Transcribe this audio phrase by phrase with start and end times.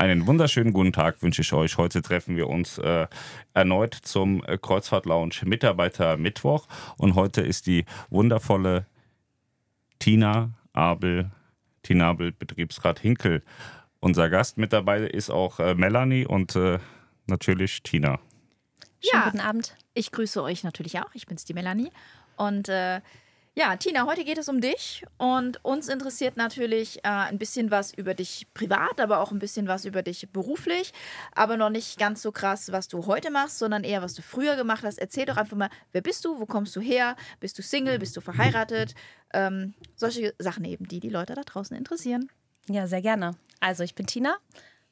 [0.00, 1.76] Einen wunderschönen guten Tag wünsche ich euch.
[1.76, 3.08] Heute treffen wir uns äh,
[3.52, 8.86] erneut zum äh, Kreuzfahrt Lounge Mitarbeiter Mittwoch und heute ist die wundervolle
[9.98, 11.32] Tina Abel,
[11.82, 13.42] Tina Abel, Betriebsrat Hinkel.
[13.98, 16.78] Unser Gast mit dabei ist auch äh, Melanie und äh,
[17.26, 18.20] natürlich Tina.
[19.00, 19.74] Schönen ja, guten Abend.
[19.94, 21.12] Ich grüße euch natürlich auch.
[21.14, 21.90] Ich bin's, die Melanie.
[22.36, 23.00] Und äh,
[23.58, 27.92] ja, Tina, heute geht es um dich und uns interessiert natürlich äh, ein bisschen was
[27.92, 30.92] über dich privat, aber auch ein bisschen was über dich beruflich,
[31.34, 34.54] aber noch nicht ganz so krass, was du heute machst, sondern eher, was du früher
[34.54, 34.98] gemacht hast.
[34.98, 38.16] Erzähl doch einfach mal, wer bist du, wo kommst du her, bist du Single, bist
[38.16, 38.94] du verheiratet,
[39.34, 42.30] ähm, solche Sachen eben, die die Leute da draußen interessieren.
[42.68, 43.32] Ja, sehr gerne.
[43.58, 44.36] Also ich bin Tina.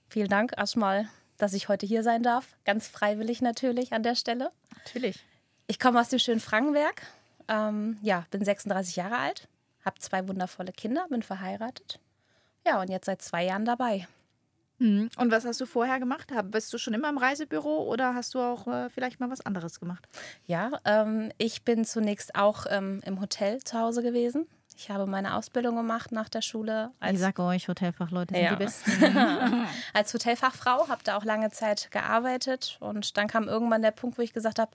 [0.09, 2.57] Vielen Dank erstmal, dass ich heute hier sein darf.
[2.65, 4.51] Ganz freiwillig natürlich an der Stelle.
[4.75, 5.25] Natürlich.
[5.69, 7.07] Ich komme aus dem schönen Frankenberg
[7.49, 9.49] ähm, ja, bin 36 Jahre alt,
[9.85, 12.01] habe zwei wundervolle Kinder, bin verheiratet.
[12.67, 14.07] Ja, und jetzt seit zwei Jahren dabei.
[14.79, 15.09] Mhm.
[15.17, 16.33] Und was hast du vorher gemacht?
[16.51, 19.81] Bist du schon immer im Reisebüro oder hast du auch äh, vielleicht mal was anderes
[19.81, 20.07] gemacht?
[20.47, 24.47] Ja, ähm, ich bin zunächst auch ähm, im Hotel zu Hause gewesen.
[24.79, 26.91] Ich habe meine Ausbildung gemacht nach der Schule.
[27.01, 28.51] Als, ich sage euch, Hotelfachleute sind ja.
[28.51, 29.17] die Besten.
[29.95, 32.77] als Hotelfachfrau, habe da auch lange Zeit gearbeitet.
[32.81, 34.73] Und dann kam irgendwann der Punkt, wo ich gesagt habe,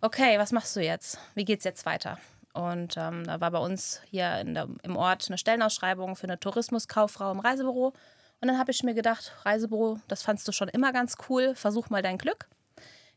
[0.00, 1.18] okay, was machst du jetzt?
[1.34, 2.18] Wie geht's jetzt weiter?
[2.52, 7.30] Und ähm, da war bei uns hier der, im Ort eine Stellenausschreibung für eine Tourismuskauffrau
[7.30, 7.92] im Reisebüro.
[8.40, 11.90] Und dann habe ich mir gedacht, Reisebüro, das fandst du schon immer ganz cool, versuch
[11.90, 12.48] mal dein Glück.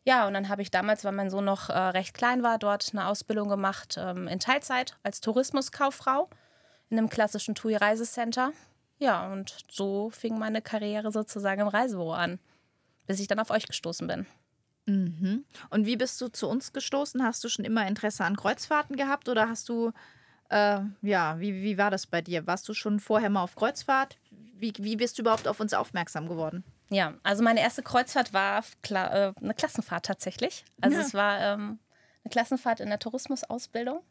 [0.05, 2.89] Ja, und dann habe ich damals, weil mein Sohn noch äh, recht klein war, dort
[2.91, 6.29] eine Ausbildung gemacht ähm, in Teilzeit als Tourismuskauffrau
[6.89, 8.51] in einem klassischen TUI-Reisecenter.
[8.99, 12.39] Ja, und so fing meine Karriere sozusagen im Reisebüro an,
[13.07, 14.27] bis ich dann auf euch gestoßen bin.
[14.85, 15.45] Mhm.
[15.69, 17.23] Und wie bist du zu uns gestoßen?
[17.23, 19.91] Hast du schon immer Interesse an Kreuzfahrten gehabt oder hast du,
[20.49, 22.45] äh, ja, wie, wie war das bei dir?
[22.47, 24.17] Warst du schon vorher mal auf Kreuzfahrt?
[24.31, 26.63] Wie, wie bist du überhaupt auf uns aufmerksam geworden?
[26.89, 30.63] Ja, also meine erste Kreuzfahrt war klar, äh, eine Klassenfahrt tatsächlich.
[30.81, 31.03] Also ja.
[31.03, 31.79] es war ähm,
[32.23, 34.01] eine Klassenfahrt in der Tourismusausbildung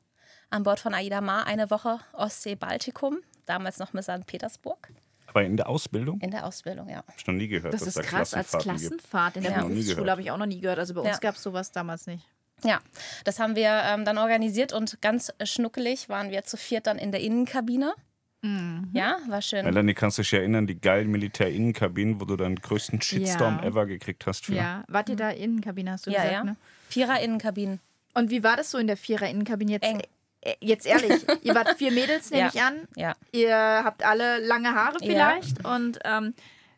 [0.51, 4.27] an Bord von Aida Mar, eine Woche Ostsee-Baltikum, damals noch mit St.
[4.27, 4.91] Petersburg.
[5.33, 6.21] Aber in der Ausbildung?
[6.21, 6.99] In der Ausbildung, ja.
[6.99, 7.73] Hab ich noch nie gehört.
[7.73, 9.37] Das ist da krass, als Klassenfahrt.
[9.37, 9.65] In der ja.
[9.65, 10.79] Berufsschule habe ich auch noch nie gehört.
[10.79, 11.19] Also bei uns ja.
[11.19, 12.29] gab es sowas damals nicht.
[12.65, 12.81] Ja,
[13.25, 17.11] das haben wir ähm, dann organisiert und ganz schnuckelig waren wir zu viert dann in
[17.11, 17.95] der Innenkabine.
[18.43, 18.91] Mhm.
[18.93, 19.65] Ja, war schön.
[19.65, 23.69] Melanie, kannst du dich erinnern, die geilen Militärinnenkabinen, wo du deinen größten Shitstorm ja.
[23.69, 24.55] ever gekriegt hast für?
[24.55, 26.45] Ja, wart ihr da Innenkabine, hast du ja, gesagt, ja.
[26.45, 26.57] ne?
[26.89, 27.81] Vierer-Innenkabinen.
[28.15, 29.85] Und wie war das so in der Vierer-Innenkabine jetzt?
[29.85, 30.03] Eng.
[30.43, 32.51] Äh, jetzt ehrlich, ihr wart vier Mädels, nehme ja.
[32.53, 32.89] ich an.
[32.97, 33.15] Ja.
[33.33, 35.75] Ihr habt alle lange Haare vielleicht ja.
[35.75, 36.35] und ähm,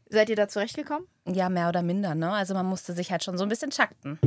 [0.09, 1.09] seid ihr da zurechtgekommen?
[1.27, 2.15] Ja, mehr oder minder.
[2.15, 2.31] Ne?
[2.31, 4.19] Also man musste sich halt schon so ein bisschen takten.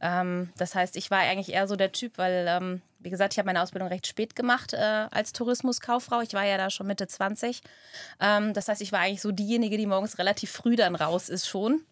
[0.00, 3.38] Ähm, das heißt, ich war eigentlich eher so der Typ, weil, ähm, wie gesagt, ich
[3.38, 6.20] habe meine Ausbildung recht spät gemacht äh, als Tourismuskauffrau.
[6.20, 7.62] Ich war ja da schon Mitte 20.
[8.20, 11.48] Ähm, das heißt, ich war eigentlich so diejenige, die morgens relativ früh dann raus ist
[11.48, 11.84] schon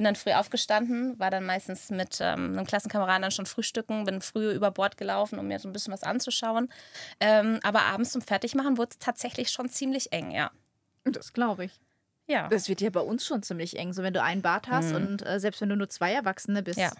[0.00, 4.22] bin dann früh aufgestanden, war dann meistens mit ähm, einem Klassenkameraden dann schon frühstücken, bin
[4.22, 6.70] früh über Bord gelaufen, um mir so ein bisschen was anzuschauen.
[7.20, 10.52] Ähm, aber abends zum Fertigmachen wurde es tatsächlich schon ziemlich eng, ja.
[11.04, 11.80] Das glaube ich.
[12.30, 12.48] Ja.
[12.48, 13.92] Das wird ja bei uns schon ziemlich eng.
[13.92, 14.96] So, wenn du einen Bart hast mhm.
[14.96, 16.78] und äh, selbst wenn du nur zwei Erwachsene bist.
[16.78, 16.92] Ja.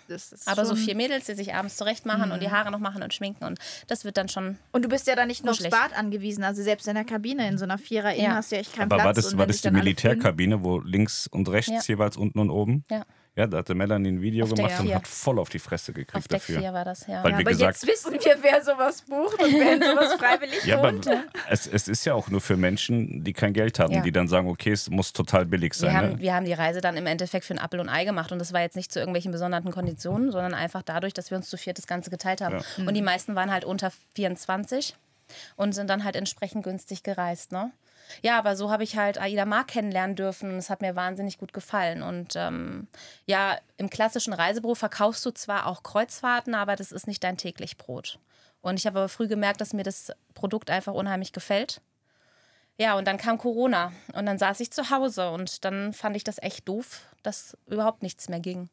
[0.46, 2.32] Aber so vier Mädels, die sich abends zurecht machen mhm.
[2.32, 2.52] und die mhm.
[2.52, 4.58] Haare noch machen und schminken und das wird dann schon.
[4.72, 6.42] Und du bist ja dann nicht nur aufs Bad angewiesen.
[6.42, 8.34] Also selbst in der Kabine, in so einer Vierer ja.
[8.34, 9.04] hast du ja echt keinen Aber Platz.
[9.04, 11.94] war das, war das die Militärkabine, wo links und rechts ja.
[11.94, 12.84] jeweils unten und oben?
[12.90, 13.04] Ja.
[13.36, 16.16] Ja, da hatte Melanie ein Video auf gemacht und hat voll auf die Fresse gekriegt
[16.16, 16.56] auf dafür.
[16.56, 17.22] Deck 4 war das, ja.
[17.22, 20.82] Weil ja aber gesagt, jetzt wissen wir, wer sowas bucht und wer sowas freiwillig ja,
[20.82, 21.06] wohnt.
[21.06, 24.02] Aber es, es ist ja auch nur für Menschen, die kein Geld haben, ja.
[24.02, 25.90] die dann sagen, okay, es muss total billig sein.
[25.90, 26.18] Wir haben, ne?
[26.18, 28.52] wir haben die Reise dann im Endeffekt für ein Apfel und Ei gemacht und das
[28.52, 31.78] war jetzt nicht zu irgendwelchen besonderen Konditionen, sondern einfach dadurch, dass wir uns zu viert
[31.78, 32.56] das Ganze geteilt haben.
[32.56, 32.84] Ja.
[32.84, 34.96] Und die meisten waren halt unter 24
[35.56, 37.70] und sind dann halt entsprechend günstig gereist, ne?
[38.22, 40.56] Ja, aber so habe ich halt Aida Mar kennenlernen dürfen.
[40.56, 42.02] Es hat mir wahnsinnig gut gefallen.
[42.02, 42.88] Und ähm,
[43.26, 47.76] ja, im klassischen Reisebüro verkaufst du zwar auch Kreuzfahrten, aber das ist nicht dein täglich
[47.76, 48.18] Brot.
[48.60, 51.80] Und ich habe aber früh gemerkt, dass mir das Produkt einfach unheimlich gefällt.
[52.76, 56.24] Ja, und dann kam Corona und dann saß ich zu Hause und dann fand ich
[56.24, 58.70] das echt doof, dass überhaupt nichts mehr ging.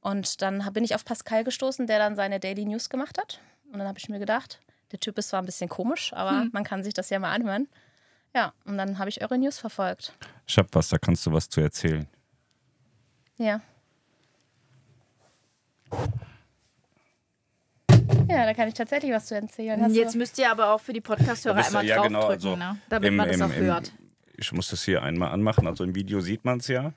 [0.00, 3.40] Und dann bin ich auf Pascal gestoßen, der dann seine Daily News gemacht hat.
[3.72, 4.60] Und dann habe ich mir gedacht,
[4.92, 6.50] der Typ ist zwar ein bisschen komisch, aber hm.
[6.52, 7.68] man kann sich das ja mal anhören.
[8.34, 10.12] Ja, und dann habe ich eure News verfolgt.
[10.46, 12.06] Ich hab was, da kannst du was zu erzählen.
[13.36, 13.60] Ja.
[18.28, 19.82] Ja, da kann ich tatsächlich was zu erzählen.
[19.82, 22.78] Hast Jetzt müsst ihr aber auch für die Podcast-Hörer einmal ja, draufdrücken, genau, also ne?
[22.88, 23.92] damit im, man das auch im, hört.
[24.36, 25.66] Ich muss das hier einmal anmachen.
[25.66, 26.92] Also im Video sieht man es ja.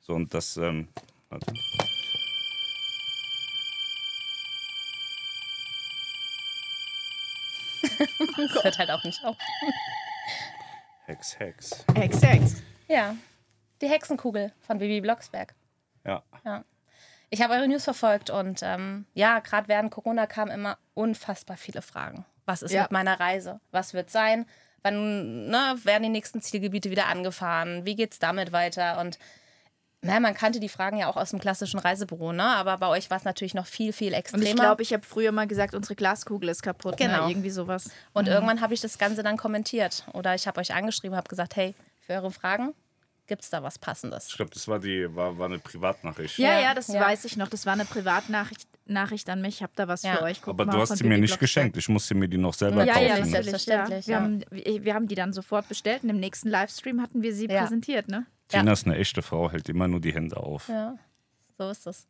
[0.00, 0.56] So, und das.
[0.56, 0.88] Ähm,
[1.28, 1.52] warte.
[8.36, 9.36] das hört halt auch nicht auf.
[11.06, 11.84] Hex, Hex.
[11.94, 12.62] Hex, Hex.
[12.88, 13.14] Ja.
[13.80, 15.54] Die Hexenkugel von Bibi Blocksberg.
[16.04, 16.22] Ja.
[16.44, 16.64] Ja.
[17.30, 21.82] Ich habe eure News verfolgt und ähm, ja, gerade während Corona kamen immer unfassbar viele
[21.82, 22.24] Fragen.
[22.44, 22.82] Was ist Ja.
[22.82, 23.60] mit meiner Reise?
[23.72, 24.46] Was wird sein?
[24.82, 27.84] Wann ne, werden die nächsten Zielgebiete wieder angefahren?
[27.84, 29.00] Wie geht es damit weiter?
[29.00, 29.18] Und
[30.06, 32.42] na, man kannte die Fragen ja auch aus dem klassischen Reisebüro, ne?
[32.44, 34.44] aber bei euch war es natürlich noch viel, viel Und extremer.
[34.44, 36.96] ich glaube, ich habe früher mal gesagt, unsere Glaskugel ist kaputt.
[36.96, 37.24] Genau.
[37.26, 37.32] Ne?
[37.32, 37.90] Irgendwie sowas.
[38.12, 40.04] Und irgendwann habe ich das Ganze dann kommentiert.
[40.12, 41.74] Oder ich habe euch angeschrieben, habe gesagt, hey,
[42.06, 42.74] für eure Fragen
[43.26, 44.28] gibt es da was Passendes.
[44.28, 46.38] Ich glaube, das war, die, war, war eine Privatnachricht.
[46.38, 47.00] Ja, Ja, ja, das ja.
[47.00, 47.48] weiß ich noch.
[47.48, 49.56] Das war eine Privatnachricht Nachricht an mich.
[49.56, 50.14] Ich habe da was Ja.
[50.14, 50.40] für euch.
[50.40, 51.76] Guckt Aber mal du hast sie mir nicht geschenkt.
[51.76, 53.06] Ich musste mir die noch selber Ja, kaufen.
[53.08, 53.24] ja, ne?
[53.26, 54.12] Selbstverständlich, Ja.
[54.12, 54.20] Wir, ja.
[54.22, 57.48] haben, wir wir haben die dann sofort bestellt und im nächsten Livestream hatten wir sie
[57.48, 57.62] Ja.
[57.62, 58.06] präsentiert.
[58.06, 58.26] Ne?
[58.48, 60.68] Tina ist eine echte Frau, hält immer nur die Hände auf.
[60.68, 60.96] Ja,
[61.58, 62.06] so ist es.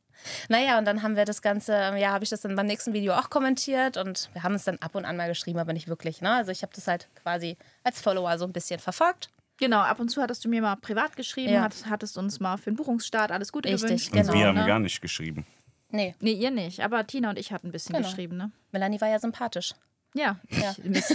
[0.49, 3.15] Naja, und dann haben wir das Ganze, ja, habe ich das dann beim nächsten Video
[3.15, 6.21] auch kommentiert und wir haben es dann ab und an mal geschrieben, aber nicht wirklich.
[6.23, 6.31] Ne?
[6.31, 9.29] Also ich habe das halt quasi als Follower so ein bisschen verfolgt.
[9.59, 11.63] Genau, ab und zu hattest du mir mal privat geschrieben, Ja.
[11.63, 14.13] hat, hattest uns mal für den Buchungsstart alles Gute Richtig, gewünscht.
[14.13, 14.67] Und Genau, wir haben ne?
[14.67, 15.47] gar nicht geschrieben.
[15.91, 18.07] Nee, Nee, ihr nicht, aber Tina und ich hatten ein bisschen Genau.
[18.09, 18.51] geschrieben, ne?
[18.73, 19.75] Melanie war ja sympathisch.
[20.17, 20.37] Ja.
[20.51, 20.75] Ja.
[20.83, 21.15] Miss,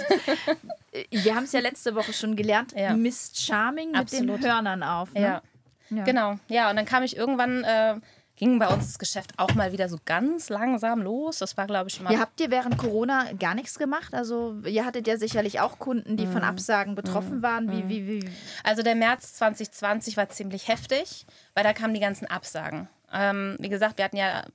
[1.09, 2.73] wir haben es ja letzte Woche schon gelernt.
[2.75, 2.93] Ja.
[2.95, 4.41] Miss Charming mit Absolut.
[4.43, 5.13] den Hörnern auf.
[5.13, 5.21] Ne?
[5.21, 5.41] Ja.
[5.89, 6.03] Ja.
[6.05, 7.95] Genau, ja, und dann kam ich irgendwann, äh,
[8.37, 11.39] ging bei uns das Geschäft auch mal wieder so ganz langsam los.
[11.39, 12.13] Das war, glaube ich, mal.
[12.13, 14.13] Ihr habt ihr während Corona gar nichts gemacht?
[14.13, 16.31] Also ihr hattet ja sicherlich auch Kunden, die Mhm.
[16.31, 17.69] von Absagen betroffen waren.
[17.71, 18.29] Wie, wie, wie?
[18.63, 21.25] Also der März 2020 war ziemlich heftig,
[21.55, 22.87] weil da kamen die ganzen Absagen.
[23.11, 24.45] Ähm, wie gesagt, wir hatten ja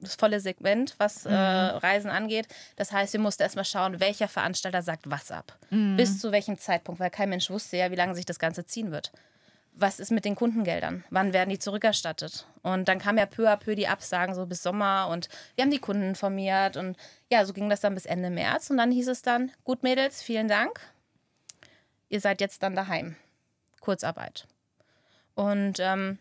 [0.00, 2.48] das volle Segment, was äh, Reisen angeht.
[2.76, 5.58] Das heißt, wir mussten erstmal schauen, welcher Veranstalter sagt was ab.
[5.96, 8.90] Bis zu welchem Zeitpunkt, weil kein Mensch wusste ja, wie lange sich das Ganze ziehen
[8.90, 9.12] wird.
[9.78, 11.04] Was ist mit den Kundengeldern?
[11.10, 12.46] Wann werden die zurückerstattet?
[12.62, 15.70] Und dann kam ja peu à peu die Absagen so bis Sommer und wir haben
[15.70, 16.96] die Kunden informiert und
[17.30, 20.22] ja, so ging das dann bis Ende März und dann hieß es dann, gut Mädels,
[20.22, 20.80] vielen Dank.
[22.08, 23.16] Ihr seid jetzt dann daheim.
[23.80, 24.46] Kurzarbeit.
[25.34, 26.18] Und ähm,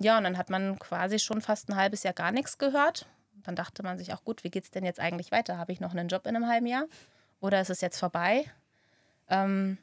[0.00, 3.06] ja, und dann hat man quasi schon fast ein halbes Jahr gar nichts gehört.
[3.46, 5.56] Dann dachte man sich auch, gut, wie geht es denn jetzt eigentlich weiter?
[5.56, 6.86] Habe ich noch einen Job in einem halben Jahr?
[7.40, 8.44] Oder ist es jetzt vorbei?
[9.28, 9.78] Ähm,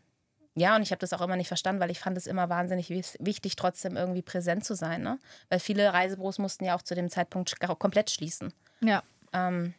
[0.55, 2.89] ja, und ich habe das auch immer nicht verstanden, weil ich fand es immer wahnsinnig
[2.89, 5.01] wichtig, trotzdem irgendwie präsent zu sein.
[5.01, 5.17] Ne?
[5.49, 8.53] Weil viele Reisebüros mussten ja auch zu dem Zeitpunkt komplett schließen.
[8.81, 9.01] Ja.
[9.31, 9.73] Ähm,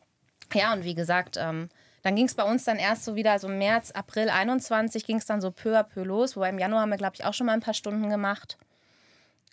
[0.53, 1.69] ja, und wie gesagt, ähm,
[2.03, 5.27] dann ging es bei uns dann erst so wieder, also März, April 21 ging es
[5.27, 6.37] dann so peu à peu los.
[6.37, 8.59] Wobei im Januar haben wir, glaube ich, auch schon mal ein paar Stunden gemacht.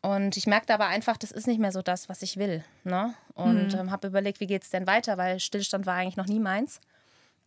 [0.02, 2.64] Und ich merkte aber einfach, das ist nicht mehr so das, was ich will.
[2.84, 3.14] Ne?
[3.36, 6.40] Und ähm, habe überlegt, wie geht es denn weiter, weil Stillstand war eigentlich noch nie
[6.40, 6.82] meins.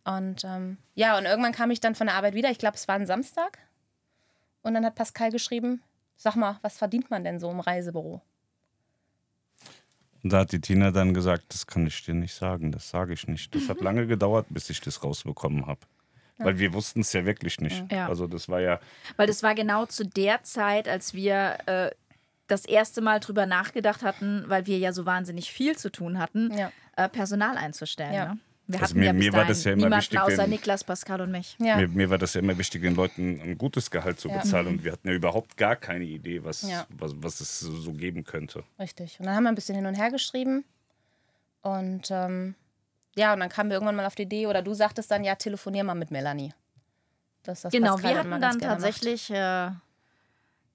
[0.05, 2.51] Und ähm, ja, und irgendwann kam ich dann von der Arbeit wieder.
[2.51, 3.57] Ich glaube, es war ein Samstag.
[4.61, 5.81] Und dann hat Pascal geschrieben:
[6.15, 8.21] Sag mal, was verdient man denn so im Reisebüro?
[10.23, 13.13] Und da hat die Tina dann gesagt, das kann ich dir nicht sagen, das sage
[13.13, 13.53] ich nicht.
[13.53, 15.81] Das hat lange gedauert, bis ich das rausbekommen habe.
[16.37, 17.91] Weil wir wussten es ja wirklich nicht.
[17.91, 18.07] Ja.
[18.07, 18.79] Also das war ja,
[19.17, 21.91] Weil das war genau zu der Zeit, als wir äh,
[22.47, 26.51] das erste Mal drüber nachgedacht hatten, weil wir ja so wahnsinnig viel zu tun hatten,
[26.55, 26.71] Ja.
[26.95, 28.13] äh, Personal einzustellen.
[28.13, 28.25] Ja.
[28.33, 28.39] Ne?
[28.67, 31.21] Wir Also hatten mir- ja mir war das ja immer wichtig, außer den- Niklas, Pascal
[31.21, 31.55] und mich.
[31.59, 31.77] Ja.
[31.77, 34.39] mir, mir war das ja immer wichtig, den Leuten ein gutes Gehalt zu Ja.
[34.39, 34.65] bezahlen.
[34.67, 36.87] Und wir hatten ja überhaupt gar keine Idee, was, Ja.
[36.89, 38.63] was, was es so geben könnte.
[38.79, 39.19] Richtig.
[39.19, 40.65] Und dann haben wir ein bisschen hin und her geschrieben.
[41.61, 42.55] Und ähm,
[43.15, 45.35] ja, und dann kamen wir irgendwann mal auf die Idee, oder du sagtest dann, ja,
[45.35, 46.53] telefonier mal mit Melanie.
[47.43, 49.69] Das, das Genau, Pascal wir hatten dann tatsächlich, äh,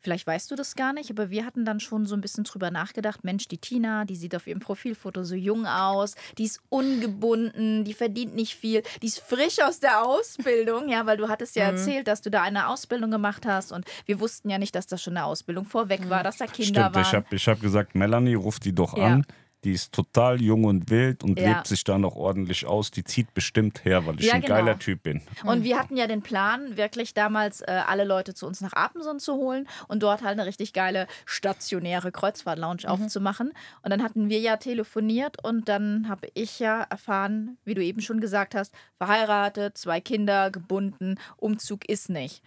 [0.01, 2.71] vielleicht weißt du das gar nicht, aber wir hatten dann schon so ein bisschen drüber
[2.71, 7.85] nachgedacht, Mensch, die Tina, die sieht auf ihrem Profilfoto so jung aus, die ist ungebunden,
[7.85, 11.61] die verdient nicht viel, die ist frisch aus der Ausbildung, ja, weil du hattest Mhm.
[11.63, 14.87] ja erzählt, dass du da eine Ausbildung gemacht hast und wir wussten ja nicht, dass
[14.87, 17.25] das schon eine Ausbildung vorweg war, dass da Kinder Stimmt, ich waren.
[17.25, 19.07] habe ich hab gesagt, Melanie, ruf die doch Ja.
[19.07, 19.27] an.
[19.65, 21.49] Die ist total jung und wild und Ja.
[21.49, 22.91] lebt sich da noch ordentlich aus.
[22.91, 24.55] Die zieht bestimmt her, weil ich Ja, ein genau.
[24.55, 25.21] geiler Typ bin.
[25.45, 29.19] Und wir hatten ja den Plan, wirklich damals äh, alle Leute zu uns nach Apenson
[29.21, 33.53] zu holen und dort halt eine richtig geile stationäre Kreuzfahrt-Lounge aufzumachen.
[33.83, 38.01] Und dann hatten wir ja telefoniert und dann habe ich ja erfahren, wie du eben
[38.01, 42.43] schon gesagt hast, verheiratet, zwei Kinder, gebunden, Umzug ist nicht.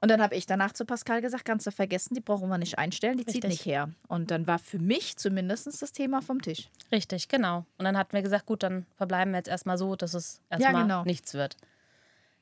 [0.00, 2.78] Und dann habe ich danach zu Pascal gesagt, kannst du vergessen, die brauchen wir nicht
[2.78, 3.50] einstellen, die zieht Richtig.
[3.50, 3.90] nicht her.
[4.08, 6.68] Und dann war für mich zumindest das Thema vom Tisch.
[6.92, 7.64] Richtig, genau.
[7.78, 10.82] Und dann hatten wir gesagt, gut, dann verbleiben wir jetzt erstmal so, dass es erstmal
[10.82, 11.04] genau.
[11.04, 11.56] nichts wird.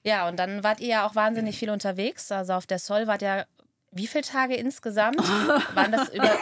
[0.02, 2.30] Ja, und dann wart ihr ja auch wahnsinnig viel unterwegs.
[2.32, 3.46] Also auf der Sol wart ihr,
[3.92, 5.18] wie viele Tage insgesamt?
[5.74, 6.36] Waren das über,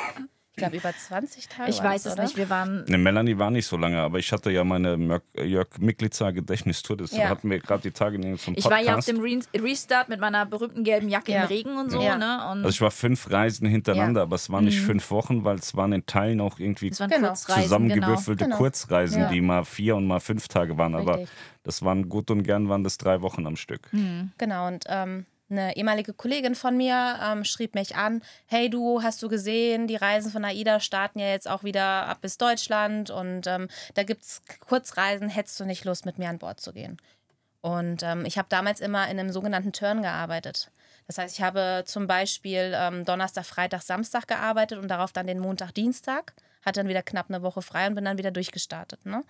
[0.66, 1.71] ich glaube, über 20 Tage?
[1.71, 2.23] Ich weiß es oder?
[2.25, 5.23] nicht, wir waren Ne, Melanie war nicht so lange, aber ich hatte ja meine Mörk-
[5.42, 6.97] Jörg Miklitzer Gedächtnistour.
[6.97, 7.28] Das Ja.
[7.28, 8.71] hatten wir gerade die Tage in zum Ich Podcast.
[8.71, 11.42] war ja auf dem Re Restart mit meiner berühmten gelben Jacke Ja.
[11.42, 12.16] im Regen und so, Ja.
[12.16, 12.37] ne?
[12.50, 14.25] Und also ich war fünf Reisen hintereinander, Ja.
[14.25, 17.28] aber es waren nicht fünf Wochen, weil es waren in Teilen auch irgendwie Genau.
[17.28, 18.57] Kurzreisen, zusammengewürfelte Genau.
[18.57, 19.28] Kurzreisen, Ja.
[19.28, 20.95] die mal vier und mal fünf Tage waren.
[20.95, 21.31] Aber Richtig.
[21.64, 23.88] das waren gut und gern waren das drei Wochen am Stück.
[23.92, 24.33] Mhm.
[24.38, 29.23] Genau, und ähm, eine ehemalige Kollegin von mir ähm, schrieb mich an, hey du, hast
[29.23, 33.47] du gesehen, die Reisen von AIDA starten ja jetzt auch wieder ab bis Deutschland und
[33.47, 36.97] ähm, da gibt es Kurzreisen, hättest du nicht Lust, mit mir an Bord zu gehen?
[37.61, 40.71] Und ähm, ich habe damals immer in einem sogenannten Turn gearbeitet.
[41.06, 45.38] Das heißt, ich habe zum Beispiel ähm, Donnerstag, Freitag, Samstag gearbeitet und darauf dann den
[45.38, 46.35] Montag, Dienstag.
[46.64, 49.04] Hatte dann wieder knapp eine Woche frei und bin dann wieder durchgestartet.
[49.04, 49.25] Ne?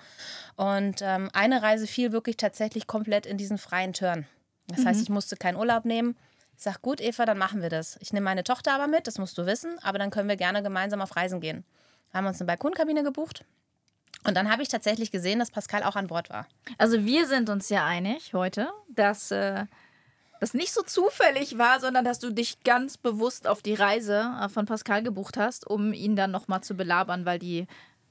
[0.57, 4.27] Und ähm, eine Reise fiel wirklich tatsächlich komplett in diesen freien Turn.
[4.73, 4.89] Das mhm.
[4.89, 6.17] heißt, ich musste keinen Urlaub nehmen.
[6.57, 7.97] Ich sage, gut, Eva, dann machen wir das.
[8.01, 10.63] Ich nehme meine Tochter aber mit, das musst du wissen, aber dann können wir gerne
[10.63, 11.65] gemeinsam auf Reisen gehen.
[12.13, 13.45] Haben uns eine Balkonkabine gebucht.
[14.25, 16.47] Und dann habe ich tatsächlich gesehen, dass Pascal auch an Bord war.
[16.79, 19.65] Also wir sind uns ja einig heute, dass äh,
[20.39, 24.49] das nicht so zufällig war, sondern dass du dich ganz bewusst auf die Reise äh,
[24.49, 27.67] von Pascal gebucht hast, um ihn dann nochmal zu belabern, weil die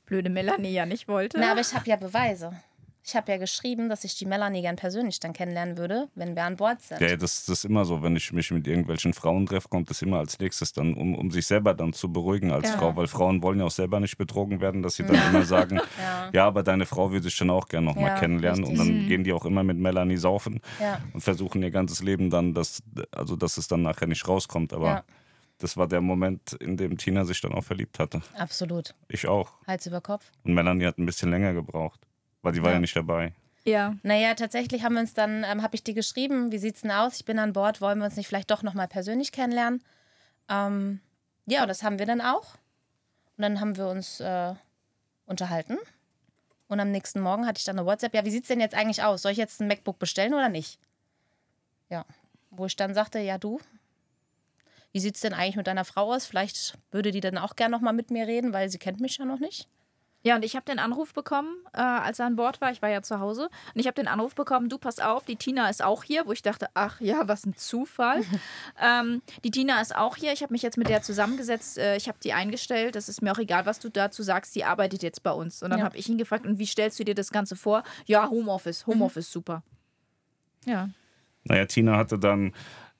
[0.06, 1.39] blöde Melanie ja nicht wollte.
[1.39, 2.51] Na, aber ich habe ja Beweise.
[3.03, 6.43] Ich habe ja geschrieben, dass ich die Melanie gern persönlich dann kennenlernen würde, wenn wir
[6.43, 7.01] an Bord sind.
[7.01, 8.03] Ja, das, das ist immer so.
[8.03, 11.31] Wenn ich mich mit irgendwelchen Frauen treffe, kommt das immer als nächstes dann, um, um
[11.31, 12.77] sich selber dann zu beruhigen als ja.
[12.77, 12.96] Frau.
[12.96, 15.29] Weil Frauen wollen ja auch selber nicht betrogen werden, dass sie dann ja.
[15.29, 16.29] immer sagen, ja.
[16.31, 16.48] ja.
[16.48, 18.65] aber deine Frau würde ich schon auch gern nochmal ja, kennenlernen.
[18.65, 18.79] Richtig.
[18.79, 19.08] Und dann mhm.
[19.08, 20.62] gehen die auch immer mit Melanie saufen
[21.13, 24.74] und versuchen ihr ganzes Leben dann, dass, also dass es dann nachher nicht rauskommt.
[24.74, 25.03] Aber
[25.58, 28.22] das war der Moment, in dem Tina sich dann auch verliebt hatte.
[28.38, 28.93] Absolut.
[29.08, 29.51] Ich auch.
[29.65, 30.31] Hals über Kopf.
[30.43, 32.00] Und Melanie hat ein bisschen länger gebraucht.
[32.41, 33.33] Weil sie war ja, nicht dabei.
[33.63, 33.95] Ja.
[34.03, 37.17] Naja, tatsächlich haben wir uns dann, ähm, habe ich dir geschrieben, wie sieht's denn aus?
[37.17, 39.83] Ich bin an Bord, wollen wir uns nicht vielleicht doch nochmal persönlich kennenlernen?
[40.50, 41.00] Ähm,
[41.45, 42.55] ja, und das haben wir dann auch.
[43.38, 44.53] Und dann haben wir uns äh,
[45.25, 45.77] unterhalten.
[46.67, 48.13] Und am nächsten Morgen hatte ich dann eine WhatsApp.
[48.13, 49.21] Ja, wie sieht's denn jetzt eigentlich aus?
[49.21, 50.79] Soll ich jetzt ein MacBook bestellen oder nicht?
[51.89, 52.05] Ja.
[52.50, 53.60] Wo ich dann sagte, ja, du,
[54.91, 56.25] wie sieht's denn eigentlich mit deiner Frau aus?
[56.25, 59.25] Vielleicht würde die dann auch gern nochmal mit mir reden, weil sie kennt mich ja
[59.25, 59.67] noch nicht.
[60.24, 62.72] Ja, und ich habe den Anruf bekommen, äh, als er an Bord war.
[62.72, 63.50] Ich war ja zu Hause.
[63.74, 66.32] Und ich habe den Anruf bekommen, du pass auf, die Tina ist auch hier, wo
[66.32, 68.22] ich dachte, ach ja, was ein Zufall.
[68.82, 70.32] ähm, die Tina ist auch hier.
[70.34, 71.78] Ich habe mich jetzt mit der zusammengesetzt.
[71.78, 72.96] Äh, ich habe die eingestellt.
[72.96, 74.56] Das ist mir auch egal, was du dazu sagst.
[74.56, 75.63] Die arbeitet jetzt bei uns.
[75.63, 75.86] Und dann ja.
[75.86, 77.84] habe ich ihn gefragt, und wie stellst du dir das Ganze vor?
[78.06, 78.86] Ja, Homeoffice.
[78.86, 79.34] Homeoffice, mhm.
[79.34, 79.63] super.
[80.66, 80.90] Ja.
[81.44, 82.54] Naja, Tina hatte dann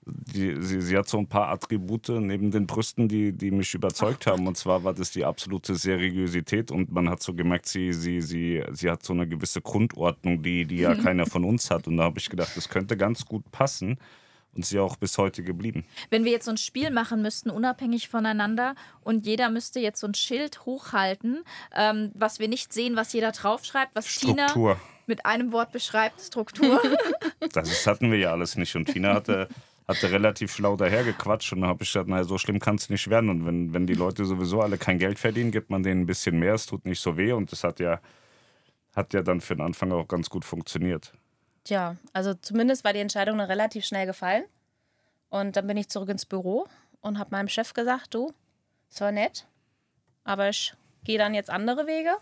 [0.06, 4.26] die, sie, sie, hat so ein paar Attribute neben den Brüsten, die, die mich überzeugt
[4.26, 4.48] haben.
[4.48, 8.64] Und zwar war das die absolute Seriosität und man hat so gemerkt, sie, sie, sie,
[8.72, 11.88] sie hat so eine gewisse Grundordnung, die, die ja keiner von uns hat.
[11.88, 14.00] Und da habe ich gedacht, das könnte ganz gut passen
[14.56, 15.86] und sie auch bis heute geblieben.
[16.10, 20.08] Wenn wir jetzt so ein Spiel machen müssten, unabhängig voneinander, und jeder müsste jetzt so
[20.08, 21.44] ein Schild hochhalten,
[21.76, 24.74] ähm, was wir nicht sehen, was jeder draufschreibt, was Struktur.
[24.74, 26.82] Tina mit einem Wort beschreibt, Struktur.
[27.54, 28.76] das hatten wir ja alles nicht.
[28.76, 29.50] Und Tina hatte
[29.88, 33.10] hatte relativ schlau dahergequatscht und dann habe ich gesagt, naja, so schlimm kann es nicht
[33.10, 33.30] werden.
[33.30, 36.40] Und wenn, wenn die Leute sowieso alle kein Geld verdienen, gibt man denen ein bisschen
[36.40, 38.00] mehr, es tut nicht so weh und das hat ja,
[38.96, 41.14] hat ja dann für den Anfang auch ganz gut funktioniert.
[41.64, 44.44] Tja, also zumindest war die Entscheidung dann relativ schnell gefallen.
[45.30, 46.68] Und dann bin ich zurück ins Büro
[47.00, 48.34] und habe meinem Chef gesagt, du,
[48.90, 49.48] es war nett,
[50.24, 50.74] aber ich
[51.04, 52.18] gehe dann jetzt andere Wege.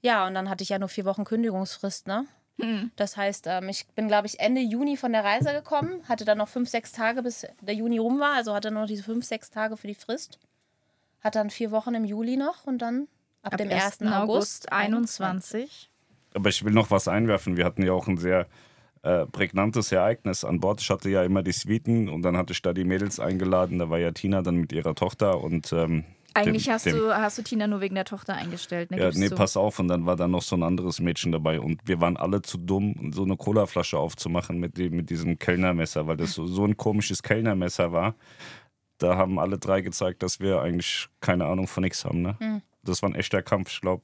[0.00, 2.26] Ja, und dann hatte ich ja nur vier Wochen Kündigungsfrist, ne?
[2.58, 2.90] Mhm.
[2.96, 6.38] Das heißt, ähm, ich bin, glaube ich, Ende Juni von der Reise gekommen, hatte dann
[6.38, 9.50] noch fünf, sechs Tage, bis der Juni rum war, also hatte noch diese fünf, sechs
[9.50, 10.38] Tage für die Frist.
[11.20, 13.08] Hat dann vier Wochen im Juli noch und dann
[13.42, 14.02] ab, ab dem 1.
[14.02, 15.90] August 21.
[16.34, 17.56] Aber ich will noch was einwerfen.
[17.56, 18.46] Wir hatten ja auch ein sehr
[19.02, 20.80] äh, prägnantes Ereignis an Bord.
[20.80, 23.78] Ich hatte ja immer die Suiten und dann hatte ich da die Mädels eingeladen.
[23.78, 26.04] Da war ja Tina dann mit ihrer Tochter und ähm,
[26.36, 28.90] eigentlich dem, hast, dem, du, hast du Tina nur wegen der Tochter eingestellt.
[28.90, 28.98] Ne?
[28.98, 29.34] Ja, nee, so.
[29.34, 29.78] pass auf.
[29.78, 31.60] Und dann war da noch so ein anderes Mädchen dabei.
[31.60, 36.06] Und wir waren alle zu dumm, so eine Colaflasche aufzumachen mit, dem, mit diesem Kellnermesser,
[36.06, 38.14] weil das so, so ein komisches Kellnermesser war.
[38.98, 42.22] Da haben alle drei gezeigt, dass wir eigentlich keine Ahnung von nichts haben.
[42.22, 42.36] Ne?
[42.40, 42.62] Mhm.
[42.82, 44.02] Das war ein echter Kampf, ich glaube.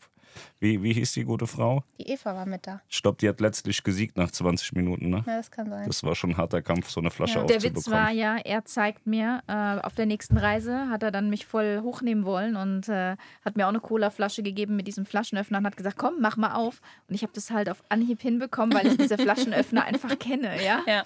[0.61, 1.85] Wie, wie hieß die gute Frau?
[1.99, 2.81] Die Eva war mit da.
[2.89, 5.25] Ich glaube, die hat letztlich gesiegt nach 20 Minuten, ne?
[5.27, 5.87] Ja, das kann sein.
[5.87, 7.43] Das war schon ein harter Kampf, so eine Flasche ja.
[7.43, 7.75] aufzubekommen.
[7.75, 11.31] Der Witz war ja, er zeigt mir, äh, auf der nächsten Reise hat er dann
[11.31, 15.59] mich voll hochnehmen wollen und äh, hat mir auch eine Cola-Flasche gegeben mit diesem Flaschenöffner
[15.59, 16.81] und hat gesagt, komm, mach mal auf.
[17.09, 20.81] Und ich habe das halt auf Anhieb hinbekommen, weil ich diese Flaschenöffner einfach kenne, ja?
[20.87, 21.05] Ja.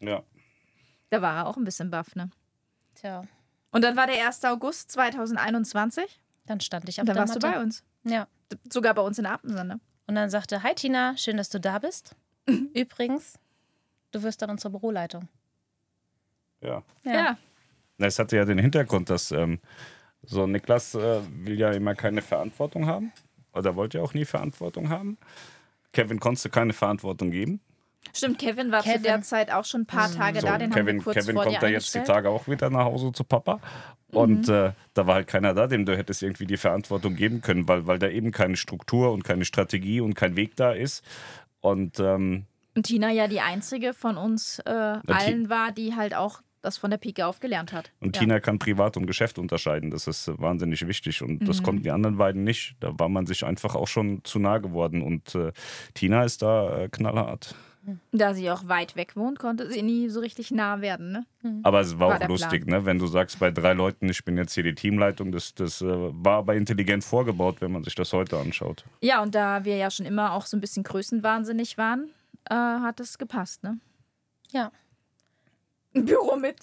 [0.00, 0.22] Ja.
[1.10, 2.30] Da war er auch ein bisschen baff, ne?
[2.94, 3.22] Tja.
[3.72, 4.44] Und dann war der 1.
[4.44, 6.20] August 2021.
[6.46, 7.46] Dann stand ich auf und dann der warst Matte.
[7.46, 7.84] du bei uns.
[8.06, 8.28] Ja.
[8.70, 9.80] Sogar bei uns in der Abendsonne.
[10.06, 12.14] Und dann sagte, hi Tina, schön, dass du da bist.
[12.74, 13.38] Übrigens,
[14.12, 15.28] du wirst dann unsere Büroleitung.
[16.60, 16.82] Ja.
[17.04, 17.12] Ja.
[17.12, 17.38] ja.
[17.98, 19.58] Es hatte ja den Hintergrund, dass ähm,
[20.22, 23.12] so Niklas äh, will ja immer keine Verantwortung haben.
[23.52, 25.18] Oder wollte ja auch nie Verantwortung haben.
[25.92, 27.60] Kevin konnte keine Verantwortung geben.
[28.14, 28.96] Stimmt, Kevin war Kevin.
[28.98, 30.58] zu der Zeit auch schon ein paar Tage so, da.
[30.58, 32.84] Den Kevin, haben wir kurz Kevin vor kommt da jetzt die Tage auch wieder nach
[32.84, 33.60] Hause zu Papa.
[34.08, 34.54] Und mhm.
[34.54, 37.86] äh, da war halt keiner da, dem du hättest irgendwie die Verantwortung geben können, weil,
[37.86, 41.04] weil da eben keine Struktur und keine Strategie und kein Weg da ist.
[41.60, 46.40] Und ähm, Und Tina ja die einzige von uns äh, allen war, die halt auch
[46.66, 47.92] das von der Pike auf gelernt hat.
[48.00, 48.22] Und ja.
[48.22, 49.90] Tina kann Privat und Geschäft unterscheiden.
[49.90, 51.22] Das ist wahnsinnig wichtig.
[51.22, 51.46] Und mhm.
[51.46, 52.76] das konnten die anderen beiden nicht.
[52.80, 55.00] Da war man sich einfach auch schon zu nah geworden.
[55.00, 55.52] Und äh,
[55.94, 57.54] Tina ist da äh, knallhart.
[58.12, 61.12] Da sie auch weit weg wohnt, konnte sie nie so richtig nah werden.
[61.12, 61.26] Ne?
[61.42, 61.60] Mhm.
[61.62, 62.84] Aber es war, war auch lustig, ne?
[62.84, 65.86] wenn du sagst, bei drei Leuten, ich bin jetzt hier die Teamleitung, das, das äh,
[65.86, 68.84] war aber intelligent vorgebaut, wenn man sich das heute anschaut.
[69.00, 72.10] Ja, und da wir ja schon immer auch so ein bisschen größenwahnsinnig waren,
[72.50, 73.62] äh, hat es gepasst.
[73.62, 73.78] Ne?
[74.50, 74.72] Ja.
[75.94, 76.56] Ein Büro mit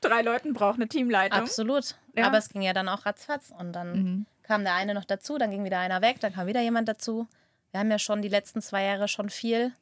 [0.00, 1.38] drei Leuten braucht eine Teamleitung.
[1.38, 1.96] Absolut.
[2.16, 2.26] Ja.
[2.26, 3.52] Aber es ging ja dann auch ratzfatz.
[3.56, 4.26] Und dann mhm.
[4.42, 7.28] kam der eine noch dazu, dann ging wieder einer weg, dann kam wieder jemand dazu.
[7.70, 9.72] Wir haben ja schon die letzten zwei Jahre schon viel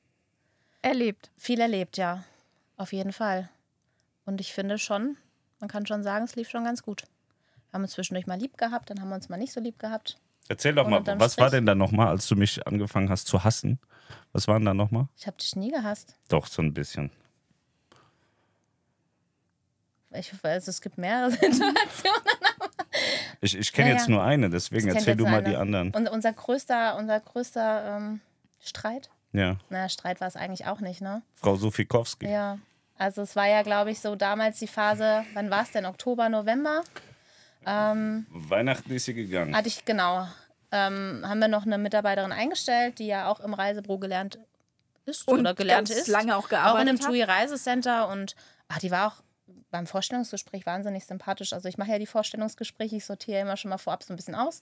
[0.82, 1.30] erlebt.
[1.36, 2.24] Viel erlebt, ja.
[2.76, 3.48] Auf jeden Fall.
[4.24, 5.16] Und ich finde schon,
[5.60, 7.04] man kann schon sagen, es lief schon ganz gut.
[7.70, 9.78] Wir haben uns zwischendurch mal lieb gehabt, dann haben wir uns mal nicht so lieb
[9.78, 10.18] gehabt.
[10.48, 13.78] Erzähl doch mal, was war denn da nochmal, als du mich angefangen hast zu hassen?
[14.32, 15.08] Was waren da nochmal?
[15.16, 16.14] Ich habe dich nie gehasst.
[16.28, 17.10] Doch, so ein bisschen.
[20.12, 22.22] Ich weiß, es gibt mehrere Situationen.
[23.42, 24.00] ich ich kenne naja.
[24.00, 25.50] jetzt nur eine, deswegen erzähl du mal eine.
[25.50, 25.90] die anderen.
[25.90, 28.20] Und unser größter, unser größter ähm,
[28.60, 29.10] Streit.
[29.38, 29.56] Ja.
[29.70, 31.22] Na, Streit war es eigentlich auch nicht, ne?
[31.34, 32.28] Frau Sofikowski.
[32.28, 32.58] Ja.
[32.96, 35.86] Also es war ja, glaube ich, so damals die Phase, wann war es denn?
[35.86, 36.82] Oktober, November?
[37.64, 39.54] Ähm, Weihnachten ist sie gegangen.
[39.54, 40.26] Hatte ich, genau.
[40.72, 44.38] Ähm, haben wir noch eine Mitarbeiterin eingestellt, die ja auch im Reisebüro gelernt
[45.06, 46.08] ist und oder gelernt ganz ist.
[46.08, 48.34] lange auch gearbeitet Auch in einem TUI Reisecenter und
[48.68, 49.22] ach, die war auch
[49.70, 51.52] beim Vorstellungsgespräch wahnsinnig sympathisch.
[51.52, 54.34] Also ich mache ja die Vorstellungsgespräche, ich sortiere immer schon mal vorab so ein bisschen
[54.34, 54.60] aus.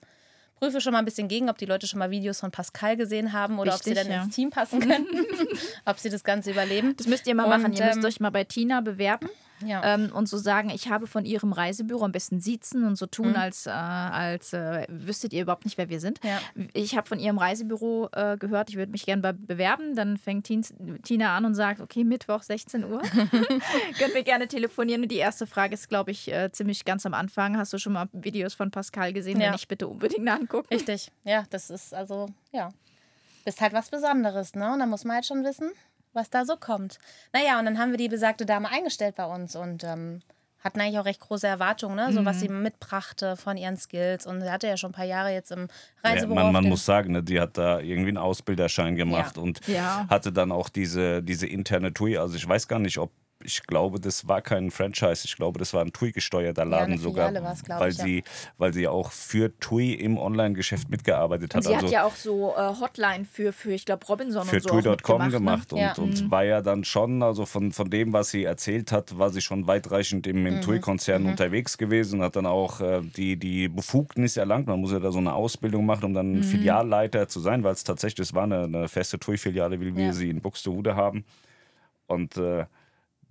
[0.59, 3.33] Prüfe schon mal ein bisschen gegen, ob die Leute schon mal Videos von Pascal gesehen
[3.33, 4.23] haben oder Wichtig, ob sie dann ja.
[4.23, 5.25] ins Team passen könnten,
[5.85, 6.95] ob sie das Ganze überleben.
[6.97, 7.73] Das müsst ihr mal und, machen.
[7.73, 9.29] Ihr müsst ähm, euch mal bei Tina bewerben
[9.65, 9.83] ja.
[9.83, 13.29] ähm, und so sagen, ich habe von ihrem Reisebüro am besten siezen und so tun,
[13.29, 13.35] mhm.
[13.35, 16.19] als, äh, als äh, wüsstet ihr überhaupt nicht, wer wir sind.
[16.23, 16.39] Ja.
[16.73, 19.95] Ich habe von ihrem Reisebüro äh, gehört, ich würde mich gerne bewerben.
[19.95, 20.47] Dann fängt
[21.03, 23.01] Tina an und sagt, okay, Mittwoch 16 Uhr.
[23.01, 25.03] Können wir gerne telefonieren.
[25.03, 27.57] Und die erste Frage ist, glaube ich, äh, ziemlich ganz am Anfang.
[27.57, 29.39] Hast du schon mal Videos von Pascal gesehen?
[29.39, 29.47] Ja.
[29.47, 30.67] Wenn nicht, bitte unbedingt angucken.
[30.71, 32.69] Richtig, ja, das ist also, ja.
[33.45, 34.73] Bist halt was Besonderes, ne?
[34.73, 35.71] Und da muss man halt schon wissen,
[36.17, 36.99] was da so kommt.
[37.31, 40.21] Naja, und dann haben wir die besagte Dame eingestellt bei uns und ähm,
[40.59, 42.11] hatten eigentlich auch recht große Erwartungen, ne?
[42.11, 42.25] so mhm.
[42.25, 44.25] was sie mitbrachte von ihren Skills.
[44.25, 45.67] Und sie hatte ja schon ein paar Jahre jetzt im
[46.03, 46.37] Reisebüro.
[46.37, 49.43] Ja, man, man muss sagen, ne, die hat da irgendwie einen Ausbilderschein gemacht ja.
[49.43, 50.07] und ja.
[50.09, 52.17] hatte dann auch diese, diese interne TUI.
[52.17, 53.11] Also ich weiß gar nicht, ob
[53.43, 57.33] ich glaube, das war kein Franchise, ich glaube, das war ein TUI-gesteuerter Laden ja, sogar,
[57.33, 58.23] weil, ich, sie, ja.
[58.57, 61.57] weil sie auch für TUI im Online-Geschäft mitgearbeitet hat.
[61.57, 64.55] Und sie also hat ja auch so äh, Hotline für, für ich glaube, Robinson für
[64.55, 65.93] und so TUI.com gemacht, gemacht ne?
[65.97, 66.31] und, und mhm.
[66.31, 69.67] war ja dann schon, also von, von dem, was sie erzählt hat, war sie schon
[69.67, 70.61] weitreichend im, im mhm.
[70.61, 71.29] TUI-Konzern mhm.
[71.29, 75.19] unterwegs gewesen, hat dann auch äh, die, die Befugnis erlangt, man muss ja da so
[75.19, 76.43] eine Ausbildung machen, um dann mhm.
[76.43, 80.13] Filialleiter zu sein, weil es tatsächlich, es war eine, eine feste TUI-Filiale, wie wir ja.
[80.13, 81.23] sie in Buxtehude haben
[82.07, 82.65] und äh,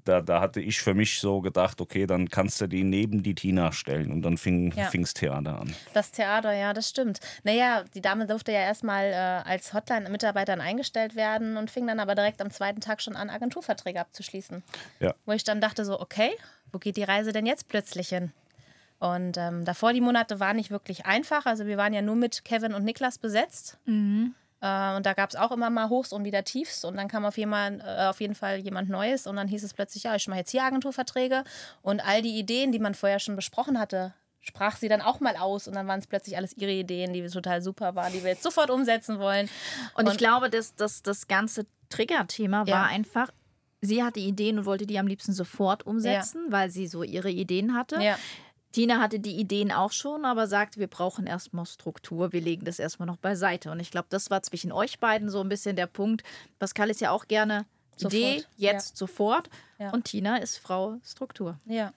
[0.07, 3.35] da, da hatte ich für mich so gedacht, okay, dann kannst du die neben die
[3.35, 4.13] Tina stellen.
[4.13, 4.89] Und dann fing ja.
[4.91, 5.75] das Theater an.
[5.95, 7.21] Das Theater, ja, das stimmt.
[7.43, 12.15] Naja, die Dame durfte ja erstmal äh, als Hotline-Mitarbeiterin eingestellt werden und fing dann aber
[12.15, 14.63] direkt am zweiten Tag schon an, Agenturverträge abzuschließen.
[15.01, 15.15] Ja.
[15.25, 16.31] Wo ich dann dachte so, okay,
[16.73, 18.33] wo geht die Reise denn jetzt plötzlich hin?
[18.99, 21.45] Und ähm, davor die Monate waren nicht wirklich einfach.
[21.47, 23.79] Also wir waren ja nur mit Kevin und Niklas besetzt.
[23.85, 24.35] Mhm.
[24.61, 26.85] Äh, und da gab es auch immer mal Hochs und wieder Tiefs.
[26.85, 29.27] Und dann kam auf, jemand, äh, auf jeden Fall jemand Neues.
[29.27, 31.45] Und dann hieß es plötzlich, ja, ich mache jetzt hier Agenturverträge.
[31.83, 35.37] Und all die Ideen, die man vorher schon besprochen hatte, sprach sie dann auch mal
[35.37, 35.69] aus.
[35.69, 38.43] Und dann waren es plötzlich alles ihre Ideen, die total super waren, die wir jetzt
[38.43, 39.49] sofort umsetzen wollen.
[39.95, 42.75] Und, und ich glaube, dass, dass das ganze Triggerthema ja.
[42.75, 43.31] war einfach,
[43.81, 46.53] sie hatte Ideen und wollte die am liebsten sofort umsetzen, ja.
[46.53, 48.01] weil sie so ihre Ideen hatte.
[48.03, 48.19] Ja.
[48.77, 52.79] Tina hatte die Ideen auch schon, aber sagte, wir brauchen erstmal Struktur, wir legen das
[52.79, 53.71] erstmal noch beiseite.
[53.71, 56.23] Und ich glaube, das war zwischen euch beiden so ein bisschen der Punkt.
[56.59, 57.65] Pascal ist ja auch gerne
[57.97, 58.13] sofort.
[58.13, 58.97] Idee, jetzt, ja.
[58.97, 59.49] sofort.
[59.79, 59.93] Ja.
[59.93, 61.59] Und Tina ist Frau Struktur.
[61.65, 61.95] Ja.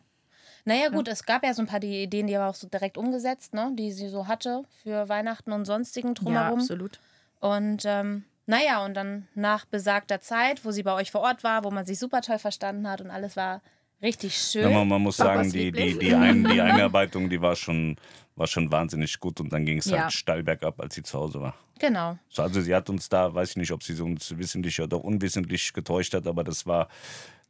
[0.64, 1.12] Naja, gut, ja.
[1.12, 3.74] es gab ja so ein paar die Ideen, die aber auch so direkt umgesetzt, ne?
[3.74, 6.60] die sie so hatte für Weihnachten und sonstigen drumherum.
[6.60, 7.02] Ja, absolut.
[7.42, 11.66] Und ähm, naja, und dann nach besagter Zeit, wo sie bei euch vor Ort war,
[11.66, 13.60] wo man sich super toll verstanden hat und alles war
[14.02, 14.64] Richtig schön.
[14.64, 17.98] Ja, man, man, muss sagen, die, die, die, Ein, die Einarbeitung, die war schon,
[18.36, 20.04] war schon wahnsinnig gut und dann ging es ja.
[20.04, 21.56] halt steil bergab, als sie zu Hause war.
[21.80, 22.18] Genau.
[22.38, 26.14] Also sie hat uns da, weiß ich nicht, ob sie uns wissentlich oder unwissentlich getäuscht
[26.14, 26.88] hat, aber das war,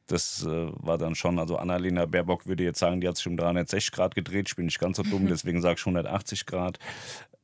[0.08, 3.38] das äh, war dann schon, also Annalena Baerbock würde jetzt sagen, die hat sich um
[3.38, 6.80] 360 Grad gedreht, ich bin nicht ganz so dumm, deswegen sage ich 180 Grad.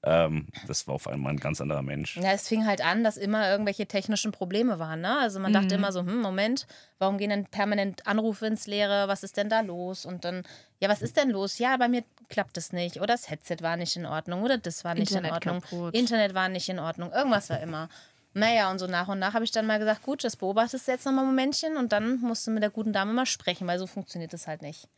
[0.06, 2.18] Ähm, das war auf einmal ein ganz anderer Mensch.
[2.18, 5.02] Ja, es fing halt an, dass immer irgendwelche technischen Probleme waren.
[5.02, 5.18] Ne?
[5.18, 5.56] Also man mhm.
[5.56, 6.68] dachte immer so, hm, Moment,
[7.00, 9.08] warum gehen denn permanent Anrufe ins Leere?
[9.08, 10.06] Was ist denn da los?
[10.06, 10.44] Und dann,
[10.80, 11.58] ja, was ist denn los?
[11.58, 12.98] Ja, bei mir klappt es nicht.
[12.98, 14.44] Oder das Headset war nicht in Ordnung.
[14.44, 15.62] Oder das war nicht Internet in Ordnung.
[15.62, 15.96] Kaputt.
[15.96, 17.12] Internet war nicht in Ordnung.
[17.12, 17.90] Irgendwas war immer.
[18.36, 20.92] Naja, und so nach und nach habe ich dann mal gesagt, gut, das beobachtest du
[20.92, 23.66] jetzt noch mal ein Momentchen und dann musst du mit der guten Dame mal sprechen,
[23.66, 24.90] weil so funktioniert es halt nicht.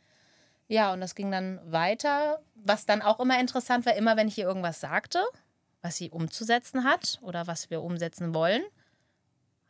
[0.68, 4.38] Ja, und das ging dann weiter, was dann auch immer interessant war, immer wenn ich
[4.38, 5.24] ihr irgendwas sagte,
[5.82, 8.62] was sie umzusetzen hat oder was wir umsetzen wollen,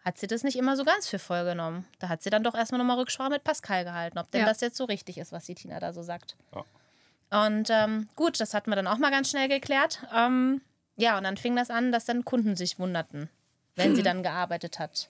[0.05, 1.87] hat sie das nicht immer so ganz für voll genommen.
[1.99, 4.47] Da hat sie dann doch erstmal nochmal Rücksprache mit Pascal gehalten, ob denn Ja.
[4.47, 6.37] das jetzt so richtig ist, was die Tina da so sagt.
[6.55, 7.45] Ja.
[7.47, 10.01] Und ähm, gut, das hatten wir dann auch mal ganz schnell geklärt.
[10.15, 10.63] Ähm,
[10.97, 13.29] ja, und dann fing das an, dass dann Kunden sich wunderten,
[13.77, 15.09] wenn sie dann gearbeitet hat.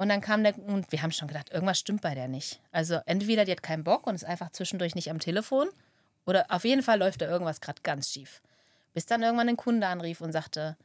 [0.00, 2.58] Und dann kam der, und wir haben schon gedacht, irgendwas stimmt bei der nicht.
[2.72, 5.68] Also entweder die hat keinen Bock und ist einfach zwischendurch nicht am Telefon,
[6.24, 8.40] oder auf jeden Fall läuft da irgendwas gerade ganz schief.
[8.94, 10.78] Bis dann irgendwann ein Kunde anrief und sagte,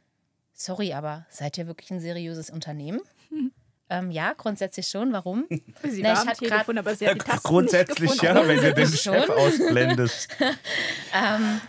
[0.52, 3.00] sorry, aber seid ihr wirklich ein seriöses Unternehmen?
[3.88, 5.14] Ähm, ja, grundsätzlich schon.
[5.14, 5.46] Warum?
[5.84, 8.34] Sie Na, war ich am Telefon, grad- aber sie hat die Tasten Grundsätzlich nicht ja,
[8.34, 8.50] gefunden.
[8.50, 9.14] wenn du den Schon.
[9.14, 10.28] Chef ausblendest.
[11.14, 11.62] Ähm,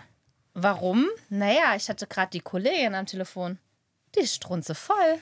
[0.54, 1.06] warum?
[1.28, 3.58] Naja, ich hatte gerade die Kollegin am Telefon.
[4.14, 5.18] Die ist strunze voll.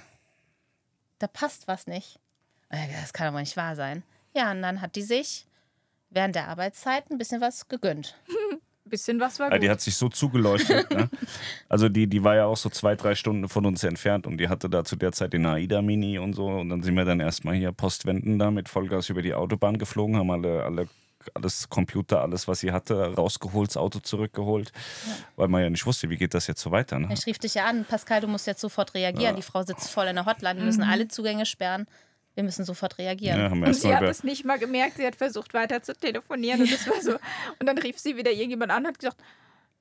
[1.24, 2.20] Da passt was nicht.
[2.68, 4.02] Das kann aber nicht wahr sein.
[4.36, 5.46] Ja, und dann hat die sich
[6.10, 8.14] während der Arbeitszeit ein bisschen was gegönnt.
[8.84, 9.62] Bisschen was war Ja, gut.
[9.62, 10.90] die hat sich so zugeleuchtet.
[10.90, 11.08] ne?
[11.70, 14.50] Also die, die war ja auch so zwei, drei Stunden von uns entfernt und die
[14.50, 16.46] hatte da zu der Zeit den AIDA Mini und so.
[16.48, 20.18] Und dann sind wir dann erstmal hier Postwenden da mit Vollgas über die Autobahn geflogen,
[20.18, 20.88] haben alle, alle
[21.34, 24.72] alles Computer, alles, was sie hatte, rausgeholt, das Auto zurückgeholt,
[25.36, 26.98] weil man ja nicht wusste, wie geht das jetzt so weiter.
[26.98, 27.08] Ne?
[27.12, 29.36] Ich rief dich ja an, Pascal, du musst jetzt sofort rereagieren.
[29.36, 30.58] Die Frau sitzt voll in der Hotline.
[30.58, 31.86] Wir müssen alle Zugänge sperren.
[32.34, 33.38] Wir müssen sofort reagieren.
[33.38, 34.96] Ja, und sie hat es nicht mal gemerkt.
[34.96, 36.62] Sie hat versucht, weiter zu telefonieren.
[36.62, 37.12] Und, das war so.
[37.60, 39.18] und dann rief sie wieder irgendjemand an und hat gesagt,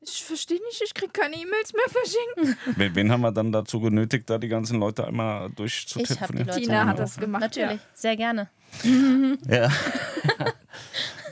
[0.04, 2.58] ich verstehe nicht, ich kriege keine E-Mails mehr verschenkt.
[2.78, 6.44] wen, wen haben wir dann dazu genötigt, da die ganzen Leute einmal Ich habe die?
[6.44, 7.42] Leute Tina hat das gemacht.
[7.42, 8.50] Natürlich, sehr gerne.
[9.48, 9.70] Ja.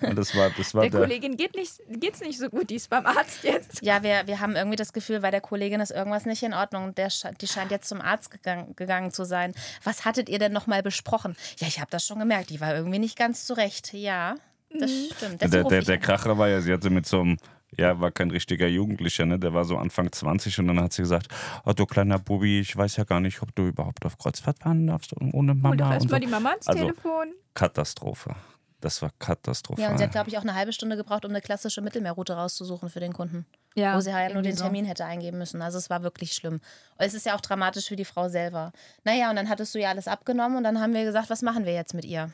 [0.02, 2.76] Und das war, das war Der der, Kollegin geht nicht, geht's nicht so gut, die
[2.76, 3.84] ist beim Arzt jetzt.
[3.84, 6.96] Ja, wir, wir haben irgendwie das Gefühl, bei der Kollegin ist irgendwas nicht in Ordnung.
[6.96, 9.54] Der, die scheint jetzt zum Arzt gegangen, gegangen zu sein.
[9.84, 11.36] Was hattet ihr denn nochmal besprochen?
[11.60, 12.50] Ja, ich habe das schon gemerkt.
[12.50, 13.94] Die war irgendwie nicht ganz zurecht.
[13.94, 14.36] Ja,
[14.74, 15.42] das stimmt.
[15.42, 15.98] Deswegen der, der, der.
[16.00, 17.38] Kracher war ja, sie hatte mit so einem,
[17.78, 19.40] ja, war kein richtiger Jugendlicher, ne?
[19.40, 21.28] Der war so Anfang 20 und dann hat sie gesagt,
[21.66, 24.88] oh du kleiner Bubi, ich weiß ja gar nicht, ob du überhaupt auf Kreuzfahrt fahren
[24.88, 25.70] darfst ohne Mama.
[25.70, 26.26] Hol doch und erstmal so.
[26.26, 27.34] die Mama ans Also, Telefon.
[27.54, 28.36] Katastrophe.
[28.82, 29.84] Das war katastrophal.
[29.86, 32.34] Ja, und sie hat, glaube ich, auch eine halbe Stunde gebraucht, um eine klassische Mittelmeerroute
[32.34, 33.46] rauszusuchen für den Kunden.
[33.76, 34.64] Ja, wo sie halt nur den so.
[34.64, 35.62] Termin hätte eingeben müssen.
[35.62, 36.56] Also es war wirklich schlimm.
[36.56, 38.74] Und es ist ja auch dramatisch für die Frau selber.
[39.04, 41.66] Naja, und dann hattest du ja alles abgenommen und dann haben wir gesagt, was machen
[41.66, 42.34] wir jetzt mit ihr?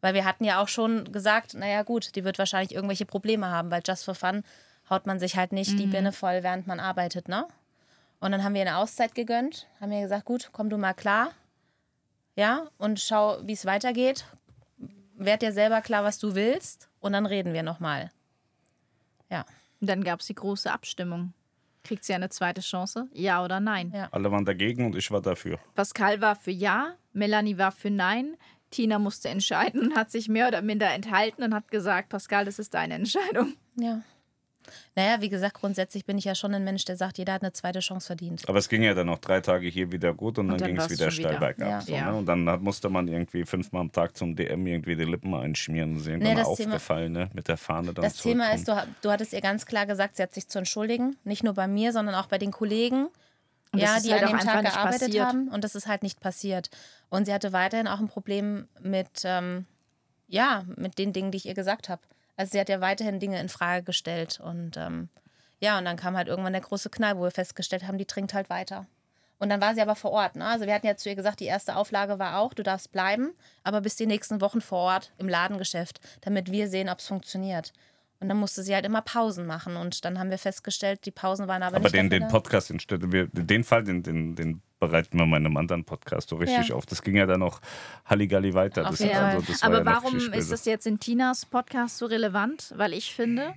[0.00, 3.70] Weil wir hatten ja auch schon gesagt, naja gut, die wird wahrscheinlich irgendwelche Probleme haben,
[3.70, 4.44] weil just for fun
[4.90, 7.46] haut man sich halt nicht die Birne voll, während man arbeitet, ne?
[8.20, 11.30] Und dann haben wir eine Auszeit gegönnt, haben wir gesagt, gut, komm du mal klar,
[12.38, 14.24] ja, und schau, wie es weitergeht.
[15.16, 18.12] Werd dir selber klar, was du willst und dann reden wir nochmal.
[19.28, 19.44] Ja.
[19.80, 21.32] Und dann gab es die große Abstimmung.
[21.82, 23.08] Kriegt sie eine zweite Chance?
[23.12, 23.90] Ja oder nein?
[23.92, 24.08] Ja.
[24.12, 25.58] Alle waren dagegen und ich war dafür.
[25.74, 28.36] Pascal war für Ja, Melanie war für Nein.
[28.70, 32.60] Tina musste entscheiden und hat sich mehr oder minder enthalten und hat gesagt, Pascal, das
[32.60, 33.54] ist deine Entscheidung.
[33.74, 34.02] Ja.
[34.94, 37.52] Naja, wie gesagt, grundsätzlich bin ich ja schon ein Mensch, der sagt, jeder hat eine
[37.52, 38.48] zweite Chance verdient.
[38.48, 40.68] Aber es ging ja dann noch drei Tage hier wieder gut und, Und dann, dann
[40.68, 41.38] ging es wieder steil wieder.
[41.40, 41.68] bergab.
[41.68, 41.80] Ja.
[41.80, 42.10] So, Ja.
[42.12, 42.16] ne?
[42.18, 45.96] Und dann hat, musste man irgendwie fünfmal am Tag zum DM irgendwie die Lippen einschmieren.
[45.96, 47.30] Ist irgendwann Nee, das Thema- aufgefallen, ne?
[47.34, 50.22] mit der Fahne dann Das Thema ist, du, du hattest ihr ganz klar gesagt, sie
[50.22, 51.16] hat sich zu entschuldigen.
[51.24, 53.08] Nicht nur bei mir, sondern auch bei den Kollegen,
[53.72, 55.26] Und ja, die halt an dem Tag gearbeitet passiert.
[55.26, 55.48] haben.
[55.48, 56.70] Und das ist halt nicht passiert.
[57.10, 59.66] Und sie hatte weiterhin auch ein Problem mit, ähm,
[60.26, 62.02] ja, mit den Dingen, die ich ihr gesagt habe.
[62.38, 64.38] Also sie hat ja weiterhin Dinge in Frage gestellt.
[64.40, 65.08] Und ähm,
[65.58, 68.32] ja, und dann kam halt irgendwann der große Knall, wo wir festgestellt haben, die trinkt
[68.32, 68.86] halt weiter.
[69.40, 70.36] Und dann war sie aber vor Ort.
[70.36, 70.46] Ne?
[70.46, 73.32] Also wir hatten ja zu ihr gesagt, die erste Auflage war auch, du darfst bleiben,
[73.64, 77.72] aber bis die nächsten Wochen vor Ort im Ladengeschäft, damit wir sehen, ob es funktioniert.
[78.20, 79.76] Und dann musste sie halt immer Pausen machen.
[79.76, 82.32] Und dann haben wir festgestellt, die Pausen waren aber, Aber nicht den, dafür den da.
[82.32, 86.36] Podcast, den, stellte wir, den Fall, den, den, den bereiten wir meinem anderen Podcast so
[86.36, 86.74] richtig Ja.
[86.74, 86.84] auf.
[86.86, 87.60] Das ging ja dann noch
[88.06, 88.82] Halligalli weiter.
[88.82, 92.06] Das, also, das war Aber ja noch warum ist das jetzt in Tinas Podcast so
[92.06, 92.72] relevant?
[92.76, 93.54] Weil ich finde,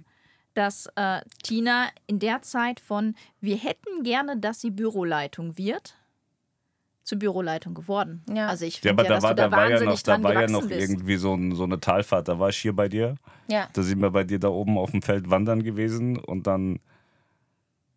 [0.54, 5.95] dass äh, Tina in der Zeit von wir hätten gerne, dass sie Büroleitung wird,
[7.04, 8.24] zur Büroleitung geworden.
[8.34, 8.48] Ja.
[8.48, 10.02] Also ich Ja, finde aber ja, da war, du da da war ja wahnsinnig noch,
[10.04, 10.80] da war ja noch bist.
[10.80, 12.28] irgendwie so, ein, so eine Talfahrt.
[12.28, 13.16] Da war ich hier bei dir.
[13.48, 13.68] Ja.
[13.74, 16.80] Da sind wir bei dir da oben auf dem Feld wandern gewesen und dann.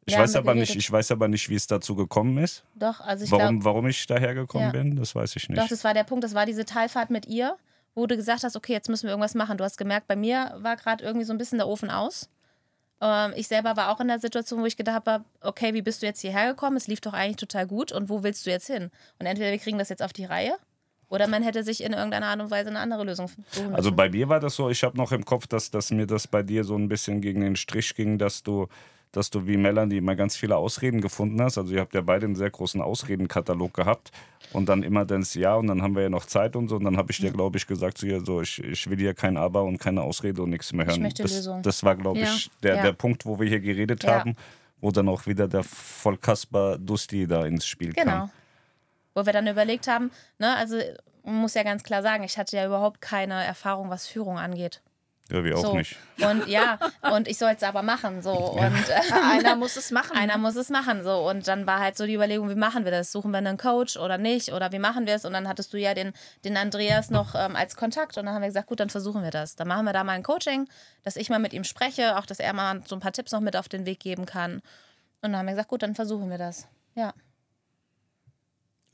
[0.07, 2.63] Ich weiß, aber nicht, ich weiß aber nicht, wie es dazu gekommen ist.
[2.75, 4.73] Doch, also ich Warum, glaube, warum ich dahergekommen Ja.
[4.73, 5.59] bin, das weiß ich nicht.
[5.59, 7.57] doch, das war der Punkt, das war diese Talfahrt mit ihr,
[7.95, 9.57] wo du gesagt hast, okay, jetzt müssen wir irgendwas machen.
[9.57, 12.29] Du hast gemerkt, bei mir war gerade irgendwie so ein bisschen der Ofen aus.
[13.05, 16.01] Ähm, ich selber war auch in der Situation, wo ich gedacht habe, okay, wie bist
[16.01, 16.77] du jetzt hierher gekommen?
[16.79, 18.91] Es lief doch eigentlich total gut und wo willst du jetzt hin?
[19.19, 20.55] Und entweder wir kriegen das jetzt auf die Reihe
[21.09, 23.75] oder man hätte sich in irgendeiner Art und Weise eine andere Lösung suchen.
[23.75, 26.27] Also bei mir war das so, ich habe noch im Kopf, dass, dass mir das
[26.27, 28.69] bei dir so ein bisschen gegen den Strich ging, dass du,
[29.17, 31.57] dass du wie Melanie immer ganz viele Ausreden gefunden hast.
[31.57, 34.11] Also ihr habt ja beide einen sehr großen Ausredenkatalog gehabt
[34.53, 36.77] und dann immer das Ja und dann haben wir ja noch Zeit und so.
[36.77, 39.15] Und dann habe ich dir, glaube ich, gesagt zu ihr, so, ich, ich will hier
[39.15, 40.97] kein Aber und keine Ausrede und nichts mehr hören.
[40.97, 41.63] Ich möchte das, Lösung.
[41.63, 42.51] das war, glaube ich, Ja.
[42.63, 42.83] der, Ja.
[42.83, 44.19] der Punkt, wo wir hier geredet Ja.
[44.21, 44.37] haben,
[44.81, 48.11] wo dann auch wieder der Vollkasper Dusti da ins Spiel Genau.
[48.11, 48.31] kam.
[49.15, 50.77] Wo wir dann überlegt haben, ne, also
[51.23, 54.83] man muss ja ganz klar sagen, ich hatte ja überhaupt keine Erfahrung, was Führung angeht.
[55.31, 55.75] Ja, wir auch so.
[55.75, 55.97] nicht.
[56.21, 56.79] Und ja,
[57.13, 58.21] und ich soll es aber machen.
[58.21, 58.33] So.
[58.33, 59.01] Und äh,
[59.33, 60.17] Einer muss es machen.
[60.17, 61.03] einer muss es machen.
[61.03, 61.29] So.
[61.29, 63.11] Und dann war halt so die Überlegung, wie machen wir das?
[63.11, 64.53] Suchen wir einen Coach oder nicht?
[64.53, 65.25] Oder wie machen wir es?
[65.25, 66.13] Und dann hattest du ja den,
[66.45, 68.19] den Andreas noch ähm, als Kontakt.
[68.19, 69.57] Und dann haben wir gesagt, gut, dann versuchen wir das.
[69.57, 70.69] Dann machen wir da mal ein Coaching,
[71.05, 73.41] dass ich mal mit ihm spreche, auch dass er mal so ein paar Tipps noch
[73.41, 74.57] mit auf den Weg geben kann.
[75.23, 76.69] Und dann haben wir gesagt, gut, dann versuchen wir das.
[76.95, 77.15] Ja.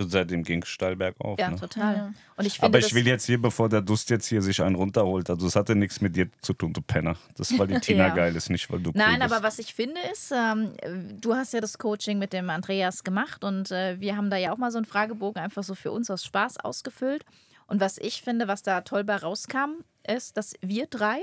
[0.00, 1.38] Und seitdem ging es steil bergauf.
[1.38, 1.56] Ja, ne?
[1.56, 1.94] total.
[1.96, 2.12] Ja.
[2.36, 4.74] Und ich finde, Aber ich will jetzt hier, bevor der Dust jetzt hier sich einen
[4.74, 7.16] runterholt, also es hatte nichts mit dir zu tun, du Penner.
[7.36, 8.14] Das, weil die Tina Ja.
[8.14, 9.32] geil ist, nicht weil du Nein, cool bist.
[9.32, 10.72] aber was ich finde ist, ähm,
[11.20, 14.52] du hast ja das Coaching mit dem Andreas gemacht und äh, wir haben da ja
[14.52, 17.24] auch mal so einen Fragebogen einfach so für uns aus Spaß ausgefüllt.
[17.66, 21.20] Und was ich finde, was da toll bei rauskam, ist, dass wir drei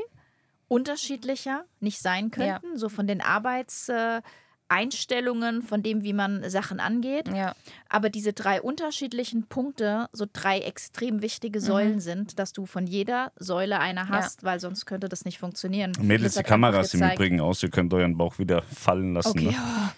[0.69, 4.23] unterschiedlicher nicht sein könnten, so von den Arbeitseinstellungen,
[4.69, 7.27] Einstellungen, von dem, wie man Sachen angeht.
[7.29, 7.55] Ja.
[7.89, 11.63] Aber diese drei unterschiedlichen Punkte, so drei extrem wichtige Mhm.
[11.63, 15.93] Säulen sind, dass du von jeder Säule eine hast, weil sonst könnte das nicht funktionieren.
[16.01, 18.61] Mädels, die Das hat Kamera einfach ist im Übrigen aus, ihr könnt euren Bauch wieder
[18.63, 19.29] fallen lassen.
[19.29, 19.51] Okay, Ne?
[19.51, 19.93] ja.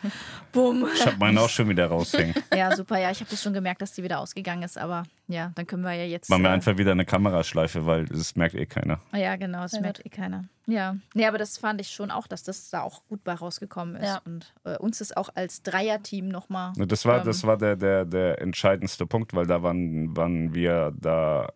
[0.52, 0.88] Bumm.
[0.94, 2.36] Ich habe meinen auch schon wieder raushängen.
[2.56, 2.98] Ja, super.
[3.00, 4.78] Ja, ich habe das schon gemerkt, dass die wieder ausgegangen ist.
[4.78, 6.30] Aber ja, dann können wir ja jetzt.
[6.30, 9.00] Machen wir äh, einfach wieder eine Kameraschleife, weil das merkt eh keiner.
[9.14, 10.46] ja, genau, das Sehr merkt eh keiner.
[10.66, 10.98] Ja.
[11.14, 14.06] Nee, aber das fand ich schon auch, dass das da auch gut bei rausgekommen ist.
[14.08, 14.22] Ja.
[14.26, 16.74] Und äh, uns ist auch als Dreierteam nochmal.
[16.76, 17.26] Das war, Ähm.
[17.26, 21.50] das war der, der, der entscheidendste Punkt, weil da waren, waren wir da.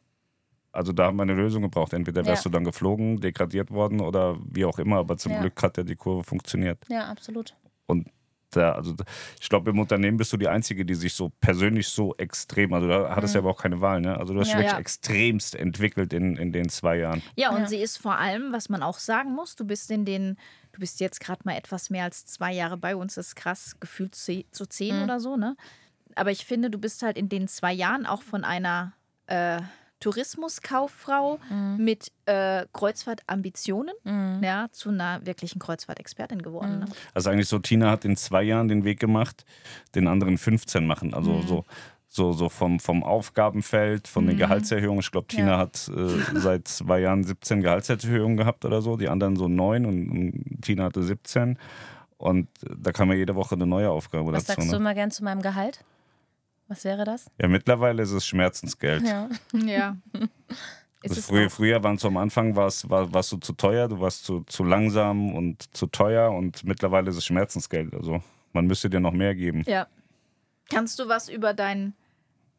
[0.71, 1.93] Also da haben wir eine Lösung gebraucht.
[1.93, 2.49] Entweder wärst Ja.
[2.49, 5.41] du dann geflogen, degradiert worden oder wie auch immer, aber zum Ja.
[5.41, 6.79] Glück hat ja die Kurve funktioniert.
[6.89, 7.55] ja, absolut.
[7.85, 8.07] Und
[8.55, 8.95] da, also
[9.39, 12.87] ich glaube, im Unternehmen bist du die Einzige, die sich so persönlich so extrem, also
[12.87, 14.17] da hattest du aber auch keine Wahl, ne?
[14.17, 14.59] Also du hast dich Ja.
[14.59, 14.79] wirklich Ja.
[14.79, 17.21] extremst entwickelt in, in den zwei Jahren.
[17.35, 17.67] Ja, und Ja.
[17.67, 20.37] sie ist vor allem, was man auch sagen muss, du bist in den,
[20.71, 23.75] du bist jetzt gerade mal etwas mehr als zwei Jahre bei uns, das ist krass,
[23.79, 25.03] gefühlt zu zehn Mhm.
[25.03, 25.55] oder so, ne?
[26.15, 28.93] Aber ich finde, du bist halt in den zwei Jahren auch von einer
[29.27, 29.61] äh,
[30.03, 31.83] Tourismuskauffrau Mhm.
[31.83, 33.93] mit äh, Kreuzfahrtambitionen
[34.41, 36.79] ja, zu einer wirklichen Kreuzfahrtexpertin geworden.
[36.79, 36.85] Ne?
[37.13, 39.45] Also eigentlich so, Tina hat in zwei Jahren den Weg gemacht,
[39.95, 41.13] den anderen 15 machen.
[41.13, 41.47] Also Mhm.
[41.47, 41.65] so,
[42.07, 44.29] so, so vom, vom Aufgabenfeld, von Mhm.
[44.29, 44.99] den Gehaltserhöhungen.
[44.99, 49.35] Ich glaube, Tina hat äh, seit zwei Jahren 17 Gehaltserhöhungen gehabt oder so, die anderen
[49.35, 51.57] so neun und, und Tina hatte 17.
[52.17, 54.61] Und äh, da kam ja jede Woche eine neue Aufgabe Was dazu.
[54.61, 54.81] sagst du Ne?
[54.81, 55.83] immer gern zu meinem Gehalt?
[56.67, 57.29] Was wäre das?
[57.39, 59.03] Ja, mittlerweile ist es Schmerzensgeld.
[59.03, 59.29] Ja.
[59.53, 59.97] Ja.
[61.03, 63.89] Ist Das es früher, früher waren es am Anfang war's, war, warst du zu teuer,
[63.89, 67.93] du warst zu, zu langsam und zu teuer und mittlerweile ist es Schmerzensgeld.
[67.93, 68.23] Also
[68.53, 69.63] man müsste dir noch mehr geben.
[69.67, 69.87] Ja.
[70.71, 71.93] Kannst du was über deinen,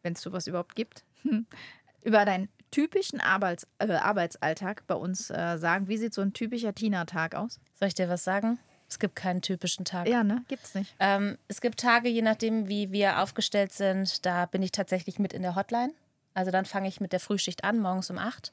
[0.02, 1.04] wenn es sowas überhaupt gibt,
[2.02, 5.88] über deinen typischen Arbeits, äh, Arbeitsalltag bei uns äh, sagen?
[5.88, 7.60] Wie sieht so ein typischer Tina-Tag aus?
[7.72, 8.58] Soll ich dir was sagen?
[8.88, 10.06] Es gibt keinen typischen Tag.
[10.08, 10.44] Ja, ne?
[10.48, 10.94] Gibt's nicht.
[11.00, 15.32] Ähm, es gibt Tage, je nachdem, wie wir aufgestellt sind, da bin ich tatsächlich mit
[15.32, 15.92] in der Hotline.
[16.34, 18.52] Also dann fange ich mit der Frühschicht an, morgens um 8.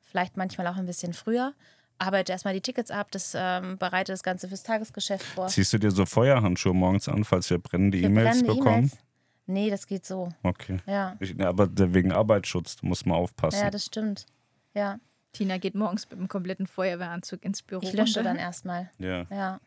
[0.00, 1.52] Vielleicht manchmal auch ein bisschen früher.
[1.98, 5.46] Arbeite erstmal die Tickets ab, das ähm, bereite das Ganze fürs Tagesgeschäft vor.
[5.48, 8.76] Ziehst du dir so Feuerhandschuhe morgens an, falls wir brennende E-Mails brennen bekommen?
[8.78, 8.98] E-Mails.
[9.46, 10.28] Nee, das geht so.
[10.42, 10.78] Okay.
[10.86, 11.16] Ja.
[11.20, 13.60] Ich, aber der- wegen Arbeitsschutz, da muss man aufpassen.
[13.60, 14.26] Ja, das stimmt.
[14.74, 14.98] Ja.
[15.36, 17.82] Tina geht morgens mit einem kompletten Feuerwehranzug ins Büro.
[17.82, 18.90] Ich lösche dann erstmal.
[18.98, 19.26] ja.
[19.30, 19.60] Ja.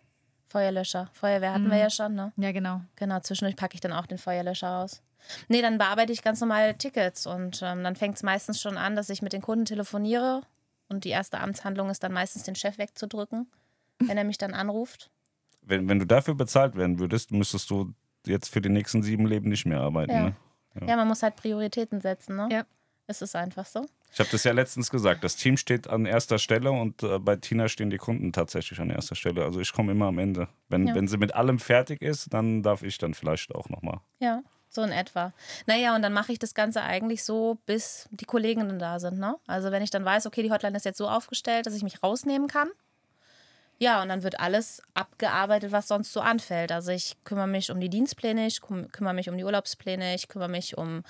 [0.49, 1.11] Feuerlöscher.
[1.13, 2.33] Feuerwehr hatten wir ja schon, ne?
[2.35, 2.81] Ja, genau.
[2.95, 5.03] Genau, zwischendurch packe ich dann auch den Feuerlöscher raus.
[5.47, 8.95] Nee, dann bearbeite ich ganz normal Tickets und ähm, dann fängt es meistens schon an,
[8.95, 10.41] dass ich mit den Kunden telefoniere
[10.87, 13.45] und die erste Amtshandlung ist dann meistens den Chef wegzudrücken,
[13.99, 15.11] wenn er mich dann anruft.
[15.61, 17.93] Wenn, wenn du dafür bezahlt werden würdest, müsstest du
[18.25, 20.11] jetzt für die nächsten sieben Leben nicht mehr arbeiten.
[20.11, 20.23] Ja.
[20.23, 20.35] Ne?
[20.87, 22.49] Ja, man muss halt Prioritäten setzen, ne?
[22.51, 22.65] Ja.
[23.05, 23.85] Es ist einfach so.
[24.11, 25.23] Ich habe das ja letztens gesagt.
[25.23, 28.89] Das Team steht an erster Stelle und äh, bei Tina stehen die Kunden tatsächlich an
[28.89, 29.43] erster Stelle.
[29.45, 30.47] Also ich komme immer am Ende.
[30.67, 30.95] Wenn, Ja.
[30.95, 33.99] wenn sie mit allem fertig ist, dann darf ich dann vielleicht auch nochmal.
[34.19, 35.31] Ja, so in etwa.
[35.67, 39.19] Naja, und dann mache ich das Ganze eigentlich so, bis die Kollegen dann da sind.
[39.19, 39.35] Ne?
[39.47, 42.01] Also wenn ich dann weiß, okay, die Hotline ist jetzt so aufgestellt, dass ich mich
[42.01, 42.69] rausnehmen kann.
[43.81, 46.71] Ja, und dann wird alles abgearbeitet, was sonst so anfällt.
[46.71, 50.27] Also ich kümmere mich um die Dienstpläne, ich küm- kümmere mich um die Urlaubspläne, ich
[50.27, 51.03] kümmere mich um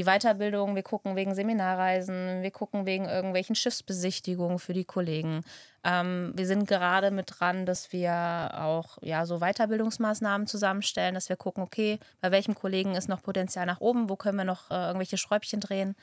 [0.00, 5.42] die Weiterbildung, wir gucken wegen Seminarreisen, wir gucken wegen irgendwelchen Schiffsbesichtigungen für die Kollegen.
[5.84, 11.36] Ähm, wir sind gerade mit dran, dass wir auch ja, so Weiterbildungsmaßnahmen zusammenstellen, dass wir
[11.36, 14.86] gucken, okay, bei welchem Kollegen ist noch Potenzial nach oben, wo können wir noch äh,
[14.86, 15.94] irgendwelche Schräubchen drehen.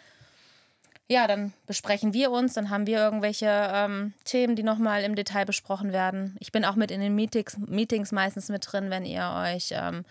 [1.09, 5.45] ja, dann besprechen wir uns, dann haben wir irgendwelche ähm, Themen, die nochmal im Detail
[5.45, 6.35] besprochen werden.
[6.39, 10.05] Ich bin auch mit in den Meetings, Meetings meistens mit drin, wenn ihr euch ähm,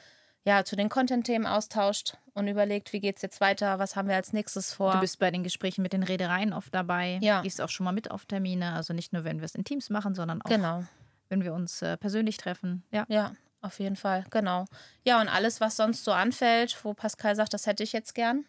[0.46, 4.14] ja, zu den Content-Themen austauscht und überlegt, wie geht es jetzt weiter, was haben wir
[4.14, 4.92] als nächstes vor.
[4.92, 7.18] Du bist bei den Gesprächen mit den Reedereien oft dabei.
[7.20, 7.42] Ja.
[7.42, 8.72] Gehst auch schon mal mit auf Termine.
[8.72, 10.84] Also nicht nur, wenn wir es in Teams machen, sondern auch, genau.
[11.28, 12.84] wenn wir uns äh, persönlich treffen.
[12.92, 13.04] Ja.
[13.08, 14.66] Ja, auf jeden Fall, genau.
[15.04, 18.44] Ja, und alles, was sonst so anfällt, wo Pascal sagt, das hätte ich jetzt gern,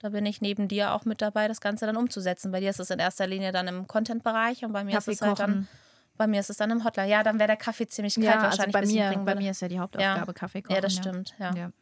[0.00, 2.50] da bin ich neben dir auch mit dabei, das Ganze dann umzusetzen.
[2.50, 5.22] Bei dir ist es in erster Linie dann im Content-Bereich und bei mir Kaffee ist
[5.22, 5.68] es halt dann.
[6.22, 7.08] Bei mir ist es dann im Hotline.
[7.10, 8.72] Ja, dann wäre der Kaffee ziemlich kalt Ja, also wahrscheinlich.
[8.74, 10.76] bei ich ihn mir, bringen bei mir ist ja die Hauptaufgabe Kaffee kochen.
[10.76, 11.52] Ja, das stimmt, ja.
[11.54, 11.72] Ja.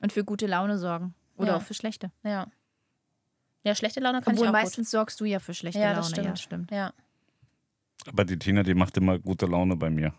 [0.00, 1.14] Und für gute Laune sorgen.
[1.36, 1.56] Oder Ja.
[1.56, 2.10] auch für schlechte.
[2.22, 2.46] Ja.
[3.64, 5.96] Ja, schlechte Laune kann Obwohl ich auch meistens sorgst du ja für schlechte Ja, Laune.
[5.98, 6.26] das stimmt.
[6.28, 6.68] Ja, stimmt.
[6.68, 6.76] gut.
[6.76, 6.92] Ja.
[8.06, 10.14] Aber die Tina, die macht immer gute Laune bei mir.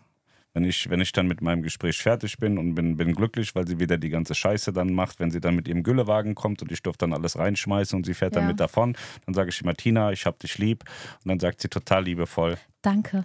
[0.54, 3.66] Wenn ich, wenn ich dann mit meinem Gespräch fertig bin und bin, bin glücklich, weil
[3.66, 6.72] sie wieder die ganze Scheiße dann macht, wenn sie dann mit ihrem Güllewagen kommt und
[6.72, 8.48] ich durfte dann alles reinschmeißen und sie fährt dann Ja.
[8.48, 10.84] mit davon, dann sage ich immer, Tina, ich hab dich lieb.
[11.22, 12.56] Und dann sagt sie total liebevoll.
[12.82, 13.24] Danke.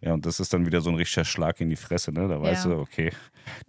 [0.00, 2.28] Ja, und das ist dann wieder so ein richtiger Schlag in die Fresse, ne?
[2.28, 2.72] Da weißt Ja.
[2.72, 3.12] du, okay,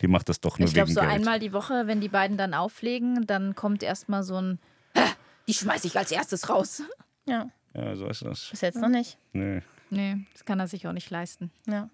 [0.01, 1.12] die macht das doch nur Ich glaube, wegen so Geld.
[1.13, 4.60] einmal die Woche, wenn die beiden dann auflegen, dann kommt erstmal so ein,
[4.95, 5.01] "Hä,
[5.47, 6.81] die schmeiße ich als erstes raus.
[7.25, 8.47] Ja, Ja, so ist das.
[8.51, 9.17] bis jetzt noch nicht.
[9.34, 9.62] Nee.
[9.89, 11.51] Nee, das kann er sich auch nicht leisten.
[11.67, 11.89] Ja.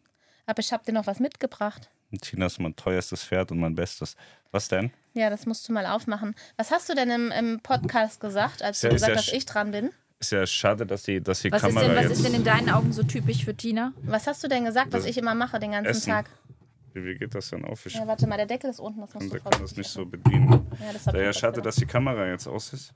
[0.45, 1.89] Aber ich habe dir noch was mitgebracht.
[2.21, 4.15] Tina ist mein teuerstes Pferd und mein bestes.
[4.51, 4.91] Was denn?
[5.13, 6.35] Ja, das musst du mal aufmachen.
[6.57, 9.33] Was hast du denn im, im Podcast gesagt, als Ja, du ist gesagt ja hast,
[9.33, 9.91] ich dran bin?
[10.19, 12.11] Ist ja schade, dass die, dass die Was, ist Kamera denn, was jetzt.
[12.17, 13.93] ist denn in deinen Augen so typisch für Tina?
[14.03, 16.09] Was hast du denn gesagt, was Das ich immer mache den ganzen Essen.
[16.11, 16.29] Tag?
[16.93, 17.85] Wie wie geht das denn auf?
[17.85, 18.99] Ich Ja, warte mal, der Deckel ist unten.
[18.99, 20.67] Das musst kann, du der kann das nicht so bedienen.
[20.79, 22.93] Ja, das mir schade, dass die Kamera jetzt aus ist.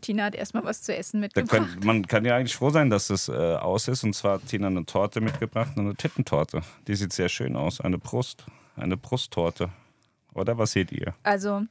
[0.00, 1.50] Tina hat erstmal was zu essen Da mitgebracht.
[1.72, 4.04] könnt, man kann ja eigentlich froh sein, dass es äh, aus ist.
[4.04, 6.62] Und zwar hat Tina eine Torte mitgebracht, eine Tittentorte.
[6.86, 7.80] Die sieht sehr schön aus.
[7.80, 8.44] Eine Brust.
[8.76, 9.70] Eine Brusttorte.
[10.34, 11.14] Oder was seht ihr?
[11.24, 11.62] Also,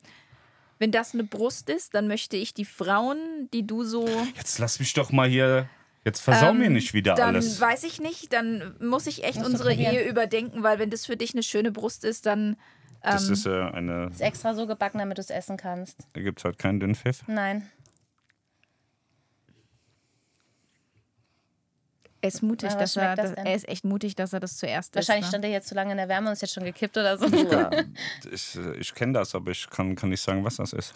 [0.80, 3.17] wenn das eine Brust ist, dann möchte ich die Frauen,
[3.54, 4.08] die du so.
[4.36, 5.70] Jetzt lass mich doch mal hier.
[6.06, 7.60] Jetzt versau mir Ähm, nicht wieder dann alles.
[7.60, 9.74] weiß ich nicht, dann muss ich echt unsere.
[9.74, 12.56] Ehe überdenken, weil wenn das für dich eine schöne Brust ist, dann.
[13.01, 14.07] Das ähm, ist äh, eine.
[14.07, 16.07] Ist extra so gebacken, damit du es essen kannst.
[16.13, 17.23] Da gibt es halt keinen Dünnpfiff.
[17.27, 17.69] Nein.
[22.19, 24.95] Er ist mutig, Ja, dass er, das er ist echt mutig, dass er das zuerst
[24.95, 25.29] Wahrscheinlich isst.
[25.29, 27.27] stand er jetzt zu lange in der Wärme und ist jetzt schon gekippt oder so.
[27.27, 27.69] Ja,
[28.31, 30.95] ich ich kenne das, aber ich kann, kann nicht sagen, was das ist.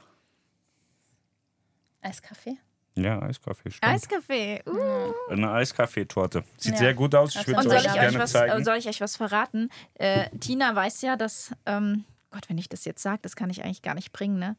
[2.02, 2.58] Eiskaffee?
[2.96, 3.84] Ja, Eiskaffee, stimmt.
[3.94, 4.62] Eiskaffee.
[4.68, 5.14] Uh.
[5.32, 6.44] Eine Eiskaffeetorte.
[6.58, 6.78] Sieht Ja.
[6.80, 7.36] sehr gut aus.
[7.36, 8.64] Ich Und es soll euch ich, gerne euch was, zeigen.
[8.66, 9.70] soll ich euch was verraten?
[9.96, 11.54] Äh, Tina weiß ja, dass.
[11.66, 14.56] Ähm, Gott, wenn ich das jetzt sage, das kann ich eigentlich gar nicht bringen, ne?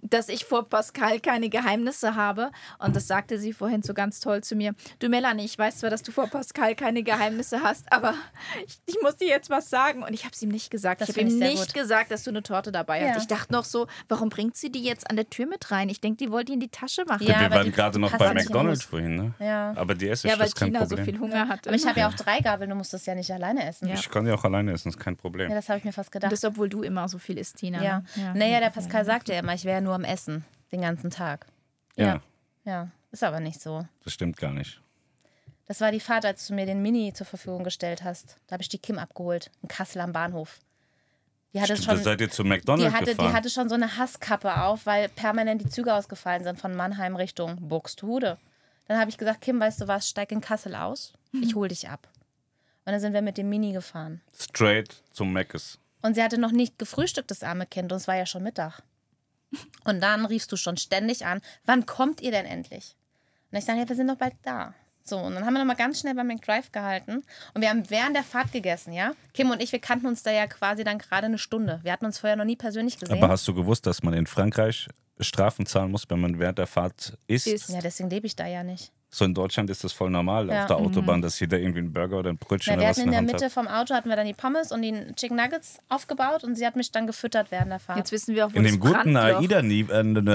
[0.00, 2.50] Dass ich vor Pascal keine Geheimnisse habe.
[2.78, 4.74] Und das sagte sie vorhin so ganz toll zu mir.
[5.00, 8.14] Du, Melanie, ich weiß zwar, dass du vor Pascal keine Geheimnisse hast, aber
[8.64, 10.04] ich, ich muss dir jetzt was sagen.
[10.04, 11.00] Und ich habe es ihm nicht gesagt.
[11.00, 11.74] Das ich habe ihm nicht gut.
[11.74, 13.08] gesagt, dass du eine Torte dabei Ja.
[13.14, 13.22] hast.
[13.22, 15.88] Ich dachte noch so, warum bringt sie die jetzt an der Tür mit rein?
[15.88, 17.26] Ich denke, die wollte die in die Tasche machen.
[17.26, 19.34] Ja, wir waren gerade noch bei McDonalds vorhin, ne?
[19.40, 19.72] Ja.
[19.76, 21.04] Aber die esse ich, Ja, weil das kein Tina so Problem.
[21.06, 21.70] viel Hunger hatte.
[21.70, 23.88] Aber ich habe ja auch drei Gabeln, du musst das ja nicht alleine essen.
[23.88, 23.94] Ja.
[23.94, 25.48] Ich kann ja auch alleine essen, ist kein Problem.
[25.50, 26.30] Ja, das habe ich mir fast Und gedacht.
[26.32, 27.82] das, obwohl du immer so viel isst, Tina.
[27.82, 28.02] Ja.
[28.14, 28.32] ne?
[28.36, 31.46] Naja, der Pascal sagte ja immer, ich wäre nur am Essen den ganzen Tag.
[31.96, 32.20] ja,
[32.64, 33.86] Ja, ist aber nicht so.
[34.04, 34.80] das stimmt gar nicht.
[35.66, 38.36] Das war die Fahrt, als du mir den Mini zur Verfügung gestellt hast.
[38.46, 40.58] Da habe ich die Kim abgeholt, in Kassel am Bahnhof.
[41.52, 43.32] Die hatte Stimmt, schon, seid ihr zu die McDonalds hatte, die gefahren.
[43.32, 47.68] hatte schon so eine Hasskappe auf, weil permanent die Züge ausgefallen sind von Mannheim Richtung
[47.68, 48.38] Buxtehude.
[48.86, 51.88] Dann habe ich gesagt, Kim, weißt du was, steig in Kassel aus, ich hol dich
[51.88, 52.08] ab.
[52.84, 54.22] Und dann sind wir mit dem Mini gefahren.
[54.38, 55.78] Straight zum Meckes.
[56.00, 58.82] Und sie hatte noch nicht gefrühstückt, das arme Kind, und es war ja schon Mittag.
[59.84, 62.96] Und dann riefst du schon ständig an, wann kommt ihr denn endlich?
[63.50, 64.74] Und ich sage, ja, wir sind doch bald da.
[65.02, 67.22] So, und dann haben wir nochmal ganz schnell beim McDrive gehalten.
[67.54, 69.12] Und wir haben während der Fahrt gegessen, ja?
[69.32, 71.80] Kim und ich, wir kannten uns da ja quasi dann gerade eine Stunde.
[71.82, 73.16] Wir hatten uns vorher noch nie persönlich gesehen.
[73.16, 74.86] Aber hast du gewusst, dass man in Frankreich
[75.18, 77.46] Strafen zahlen muss, wenn man während der Fahrt isst?
[77.46, 77.70] Isst.
[77.70, 78.92] ja, deswegen lebe ich da ja nicht.
[79.10, 80.60] So in Deutschland ist das voll normal Ja.
[80.62, 82.98] auf der Autobahn, dass jeder irgendwie einen Burger oder ein Brötchen Ja, wir oder was
[82.98, 83.52] hatten in in der Hand Mitte hat.
[83.52, 86.76] vom Auto hatten wir dann die Pommes und die Chicken Nuggets aufgebaut und sie hat
[86.76, 87.96] mich dann gefüttert während der Fahrt.
[87.96, 89.80] Jetzt wissen wir auch, wo In das dem guten Brandloch AIDA äh,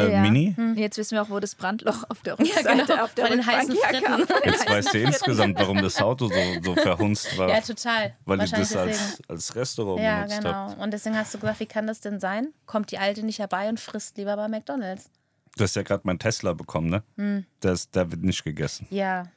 [0.08, 0.22] äh, Ja.
[0.22, 0.56] Mini.
[0.76, 3.46] Jetzt wissen wir auch, wo das Brandloch auf der Rückseite genau, auf der von den
[3.46, 4.22] heißen Rückbank herkam.
[4.44, 6.34] Jetzt weißt du insgesamt, warum das Auto so,
[6.64, 7.50] so verhunzt war.
[7.50, 8.16] ja, total.
[8.26, 10.54] weil Wahrscheinlich das als, als Restaurant Ja, benutzt genau.
[10.72, 10.78] hat.
[10.80, 12.48] Und deswegen hast du gesagt, wie kann das denn sein?
[12.66, 15.12] Kommt die Alte nicht herbei und frisst lieber bei McDonalds?
[15.56, 17.04] Du hast ja gerade meinen Tesla bekommen, ne?
[17.18, 17.46] Hm.
[17.60, 18.88] Das, der wird nicht gegessen.
[18.90, 19.28] Ja,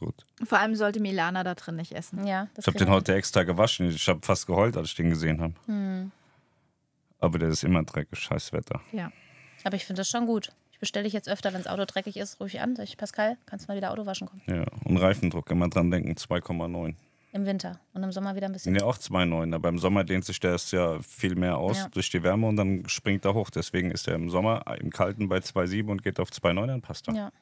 [0.00, 0.24] Gut.
[0.44, 2.26] Vor allem sollte Milana da drin nicht essen.
[2.26, 2.48] ja.
[2.54, 3.90] Das Ich habe den heute extra gewaschen.
[3.90, 5.52] Ich habe fast geheult, als ich den gesehen habe.
[5.66, 6.10] Hm.
[7.18, 8.80] Aber der ist immer dreckig, scheiß Wetter.
[8.92, 9.12] Ja.
[9.62, 10.52] Aber ich finde das schon gut.
[10.72, 12.76] Ich bestelle dich jetzt öfter, wenn das Auto dreckig ist, ich an.
[12.76, 14.40] Sag ich, Pascal, kannst du mal wieder Auto waschen kommen?
[14.46, 14.64] Ja.
[14.84, 16.94] Und Reifendruck, immer dran denken, 2,9.
[17.32, 18.74] Im Winter und im Sommer wieder ein bisschen.
[18.74, 19.54] Ja, auch 2,9.
[19.54, 21.88] Aber im Sommer dehnt sich der ja viel mehr aus Ja.
[21.88, 23.50] durch die Wärme und dann springt er hoch.
[23.50, 27.06] Deswegen ist er im Sommer im Kalten bei 2,7 und geht auf 2,9, dann passt
[27.08, 27.14] er.
[27.14, 27.32] Ja,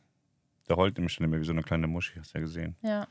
[0.68, 2.76] Der heult nämlich schon immer wie so eine kleine Muschi, hast du ja gesehen.
[2.82, 3.06] ja.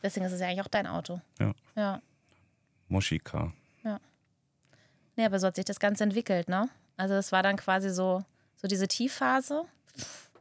[0.00, 1.20] Deswegen ist es ja eigentlich auch dein Auto.
[1.40, 1.52] Ja.
[1.74, 2.00] Ja.
[2.88, 3.52] Muschi-Car.
[5.16, 6.68] Nee, aber so hat sich das Ganze entwickelt, ne?
[6.96, 8.24] Also das war dann quasi so,
[8.54, 9.64] so diese Tiefphase,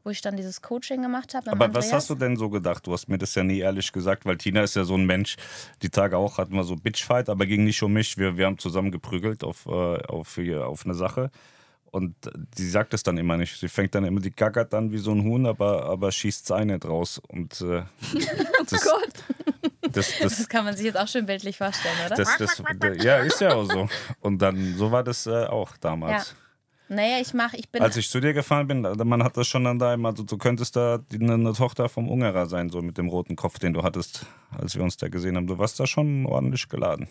[0.07, 1.51] wo ich dann dieses Coaching gemacht habe.
[1.51, 1.87] Aber Andreas.
[1.87, 2.87] was hast du denn so gedacht?
[2.87, 5.35] Du hast mir das ja nie ehrlich gesagt, weil Tina ist ja so ein Mensch.
[5.81, 8.17] Die Tage auch hatten wir so Bitchfight, aber ging nicht um mich.
[8.17, 11.29] Wir, wir haben zusammen geprügelt auf, äh, auf, auf eine Sache.
[11.91, 12.15] Und
[12.55, 13.59] sie sagt es dann immer nicht.
[13.59, 16.67] Sie fängt dann immer, die gackert dann wie so ein Huhn, aber, aber schießt sein
[16.67, 17.21] nicht raus.
[17.27, 17.83] Und äh,
[18.69, 19.13] das, Gott.
[19.91, 22.15] das, das, Das kann man sich jetzt auch schön bildlich vorstellen, oder?
[22.15, 23.89] das, ja, ist ja auch so.
[24.21, 26.33] Und dann, so war das äh, auch damals.
[26.89, 27.81] Naja, ich mache, ich bin.
[27.81, 30.75] Als ich zu dir gefahren bin, man hat das schon an deinem, also du könntest
[30.75, 34.25] da eine, eine Tochter vom Ungerer sein, so mit dem roten Kopf, den du hattest,
[34.57, 35.47] als wir uns da gesehen haben.
[35.47, 37.07] Du warst da schon ordentlich geladen.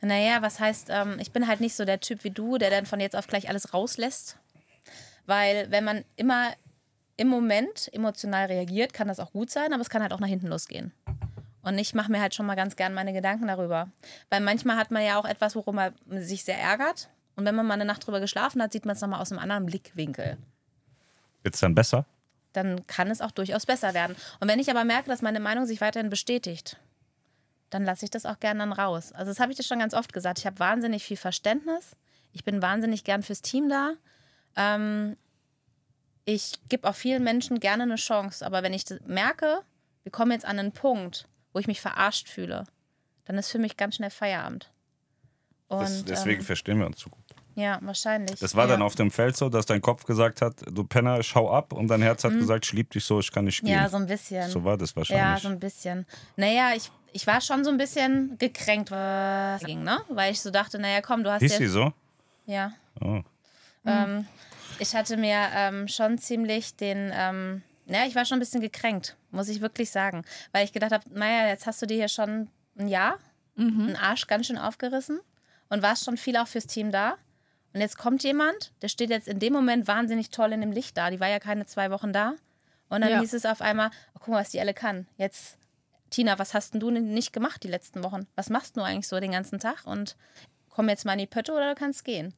[0.00, 2.86] Naja, was heißt, ähm, ich bin halt nicht so der Typ wie du, der dann
[2.86, 4.38] von jetzt auf gleich alles rauslässt.
[5.26, 6.52] Weil wenn man immer
[7.16, 10.28] im Moment emotional reagiert, kann das auch gut sein, aber es kann halt auch nach
[10.28, 10.92] hinten losgehen.
[11.62, 13.88] Und ich mache mir halt schon mal ganz gern meine Gedanken darüber.
[14.28, 17.08] Weil manchmal hat man ja auch etwas, worum man sich sehr ärgert.
[17.36, 19.40] Und wenn man mal eine Nacht drüber geschlafen hat, sieht man es nochmal aus einem
[19.40, 20.36] anderen Blickwinkel.
[21.42, 22.06] Jetzt dann besser?
[22.52, 24.14] Dann kann es auch durchaus besser werden.
[24.40, 26.78] Und wenn ich aber merke, dass meine Meinung sich weiterhin bestätigt,
[27.70, 29.12] dann lasse ich das auch gern dann raus.
[29.12, 30.38] Also das habe ich dir schon ganz oft gesagt.
[30.38, 31.96] Ich habe wahnsinnig viel Verständnis.
[32.32, 33.94] Ich bin wahnsinnig gern fürs Team da.
[34.56, 35.16] Ähm,
[36.24, 38.46] ich gebe auch vielen Menschen gerne eine Chance.
[38.46, 39.60] Aber wenn ich merke,
[40.04, 42.64] wir kommen jetzt an einen Punkt, wo ich mich verarscht fühle,
[43.24, 44.70] dann ist für mich ganz schnell Feierabend.
[45.68, 47.23] Und, Das, deswegen ähm, verstehen wir uns so gut.
[47.54, 48.40] Ja, wahrscheinlich.
[48.40, 48.72] Das war ja.
[48.72, 51.72] dann auf dem Feld so, dass dein Kopf gesagt hat, du Penner, schau ab.
[51.72, 53.70] Und dein Herz hat gesagt, ich lieb dich so, ich kann nicht gehen.
[53.70, 53.76] Mhm.
[53.76, 54.50] Ja, so ein bisschen.
[54.50, 55.42] So war das Ja, wahrscheinlich.
[55.42, 56.06] so ein bisschen.
[56.36, 60.00] Naja, ich, ich war schon so ein bisschen gekränkt, was ging, ne?
[60.08, 61.58] Weil ich so dachte, naja, komm, du hast Hieß ja.
[61.58, 61.92] sie so?
[62.46, 62.72] Ja.
[63.00, 63.22] Oh.
[63.86, 64.26] Ähm,
[64.78, 67.12] ich hatte mir ähm, schon ziemlich den.
[67.14, 70.24] Ähm, naja, ich war schon ein bisschen gekränkt, muss ich wirklich sagen.
[70.52, 72.48] Weil ich gedacht habe, naja, jetzt hast du dir hier schon
[72.78, 73.18] ein Jahr,
[73.56, 75.20] einen Arsch ganz schön aufgerissen
[75.68, 77.16] und warst schon viel auch fürs Team da.
[77.74, 80.96] Und jetzt kommt jemand, der steht jetzt in dem Moment wahnsinnig toll in dem Licht
[80.96, 81.10] da.
[81.10, 82.34] Die war ja keine zwei Wochen da.
[82.88, 83.20] Und dann Ja.
[83.20, 85.06] hieß es auf einmal, oh, guck mal, was die alle kann.
[85.16, 85.58] Jetzt,
[86.10, 88.26] Tina, was hast denn du denn nicht gemacht die letzten Wochen?
[88.36, 89.84] Was machst du eigentlich so den ganzen Tag?
[89.86, 90.16] Und
[90.70, 92.32] komm jetzt mal in die Pötte oder du kannst gehen.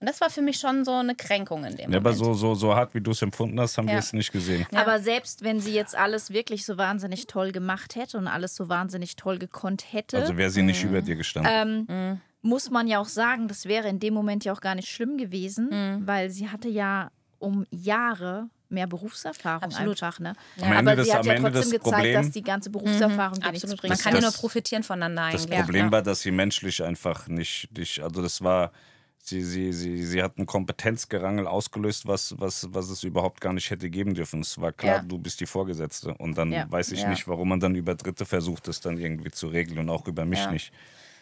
[0.00, 2.24] Und das war für mich schon so eine Kränkung in dem Ja, aber Moment.
[2.24, 3.92] so, so, so hart, wie du es empfunden hast, haben Ja.
[3.94, 4.66] wir es nicht gesehen.
[4.72, 4.80] Ja.
[4.80, 8.68] Aber selbst wenn sie jetzt alles wirklich so wahnsinnig toll gemacht hätte und alles so
[8.70, 10.66] wahnsinnig toll gekonnt hätte, Also wäre sie Mhm.
[10.68, 11.86] nicht über dir gestanden.
[11.90, 14.88] ähm, muss man ja auch sagen, das wäre in dem Moment ja auch gar nicht
[14.88, 16.06] schlimm gewesen, Mhm.
[16.06, 20.02] weil sie hatte ja um Jahre mehr Berufserfahrung Absolut.
[20.02, 20.20] einfach.
[20.20, 20.32] Ne?
[20.60, 22.42] Am Ende Aber des- sie hat am ja Ende trotzdem das gezeigt, Problem- dass die
[22.42, 23.80] ganze Berufserfahrung dir nichts Absolut.
[23.80, 23.90] bringt.
[23.90, 25.60] Man Das- kann ja nur das- profitieren voneinander Das eigentlich.
[25.60, 25.92] Problem ja.
[25.92, 28.70] war, dass sie menschlich einfach nicht, nicht also das war,
[29.18, 33.68] sie, sie, sie, sie hat ein Kompetenzgerangel ausgelöst, was, was, was es überhaupt gar nicht
[33.70, 34.40] hätte geben dürfen.
[34.40, 35.02] Es war klar, Ja.
[35.02, 36.14] du bist die Vorgesetzte.
[36.14, 36.70] Und dann Ja.
[36.70, 37.08] weiß ich Ja.
[37.10, 40.24] nicht, warum man dann über Dritte versucht, das dann irgendwie zu regeln und auch über
[40.24, 40.50] mich Ja.
[40.52, 40.72] nicht.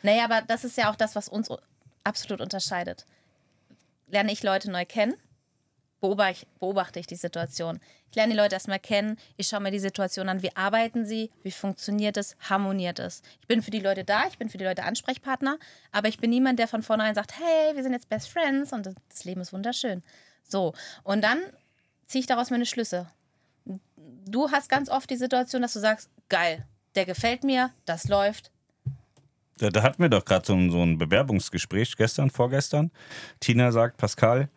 [0.03, 1.51] Naja, aber das ist ja auch das, was uns
[2.05, 3.05] absolut unterscheidet.
[4.07, 5.15] Lerne ich Leute neu kennen,
[6.01, 7.81] beobachte, ich die Situation.
[8.11, 11.31] Ich lerne die Leute erstmal kennen, ich schaue mir die Situation an, wie arbeiten sie,
[11.43, 13.23] wie funktioniert es, harmoniert es.
[13.41, 15.59] Ich bin für die Leute da, ich bin für die Leute Ansprechpartner,
[15.93, 18.87] aber ich bin niemand, der von vornherein sagt, hey, wir sind jetzt Best Friends und
[18.87, 20.03] das Leben ist wunderschön.
[20.45, 20.73] So,
[21.03, 21.41] und dann
[22.07, 23.11] ziehe ich daraus meine Schlüsse.
[24.25, 28.51] Du hast ganz oft die Situation, dass du sagst, geil, der gefällt mir, das läuft,
[29.59, 32.91] Da, da hatten wir doch gerade so, ein- so ein Bewerbungsgespräch gestern, vorgestern.
[33.41, 34.49] Tina sagt, Pascal,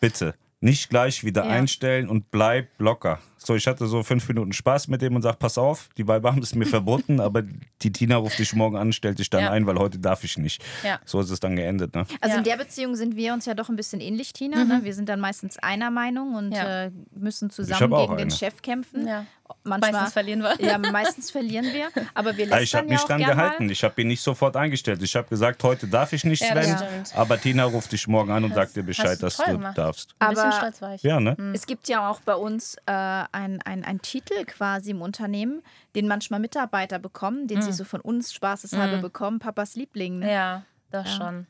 [0.00, 1.50] bitte nicht gleich wieder Ja.
[1.50, 3.18] einstellen und bleib locker.
[3.44, 6.30] So, ich hatte so fünf Minuten Spaß mit dem und sag, pass auf, die Weiber
[6.30, 7.42] haben es mir verboten, aber
[7.82, 9.50] die Tina ruft dich morgen an, stellt dich dann Ja.
[9.50, 10.62] ein, weil heute darf ich nicht.
[10.84, 11.00] Ja.
[11.04, 12.06] So ist es dann geendet, ne?
[12.20, 12.38] Also Ja.
[12.38, 14.64] in der Beziehung sind wir uns ja doch ein bisschen ähnlich, Tina.
[14.64, 14.80] Ne?
[14.84, 16.84] Wir sind dann meistens einer Meinung und Ja.
[16.84, 18.30] äh, müssen Ich zusammen gegen den eine.
[18.30, 19.06] Chef kämpfen.
[19.06, 19.26] Ja.
[19.64, 20.54] Manchmal, Meistens verlieren wir.
[20.66, 21.88] Ja, meistens verlieren wir.
[22.14, 23.66] Aber wir Ja, ich lästern habe ja mich auch dran gehalten.
[23.66, 23.72] mal.
[23.72, 25.02] Ich habe ihn nicht sofort eingestellt.
[25.02, 27.04] Ich habe gesagt, heute darf ich nicht, Ja, das Sven.
[27.16, 29.76] Aber Tina ruft dich morgen an und sagt dir Bescheid, dass du gemacht.
[29.76, 30.14] darfst.
[30.20, 31.02] Ein bisschen Aber- stolz war ich.
[31.02, 31.36] Ja, ne?
[31.52, 32.92] Es gibt ja auch bei uns äh,
[33.32, 35.62] ein, ein, ein Titel quasi im Unternehmen,
[35.94, 40.20] den manchmal Mitarbeiter bekommen, den sie so von uns spaßeshalber bekommen, Papas Liebling.
[40.20, 40.32] Ne?
[40.32, 41.46] Ja, das schon.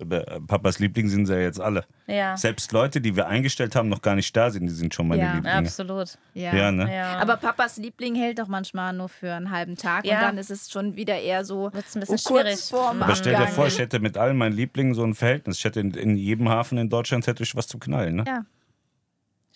[0.00, 1.84] Aber, äh, Papas Liebling sind sie ja jetzt alle.
[2.06, 5.08] Ja, Selbst Leute, die wir eingestellt haben, noch gar nicht da sind, die sind schon
[5.08, 5.34] meine Ja.
[5.34, 5.56] Lieblinge.
[5.56, 6.16] absolut.
[6.34, 6.54] Ja.
[6.54, 6.94] Ja, ne?
[6.94, 7.18] Ja.
[7.18, 10.18] Aber Papas Liebling hält doch manchmal nur für einen halben Tag Ja.
[10.18, 12.60] und dann ist es schon wieder eher so Wird's ein bisschen oh, kurz schwierig.
[12.70, 15.58] vorm Aber stell dir vor, ich hätte mit allen meinen Lieblingen so ein Verhältnis.
[15.58, 18.14] Ich hätte in, in jedem Hafen in Deutschland hätte ich was zu knallen.
[18.16, 18.24] Ne?
[18.24, 18.44] Ja.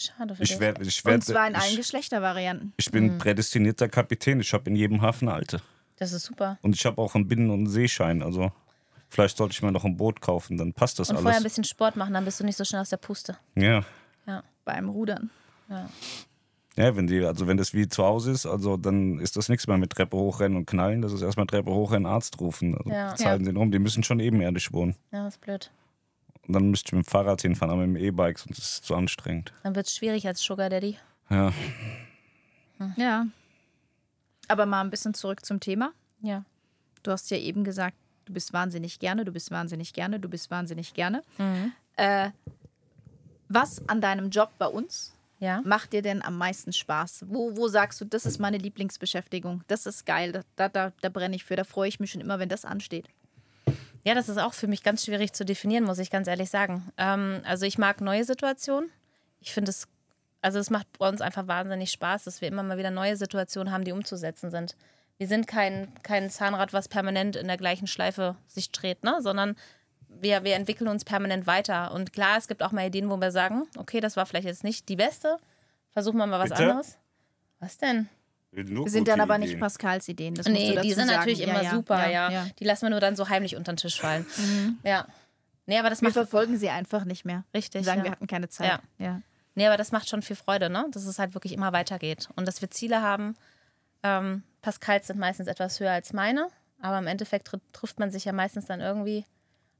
[0.02, 0.60] Schade für Ich, dich.
[0.60, 2.72] werd, ich, Und werd, zwar in allen ich, Geschlechtervarianten.
[2.76, 4.40] ich bin prädestinierter Kapitän.
[4.40, 5.60] Ich habe in jedem Hafen Alte.
[5.98, 6.58] Das ist super.
[6.62, 8.22] Und ich habe auch einen Binnen- und Seeschein.
[8.22, 8.50] Also
[9.08, 11.44] vielleicht sollte ich mir noch ein Boot kaufen, dann passt das Und vorher ein alles.
[11.52, 13.36] bisschen Sport machen, dann bist du nicht so schnell aus der Puste.
[13.54, 13.84] Ja.
[14.26, 14.42] Ja.
[14.64, 15.30] Beim Rudern.
[15.68, 15.88] ja.
[16.74, 19.66] Ja, wenn die, also wenn das wie zu Hause ist, also dann ist das nichts
[19.66, 21.02] mehr mit Treppe hochrennen und knallen.
[21.02, 22.74] Das ist erstmal Treppe hochrennen, Arzt rufen.
[22.78, 23.14] Also Ja.
[23.14, 24.96] Zeiten sind rum, die müssen schon ebenerdig wohnen.
[25.12, 25.70] Ja, das ist blöd.
[26.46, 28.82] Und dann müsste ich mit dem Fahrrad hinfahren, aber mit dem E-Bike, sonst ist es
[28.82, 29.52] zu anstrengend.
[29.62, 30.98] Dann wird es schwierig als Sugar Daddy.
[31.30, 31.52] Ja.
[32.96, 33.26] Ja.
[34.48, 35.92] Aber mal ein bisschen zurück zum Thema.
[36.20, 36.44] Ja.
[37.04, 40.50] Du hast ja eben gesagt, du bist wahnsinnig gerne, du bist wahnsinnig gerne, du bist
[40.50, 41.22] wahnsinnig gerne.
[41.38, 41.72] Mhm.
[41.96, 42.30] Äh,
[43.48, 45.60] was an deinem Job bei uns Ja.
[45.64, 47.24] macht dir denn am meisten Spaß?
[47.28, 49.62] Wo, wo sagst du, das ist meine Lieblingsbeschäftigung?
[49.68, 52.38] Das ist geil, da, da, da brenne ich für, da freue ich mich schon immer,
[52.38, 53.06] wenn das ansteht.
[54.04, 56.90] Ja, das ist auch für mich ganz schwierig zu definieren, muss ich ganz ehrlich sagen.
[56.96, 58.90] Ähm, also ich mag neue Situationen.
[59.40, 59.86] Ich finde es,
[60.40, 63.72] also es macht bei uns einfach wahnsinnig Spaß, dass wir immer mal wieder neue Situationen
[63.72, 64.76] haben, die umzusetzen sind.
[65.18, 69.18] Wir sind kein, kein Zahnrad, was permanent in der gleichen Schleife sich dreht, ne?
[69.20, 69.56] sondern
[70.08, 71.92] wir, wir entwickeln uns permanent weiter.
[71.92, 74.64] Und klar, es gibt auch mal Ideen, wo wir sagen, okay, das war vielleicht jetzt
[74.64, 75.38] nicht die beste,
[75.90, 76.62] versuchen wir mal was Bitte?
[76.62, 76.98] anderes.
[77.60, 78.08] Was denn?
[78.54, 79.60] Nur Sind dann aber nicht Ideen.
[79.60, 80.34] Pascals Ideen.
[80.34, 81.18] Das Nee, die sind sagen.
[81.18, 82.46] natürlich Ja, immer ja, super, ja, ja.
[82.58, 84.26] Die lassen wir nur dann so heimlich unter den Tisch fallen.
[84.84, 85.06] Ja.
[85.66, 87.44] Nee, aber das Wir macht verfolgen sie einfach nicht mehr.
[87.54, 87.80] richtig.
[87.80, 88.04] Wir sagen, ja.
[88.06, 88.80] wir hatten keine Zeit.
[88.98, 89.20] Ja.
[89.54, 90.86] Nee, aber das macht schon viel Freude, ne?
[90.90, 92.28] Dass es halt wirklich immer weitergeht.
[92.36, 93.36] Und dass wir Ziele haben.
[94.02, 96.48] Ähm, Pascals sind meistens etwas höher als meine,
[96.80, 99.24] aber im Endeffekt tr trifft man sich ja meistens dann irgendwie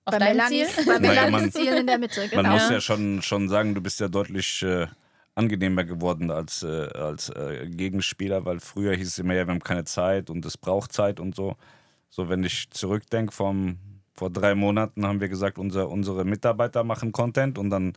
[0.05, 0.67] auf Bei dein Ziel.
[0.87, 2.43] bei man- Ziel in der Mitte, genau.
[2.43, 4.87] Man muss ja schon, schon sagen, du bist ja deutlich äh,
[5.35, 9.63] angenehmer geworden als, äh, als äh, Gegenspieler, weil früher hieß es immer, ja, wir haben
[9.63, 11.57] keine Zeit und es braucht Zeit und so.
[12.11, 17.57] So, wenn ich zurückdenke, vor drei Monaten haben wir gesagt, unser, unsere Mitarbeiter machen Content
[17.57, 17.95] und dann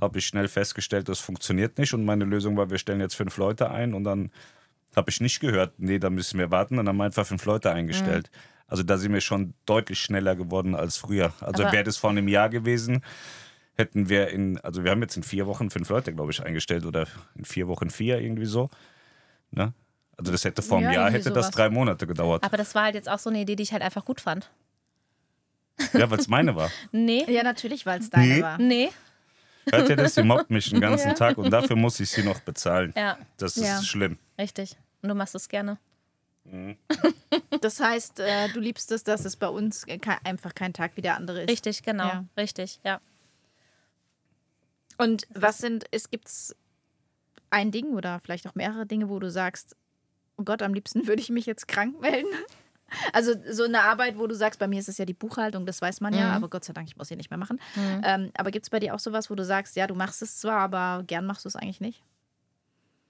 [0.00, 3.36] habe ich schnell festgestellt, das funktioniert nicht und meine Lösung war, wir stellen jetzt fünf
[3.36, 4.30] Leute ein und dann
[4.94, 7.44] habe ich nicht gehört, nee, da müssen wir warten und dann haben wir einfach fünf
[7.44, 8.30] Leute eingestellt.
[8.68, 11.32] Also da sind wir schon deutlich schneller geworden als früher.
[11.40, 13.02] Also wäre das vor einem Jahr gewesen,
[13.76, 16.84] hätten wir in, also wir haben jetzt in vier Wochen fünf Leute, glaube ich, eingestellt
[16.86, 18.70] oder in vier Wochen vier, irgendwie so.
[19.50, 19.72] Ne?
[20.16, 21.50] Also das hätte vor einem Ja, Jahr hätte das sowas.
[21.50, 22.42] drei Monate gedauert.
[22.42, 24.50] Aber das war halt jetzt auch so eine Idee, die ich halt einfach gut fand.
[25.92, 26.70] Ja, weil es meine war.
[26.92, 27.24] Nee.
[27.28, 28.42] Ja, natürlich, weil es deine Nee.
[28.42, 28.58] war.
[28.58, 28.88] Nee.
[29.70, 30.14] Hört ihr das?
[30.14, 31.14] Sie mobbt mich den ganzen Ja.
[31.14, 32.94] Tag und dafür muss ich sie noch bezahlen.
[32.96, 33.82] Ja, Das ist Ja.
[33.82, 34.16] schlimm.
[34.38, 34.76] richtig.
[35.02, 35.78] Und du machst es gerne.
[37.60, 41.00] Das heißt, äh, du liebst es, dass es bei uns ke- einfach kein Tag wie
[41.02, 41.50] der andere ist.
[41.50, 42.06] Richtig, genau.
[42.06, 42.24] Ja.
[42.36, 43.00] Richtig, ja.
[44.98, 46.54] Und was sind, es gibt's
[47.50, 49.76] ein Ding oder vielleicht auch mehrere Dinge, wo du sagst,
[50.36, 52.28] oh Gott, am liebsten würde ich mich jetzt krank melden?
[53.12, 55.82] Also so eine Arbeit, wo du sagst, bei mir ist es ja die Buchhaltung, das
[55.82, 56.34] weiß man ja, Mhm.
[56.36, 57.60] aber Gott sei Dank, ich muss sie nicht mehr machen.
[57.76, 60.38] Ähm, aber gibt es bei dir auch sowas, wo du sagst, ja, du machst es
[60.38, 62.04] zwar, aber gern machst du es eigentlich nicht?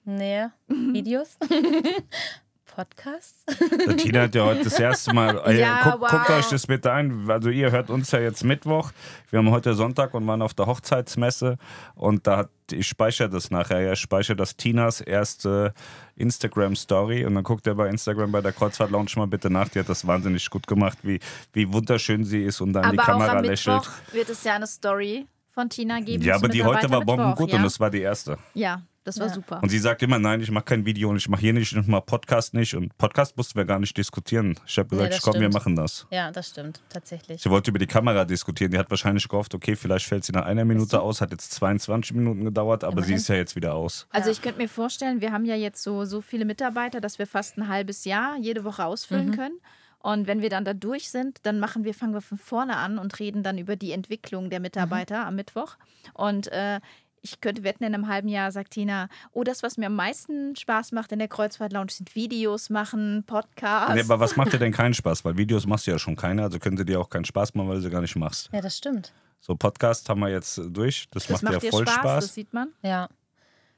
[0.07, 0.47] Nee.
[0.69, 1.37] Videos?
[2.67, 3.45] Podcasts?
[3.87, 5.41] Der Tina hat ja heute das erste Mal.
[5.47, 6.11] Äh, Ja, guck, wow.
[6.11, 7.31] guckt euch das bitte ein.
[7.31, 8.93] Also, ihr hört uns ja jetzt Mittwoch.
[9.31, 11.57] Wir haben heute Sonntag und waren auf der Hochzeitsmesse.
[11.95, 13.93] Und da hat, ich speichere das nachher.
[13.93, 15.73] Ich speichere das Tinas erste
[16.17, 17.25] Instagram-Story.
[17.25, 19.69] Und dann guckt ihr bei Instagram bei der Kreuzfahrt Lounge mal bitte nach.
[19.69, 21.21] Die hat das wahnsinnig gut gemacht, wie,
[21.53, 23.77] wie wunderschön sie ist und dann aber die auch Kamera am lächelt.
[23.77, 26.23] Mittwoch wird es ja eine Story von Tina geben.
[26.23, 27.57] Ja, aber die heute war bombengut ja?
[27.57, 28.37] und das war die erste.
[28.55, 29.33] Ja, das war Ja.
[29.35, 29.61] super.
[29.63, 31.87] Und sie sagt immer, nein, ich mache kein Video und ich mache hier nicht und
[31.89, 32.75] mal Podcast nicht.
[32.75, 34.59] Und Podcast mussten wir gar nicht diskutieren.
[34.67, 35.55] Ich habe gesagt, Nee, komm, wir stimmt.
[35.55, 36.07] machen das.
[36.11, 37.43] Ja, das stimmt, tatsächlich.
[37.43, 38.71] Sie wollte über die Kamera diskutieren.
[38.73, 41.21] Die hat wahrscheinlich gehofft, okay, vielleicht fällt sie nach einer Minute aus.
[41.21, 43.17] Hat jetzt 22 Minuten gedauert, aber sie Immerhin.
[43.17, 44.07] ist ja jetzt wieder aus.
[44.11, 44.33] Also Ja.
[44.33, 47.57] ich könnte mir vorstellen, wir haben ja jetzt so, so viele Mitarbeiter, dass wir fast
[47.59, 49.59] ein halbes Jahr jede Woche ausfüllen können.
[49.99, 52.99] Und wenn wir dann da durch sind, dann machen wir, fangen wir von vorne an
[52.99, 55.77] und reden dann über die Entwicklung der Mitarbeiter am Mittwoch.
[56.15, 56.81] Und äh,
[57.27, 60.55] ich könnte wetten, in einem halben Jahr sagt Tina, oh, das, was mir am meisten
[60.55, 63.95] Spaß macht in der Kreuzfahrt Lounge, sind Videos machen, Podcasts.
[63.95, 65.25] Nee, aber was macht dir denn keinen Spaß?
[65.25, 67.69] Weil Videos machst du ja schon keine, also können sie dir auch keinen Spaß machen,
[67.69, 68.49] weil du sie gar nicht machst.
[68.53, 69.13] Ja, das stimmt.
[69.41, 71.09] So, Podcast haben wir jetzt durch.
[71.11, 72.25] Das, das macht, macht ja dir voll Spaß, Spaß.
[72.25, 72.69] das sieht man.
[72.83, 73.09] Ja.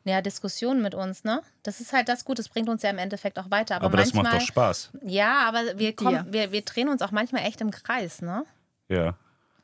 [0.04, 1.42] Ja, Diskussionen mit uns, ne?
[1.62, 3.76] Das ist halt das Gute, das bringt uns ja im Endeffekt auch weiter.
[3.76, 4.90] Aber, aber das manchmal, macht doch Spaß.
[5.04, 8.44] Ja, aber wir, kommen, wir, wir drehen uns auch manchmal echt im Kreis, ne?
[8.88, 9.16] Ja.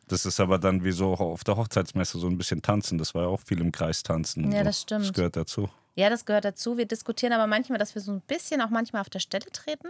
[0.09, 2.99] Das ist aber dann wie so auf der Hochzeitsmesse so ein bisschen tanzen.
[2.99, 4.53] Das war ja auch viel im Kreis tanzen.
[4.53, 4.65] Ja, so.
[4.65, 5.05] das stimmt.
[5.07, 5.69] Das gehört dazu.
[5.97, 6.77] Ja, das gehört dazu.
[6.77, 9.89] Wir diskutieren aber manchmal, dass wir so ein bisschen auch manchmal auf der Stelle treten.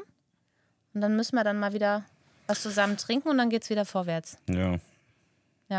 [0.92, 2.04] Und dann müssen wir dann mal wieder
[2.46, 4.36] was zusammen trinken und dann geht's wieder vorwärts.
[4.48, 4.78] Ja.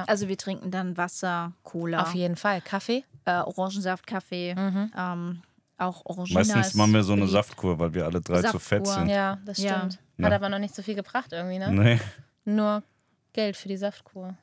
[0.08, 2.60] Also wir trinken dann Wasser, Cola, Auf jeden Fall.
[2.60, 3.06] Kaffee?
[3.26, 5.42] äh, Orangensaft, Kaffee, ähm,
[5.78, 7.28] auch Orangina Meistens ist machen wir so eine.
[7.28, 9.06] Saftkur, weil wir alle drei zu fett Saftkur.
[9.06, 9.10] sind.
[9.16, 9.78] Ja, das Ja.
[9.78, 10.00] stimmt.
[10.18, 10.26] Ja.
[10.26, 11.72] Hat aber noch nicht so viel gebracht irgendwie, ne?
[11.72, 12.00] Nee.
[12.46, 12.84] Nur
[13.36, 14.36] Geld für die Saftkur.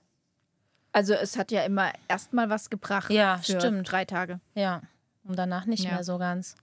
[0.93, 3.11] Also es hat ja immer erstmal was gebracht.
[3.11, 3.91] Ja, für stimmt.
[3.91, 4.41] Drei Tage.
[4.55, 4.83] Ja.
[5.25, 5.93] Und danach nicht Ja.
[5.93, 6.55] mehr so ganz.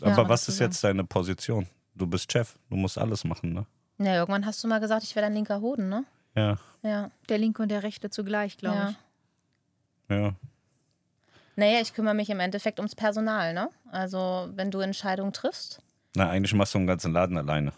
[0.00, 1.66] Ja, Aber aber was ist jetzt deine Position?
[1.94, 3.64] Du bist Chef, du musst alles machen, ne?
[3.98, 6.04] Ja, irgendwann hast du mal gesagt, ich wäre dein linker Hoden, ne?
[6.34, 7.10] Ja, Ja.
[7.28, 8.88] Der linke und der rechte zugleich, glaube ja.
[8.90, 8.96] ich.
[10.16, 10.34] ja.
[11.56, 13.70] Naja, ich kümmere mich im Endeffekt ums Personal, ne?
[13.92, 15.78] Also, wenn du Entscheidungen triffst,
[16.16, 17.72] Na, eigentlich machst du einen ganzen Laden alleine.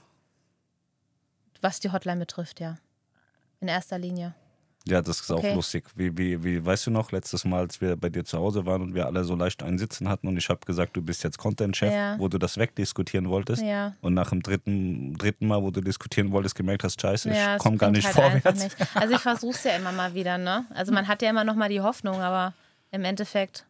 [1.60, 2.78] was die Hotline betrifft, ja.
[3.66, 4.32] In erster Linie.
[4.86, 5.50] Ja, das ist Okay.
[5.50, 5.82] auch lustig.
[5.96, 8.80] Wie, wie, wie, weißt du noch, letztes Mal, als wir bei dir zu Hause waren
[8.80, 11.92] und wir alle so leicht einsitzen hatten und ich habe gesagt, du bist jetzt Content-Chef,
[11.92, 12.16] Ja.
[12.20, 13.64] wo du das wegdiskutieren wolltest.
[13.64, 13.96] Ja.
[14.02, 17.76] Und nach dem dritten, dritten Mal, wo du diskutieren wolltest, gemerkt hast, scheiße, ich komme
[17.78, 18.62] gar nicht halt vorwärts.
[18.62, 18.76] Nicht.
[18.94, 20.64] Also ich versuche es ja immer mal wieder, ne?
[20.72, 22.54] Also man hat ja immer noch mal die Hoffnung, aber
[22.92, 23.66] im Endeffekt,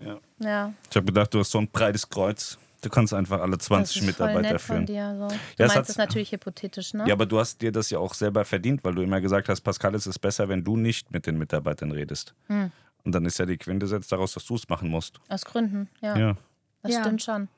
[0.00, 0.18] Ja.
[0.40, 0.72] ja.
[0.90, 2.58] Ich habe gedacht, du hast so ein breites Kreuz.
[2.82, 4.86] Du kannst einfach alle 20 das ist voll Mitarbeiter nett von führen.
[4.86, 5.16] dir.
[5.18, 5.28] So.
[5.28, 7.04] Du Ja, meinst es natürlich hypothetisch, ne?
[7.06, 9.60] Ja, aber du hast dir das ja auch selber verdient, weil du immer gesagt hast,
[9.62, 12.34] Pascal, es ist besser, wenn du nicht mit den Mitarbeitern redest.
[12.48, 12.72] Hm.
[13.04, 15.20] Und dann ist ja die Quintessenz daraus, dass du es machen musst.
[15.28, 16.16] Aus Gründen, ja.
[16.18, 16.36] Ja.
[16.82, 17.00] Das Ja.
[17.00, 17.48] stimmt schon.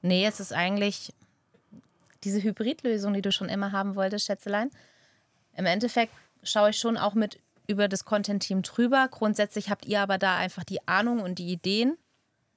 [0.00, 1.12] Nee, es ist eigentlich
[2.24, 4.70] diese Hybridlösung, die du schon immer haben wolltest, Schätzelein.
[5.56, 6.12] Im Endeffekt
[6.42, 7.38] schaue ich schon auch mit
[7.68, 9.06] über das Content-Team drüber.
[9.10, 11.96] Grundsätzlich habt ihr aber da einfach die Ahnung und die Ideen.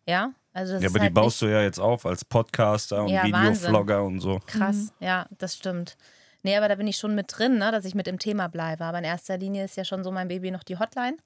[0.07, 3.03] Ja, also das Ja, ist aber die halt baust du ja jetzt auf als Podcaster
[3.03, 4.39] und Ja, Videovlogger und so.
[4.47, 4.93] krass.
[4.99, 5.97] Ja, das stimmt.
[6.43, 8.85] Nee, aber da bin ich schon mit drin, ne, dass ich mit dem Thema bleibe.
[8.85, 11.17] Aber in erster Linie ist ja schon so mein Baby noch die Hotline,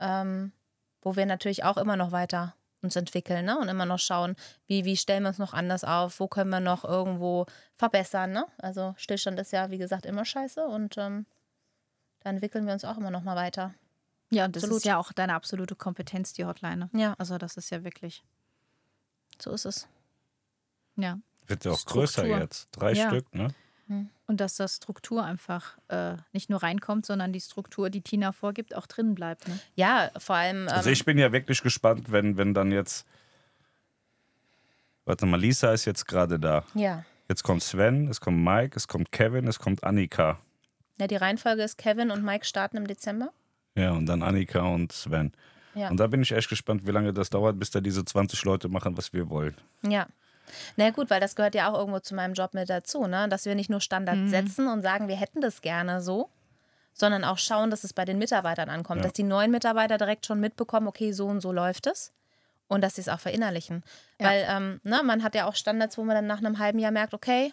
[0.00, 0.52] ähm,
[1.02, 3.58] wo wir natürlich auch immer noch weiter uns entwickeln ne?
[3.58, 4.34] und immer noch schauen,
[4.66, 7.46] wie, wie stellen wir uns noch anders auf, wo können wir noch irgendwo
[7.76, 8.32] verbessern.
[8.32, 8.46] Ne?
[8.58, 11.26] Also Stillstand ist ja, wie gesagt, immer scheiße und ähm,
[12.20, 13.74] da entwickeln wir uns auch immer noch mal weiter.
[14.30, 14.78] Ja, und das Absolut.
[14.80, 16.76] ist ja auch deine absolute Kompetenz, die Hotline.
[16.76, 17.00] ne?
[17.00, 17.14] Ja.
[17.18, 18.24] Also das ist ja wirklich,
[19.40, 19.88] So ist es.
[20.96, 21.18] ja.
[21.48, 22.02] Wird ja auch Struktur.
[22.02, 22.68] größer jetzt.
[22.72, 23.08] Drei Ja.
[23.08, 23.54] Stück, ne?
[24.26, 28.74] Und dass das Struktur einfach äh, nicht nur reinkommt, sondern die Struktur, die Tina vorgibt,
[28.74, 29.46] auch drin bleibt.
[29.46, 29.60] Ne?
[29.76, 30.62] Ja, vor allem.
[30.62, 33.06] Ähm, Also ich bin ja wirklich gespannt, wenn, wenn dann jetzt.
[35.04, 36.64] Warte mal, Lisa ist jetzt gerade da.
[36.74, 37.04] ja.
[37.28, 40.38] Jetzt kommt Sven, es kommt Mike, es kommt Kevin, es kommt Annika.
[40.98, 43.32] ja, die Reihenfolge ist Kevin und Mike starten im Dezember.
[43.74, 45.32] Ja, und dann Annika und Sven.
[45.76, 45.90] Ja.
[45.90, 48.68] Und da bin ich echt gespannt, wie lange das dauert, bis da diese 20 Leute
[48.68, 49.54] machen, was wir wollen.
[49.82, 50.06] Ja.
[50.76, 53.28] Na gut, weil das gehört ja auch irgendwo zu meinem Job mit dazu, ne?
[53.28, 56.30] dass wir nicht nur Standard setzen und sagen, wir hätten das gerne so,
[56.92, 59.04] sondern auch schauen, dass es bei den Mitarbeitern ankommt, Ja.
[59.04, 62.12] dass die neuen Mitarbeiter direkt schon mitbekommen, okay, so und so läuft es
[62.68, 63.82] und dass sie es auch verinnerlichen.
[64.20, 64.28] Ja.
[64.28, 66.92] Weil ähm, ne, man hat ja auch Standards, wo man dann nach einem halben Jahr
[66.92, 67.52] merkt, okay,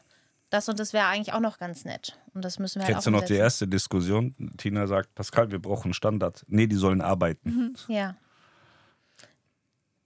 [0.53, 2.19] das und das wäre eigentlich auch noch ganz nett.
[2.33, 4.35] Und das müssen wir halt Kennst auch du noch die erste Diskussion?
[4.57, 6.45] Tina sagt, Pascal, wir brauchen einen Standard.
[6.47, 7.75] Nee, die sollen arbeiten.
[7.87, 8.15] Ja.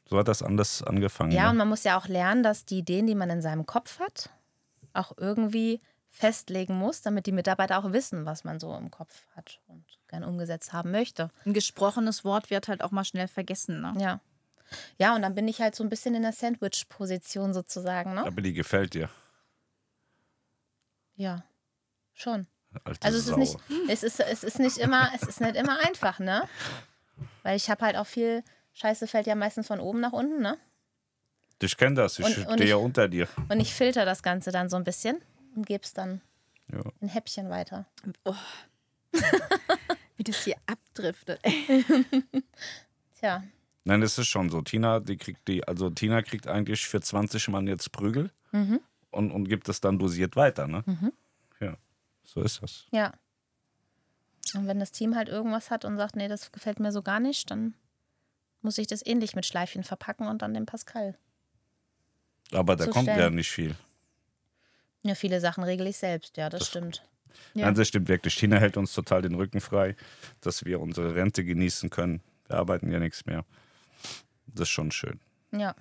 [0.09, 1.31] So hat das anders angefangen.
[1.31, 1.59] Ja, und ne?
[1.59, 4.29] man muss ja auch lernen, dass die Ideen, die man in seinem Kopf hat,
[4.93, 9.59] auch irgendwie festlegen muss, damit die Mitarbeiter auch wissen, was man so im Kopf hat
[9.67, 11.29] und gern umgesetzt haben möchte.
[11.45, 13.81] Ein gesprochenes Wort wird halt auch mal schnell vergessen.
[13.81, 13.93] Ne?
[13.97, 14.21] Ja.
[14.97, 18.25] Ja, und dann bin ich halt so ein bisschen in der Sandwich-Position sozusagen, ne?
[18.25, 19.09] Aber die gefällt dir.
[21.17, 21.43] Ja,
[22.13, 22.47] schon.
[22.85, 23.37] Alte Also es Sau.
[23.37, 23.37] ist
[23.69, 26.47] nicht, es ist, es ist nicht immer, es ist nicht immer einfach, ne?
[27.43, 28.43] Weil ich habe halt auch viel,
[28.73, 30.57] Scheiße fällt ja meistens von oben nach unten, ne?
[31.59, 33.27] Ich kenne das, ich Und- und stehe ja ich- unter dir.
[33.49, 35.19] Und ich filter das Ganze dann so ein bisschen
[35.55, 36.21] und gebe es dann
[36.71, 36.81] Ja.
[37.01, 37.85] in Häppchen weiter.
[40.17, 41.41] Wie das hier abdriftet.
[43.19, 43.43] Tja,
[43.83, 44.61] Nein, das ist schon so.
[44.61, 48.79] Tina, die kriegt die, also Tina kriegt eigentlich für 20 Mann jetzt Prügel Mhm.
[49.11, 50.83] Und, und gibt es dann dosiert weiter, ne?
[51.59, 51.77] Ja,
[52.23, 52.85] so ist das.
[52.91, 53.13] ja.
[54.55, 57.19] Und wenn das Team halt irgendwas hat und sagt, nee, das gefällt mir so gar
[57.19, 57.73] nicht, dann
[58.61, 61.17] muss ich das ähnlich mit Schleifchen verpacken und dann dem Pascal.
[62.53, 63.75] Aber da kommt ja nicht viel.
[65.03, 67.03] Ja, viele Sachen regle ich selbst, ja, das, Das- stimmt.
[67.53, 67.65] Ja.
[67.65, 68.35] Nein, das stimmt wirklich.
[68.35, 69.95] Tina hält uns total den Rücken frei,
[70.41, 72.21] dass wir unsere Rente genießen können.
[72.47, 73.43] Wir arbeiten ja nichts mehr.
[74.47, 75.19] Das ist schon schön.
[75.51, 75.75] Ja.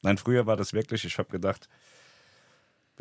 [0.00, 1.68] Nein, früher war das wirklich, ich habe gedacht,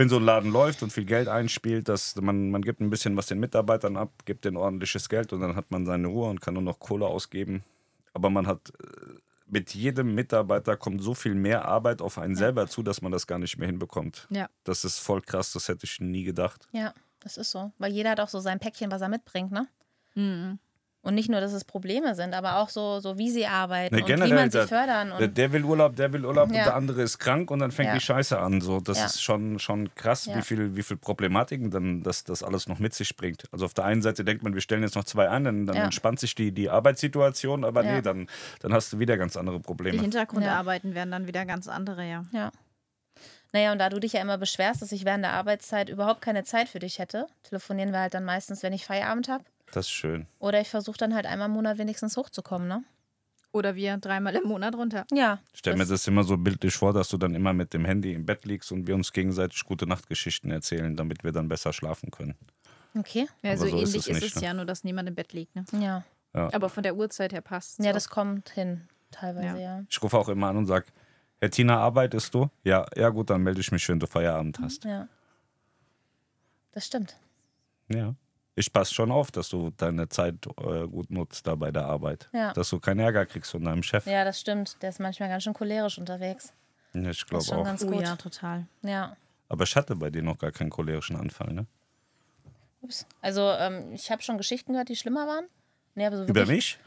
[0.01, 3.15] wenn so ein Laden läuft und viel Geld einspielt, dass man, man gibt ein bisschen
[3.17, 6.41] was den Mitarbeitern ab, gibt denen ordentliches Geld und dann hat man seine Ruhe und
[6.41, 7.63] kann nur noch Kohle ausgeben.
[8.11, 9.13] Aber man hat äh,
[9.45, 13.27] mit jedem Mitarbeiter kommt so viel mehr Arbeit auf einen selber zu, dass man das
[13.27, 14.27] gar nicht mehr hinbekommt.
[14.31, 14.49] Ja.
[14.63, 16.67] Das ist voll krass, das hätte ich nie gedacht.
[16.71, 17.71] Ja, das ist so.
[17.77, 19.67] Weil jeder hat auch so sein Päckchen, was er mitbringt, ne?
[20.15, 20.57] Mhm.
[21.03, 24.01] Und nicht nur, dass es Probleme sind, aber auch so, so wie sie arbeiten Ne,
[24.01, 25.07] und wie generell, man sie der- fördern.
[25.17, 26.59] Der, Und, der will Urlaub, der will Urlaub Ja.
[26.59, 27.93] und der andere ist krank und dann fängt Ja.
[27.95, 28.61] die Scheiße an.
[28.61, 29.05] So, das Ja.
[29.07, 30.35] ist schon, schon krass, Ja.
[30.37, 33.45] wie viel, wie viel Problematiken dann das, das alles noch mit sich bringt.
[33.51, 35.75] Also auf der einen Seite denkt man, wir stellen jetzt noch zwei an, dann, dann
[35.75, 35.83] Ja.
[35.85, 37.93] entspannt sich die, die Arbeitssituation, aber Ja.
[37.93, 38.27] nee, dann,
[38.59, 39.99] dann hast du wieder ganz andere Die Probleme.
[39.99, 42.25] Hintergrundarbeiten werden dann wieder ganz andere, ja.
[42.31, 42.51] ja.
[43.53, 46.43] Naja, und da du dich ja immer beschwerst, dass ich während der Arbeitszeit überhaupt keine
[46.43, 49.43] Zeit für dich hätte, telefonieren wir halt dann meistens, wenn ich Feierabend habe.
[49.71, 50.27] Das ist schön.
[50.39, 52.83] Oder ich versuche dann halt einmal im Monat wenigstens hochzukommen, ne?
[53.53, 55.05] Oder wir dreimal im Monat runter.
[55.11, 55.39] Ja.
[55.53, 58.25] Stell mir das immer so bildlich vor, dass du dann immer mit dem Handy im
[58.25, 62.35] Bett liegst und wir uns gegenseitig gute Nachtgeschichten erzählen, damit wir dann besser schlafen können.
[62.97, 63.27] Okay.
[63.41, 64.47] Ja, so, so ist ähnlich es ist nicht, es ne?
[64.47, 65.55] ja, nur dass niemand im Bett liegt.
[65.55, 65.65] Ne?
[65.79, 66.03] Ja.
[66.33, 68.87] Aber von der Uhrzeit her passt Ja, das kommt hin.
[69.11, 69.83] Teilweise, ja.
[69.89, 70.85] Ich rufe auch immer an und sage,
[71.39, 72.49] Herr Tina, arbeitest du?
[72.63, 74.85] Ja, ja gut, dann melde ich mich, wenn du Feierabend hast.
[74.85, 75.07] Ja.
[76.71, 77.17] Das stimmt.
[77.89, 78.15] Ja.
[78.55, 82.29] Ich passe schon auf, dass du deine Zeit äh, gut nutzt da bei der Arbeit.
[82.33, 82.51] Ja.
[82.53, 84.05] Dass du keinen Ärger kriegst von deinem Chef.
[84.05, 84.77] Ja, das stimmt.
[84.81, 86.51] Der ist manchmal ganz schön cholerisch unterwegs.
[86.93, 87.63] Ja, ich Das glaube ist schon auch.
[87.63, 88.01] ganz Oh gut.
[88.03, 88.65] ja, total.
[88.81, 89.15] Ja.
[89.47, 91.65] Aber ich hatte bei dir noch gar keinen cholerischen Anfall, ne?
[92.81, 93.05] Ups.
[93.21, 95.45] Also, ähm, ich habe schon Geschichten gehört, die schlimmer waren.
[95.95, 96.77] Nee, aber so Über mich?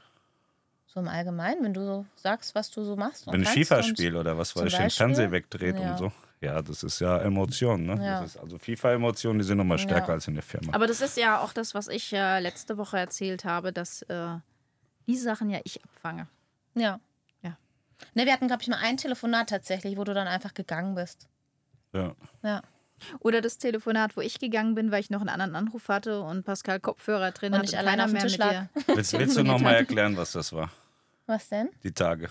[0.87, 3.27] So im Allgemeinen, wenn du so sagst, was du so machst.
[3.27, 4.91] und Wenn ich FIFA spiele oder was, weil ich den?
[4.91, 5.93] Fernseher wegdreht Ja.
[5.93, 6.13] und so.
[6.41, 8.05] Ja, das ist ja Emotion, ne?
[8.05, 8.21] Ja.
[8.21, 10.15] Das ist also FIFA-Emotionen, die sind nochmal stärker Ja.
[10.15, 10.75] als in der Firma.
[10.75, 14.37] Aber das ist ja auch das, was ich äh, letzte Woche erzählt habe, dass äh,
[15.07, 16.27] die Sachen ja ich abfange.
[16.75, 17.01] Ja.
[17.43, 17.57] Ja.
[18.15, 21.29] Ne, wir hatten, glaube ich, mal ein Telefonat tatsächlich, wo du dann einfach gegangen bist.
[21.93, 22.15] ja.
[22.43, 22.63] Ja.
[23.19, 26.45] Oder das Telefonat, wo ich gegangen bin, weil ich noch einen anderen Anruf hatte und
[26.45, 28.51] Pascal Kopfhörer drin Und hat ich und allein keiner auf dem mehr Tisch mit lag.
[28.51, 28.69] dir.
[28.95, 30.71] Willst, willst du nochmal erklären, was das war?
[31.27, 31.71] Was denn?
[31.83, 32.31] Die Tage.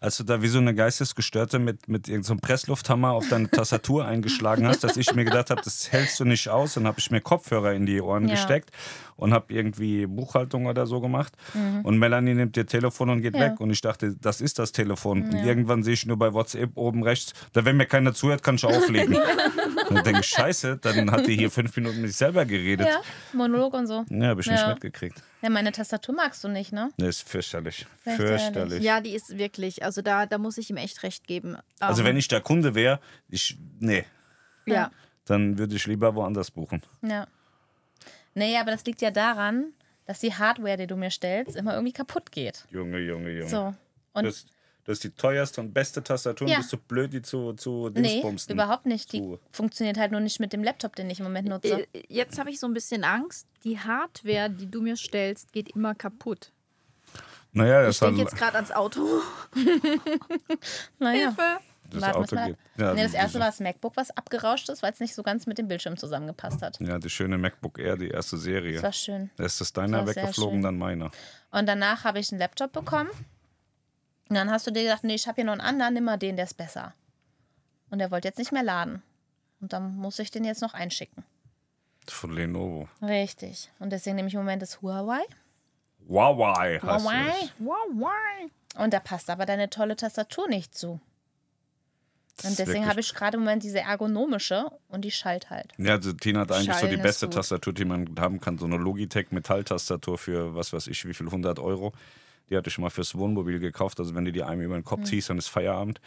[0.00, 4.66] Als du da wie so eine Geistesgestörte mit, mit irgendeinem Presslufthammer auf deine Tastatur eingeschlagen
[4.66, 6.78] hast, dass ich mir gedacht habe, das hältst du nicht aus.
[6.78, 8.34] Und habe ich mir Kopfhörer in die Ohren Ja.
[8.34, 8.70] gesteckt
[9.20, 11.34] und habe irgendwie Buchhaltung oder so gemacht.
[11.82, 13.40] Und Melanie nimmt ihr Telefon und geht Mhm.
[13.40, 13.50] Ja.
[13.52, 13.60] weg.
[13.60, 15.22] Und ich dachte, das ist das Telefon.
[15.22, 18.56] Und irgendwann sehe ich nur bei WhatsApp oben rechts, da wenn mir keiner zuhört, kann
[18.56, 19.14] ich auflegen.
[19.88, 22.86] dann denke ich, scheiße, dann hat die hier fünf Minuten mit sich selber geredet.
[22.88, 23.00] Ja,
[23.32, 24.04] Monolog und so.
[24.10, 24.68] Ja, habe ich nicht Ja.
[24.70, 25.22] mitgekriegt.
[25.42, 26.90] Ja, meine Tastatur magst du nicht, ne?
[26.98, 27.86] Das ist fürchterlich.
[28.04, 28.42] Fürchterlich.
[28.42, 28.82] Fürchterlich.
[28.82, 31.56] Ja, die ist wirklich, also da, da muss ich ihm echt recht geben.
[31.78, 34.04] Also Ähm, wenn ich der Kunde wäre, ich, nee,
[34.66, 34.90] Ja.
[35.24, 36.82] dann würde ich lieber woanders buchen.
[37.02, 37.26] Ja.
[38.34, 39.72] Nee, aber das liegt ja daran,
[40.06, 42.64] dass die Hardware, die du mir stellst, immer irgendwie kaputt geht.
[42.70, 43.48] Junge, Junge, Junge.
[43.48, 43.74] So.
[44.12, 44.46] Und das,
[44.84, 46.58] das ist die teuerste und beste Tastatur und Ja.
[46.58, 48.52] bist du blöd, die zu, zu nee, Dingsbumsen.
[48.52, 49.12] überhaupt nicht.
[49.12, 51.86] Die zu- funktioniert halt nur nicht mit dem Laptop, den ich im Moment nutze.
[51.92, 53.46] Äh, Jetzt habe ich so ein bisschen Angst.
[53.64, 56.50] Die Hardware, die du mir stellst, geht immer kaputt.
[57.52, 59.06] Naja, Ich das, halt, denke jetzt gerade ans Auto.
[60.98, 61.26] Naja.
[61.28, 61.42] Hilfe.
[61.90, 62.56] Das Warten wir's Auto geht.
[62.76, 65.46] Ja, nee, das erste war das MacBook, was abgerauscht ist, weil es nicht so ganz
[65.46, 66.78] mit dem Bildschirm zusammengepasst hat.
[66.80, 68.82] Ja, die schöne MacBook Air, die erste Das Serie.
[68.82, 69.30] war schön.
[69.38, 71.10] Erst ist deiner Das sehr weggeflogen, dann meiner.
[71.50, 73.10] Und danach habe ich einen Laptop bekommen.
[74.28, 76.16] Und dann hast du dir gedacht, nee, ich habe hier noch einen anderen, nimm mal
[76.16, 76.94] den, der ist besser.
[77.90, 79.02] Und der wollte jetzt nicht mehr laden.
[79.60, 81.24] Und dann muss ich den jetzt noch einschicken.
[82.08, 82.88] Von Lenovo.
[83.02, 83.70] Richtig.
[83.78, 85.20] Und deswegen nehme ich im Moment das Huawei.
[86.08, 87.32] Huawei heißt Huawei.
[87.58, 88.10] wow.
[88.76, 91.00] Und da passt aber deine tolle Tastatur nicht zu.
[92.42, 95.72] Das Und deswegen habe ich gerade im Moment diese ergonomische und die schallt halt.
[95.78, 97.34] Ja, also Tina hat eigentlich so Schallen die ist beste gut.
[97.34, 98.56] Tastatur, die man haben kann.
[98.58, 101.92] So eine Logitech Metalltastatur für was weiß ich, wie viel, 100 Euro.
[102.48, 104.00] Die hatte ich mal fürs Wohnmobil gekauft.
[104.00, 104.84] Also wenn du die einem über den Mhm.
[104.84, 106.00] Kopf ziehst, dann ist Feierabend.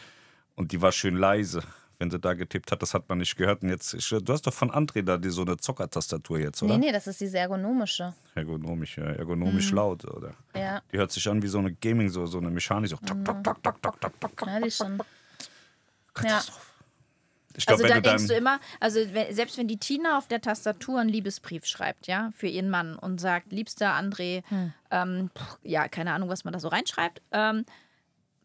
[0.55, 1.61] Und die war schön leise.
[1.99, 3.61] Wenn sie da getippt hat, das hat man nicht gehört.
[3.61, 6.77] Und jetzt, ich, du hast doch von André da die, so eine Zockertastatur jetzt, oder?
[6.77, 8.13] Nee, nee, das ist diese ergonomische.
[8.35, 9.77] Ergonomisch, ja, ergonomisch Mhm.
[9.77, 10.33] laut, oder?
[10.55, 12.89] Ja, Die hört sich an wie so eine Gaming, so, so eine Mechanik.
[12.89, 14.47] So, tok, tok, tok, tok, tok, tok, tok.
[14.47, 14.99] ja die ist schon.
[16.17, 16.21] Ja.
[16.23, 16.67] Katastrophe.
[17.55, 20.27] Ich glaube, Also da du denkst du immer, also wenn, selbst wenn die Tina auf
[20.27, 24.73] der Tastatur einen Liebesbrief schreibt, ja, für ihren Mann und sagt, liebster André, Hm.
[24.89, 25.29] ähm,
[25.61, 27.65] ja, keine Ahnung, was man da so reinschreibt, ähm,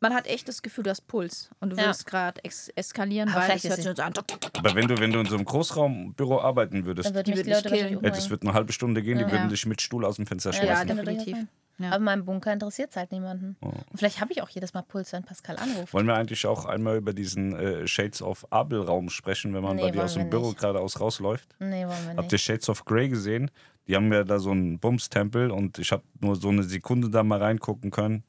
[0.01, 1.85] man hat echt das Gefühl, du hast Puls und du Ja.
[1.85, 4.13] würdest gerade ex eskalieren, Aber weil vielleicht es hört sich so an.
[4.59, 7.51] aber wenn du, wenn du in so einem Großraumbüro arbeiten würdest, Dann würden Die die
[7.51, 7.93] Leute killen.
[8.03, 9.31] ja, das wird eine halbe Stunde gehen, die Ja.
[9.33, 10.89] würden dich mit Stuhl aus dem Fenster schmeißen.
[10.89, 11.37] Ja, definitiv.
[11.81, 11.89] Ja.
[11.89, 13.57] Aber in meinem Bunker interessiert es halt niemanden.
[13.61, 13.67] Oh.
[13.69, 15.93] Und vielleicht habe ich auch jedes Mal Puls, wenn Pascal anruft.
[15.95, 19.83] Wollen wir eigentlich auch einmal über diesen äh, Shades of Abel-Raum sprechen, wenn man Nee,
[19.83, 21.55] bei dir aus dem Büro geradeaus rausläuft?
[21.61, 22.33] Nee, wollen wir Habt nicht.
[22.33, 23.53] ihr Shades of Grey gesehen?
[23.87, 27.23] Die haben ja da so einen Bums-Tempel und ich habe nur so eine Sekunde da
[27.23, 28.25] mal reingucken können.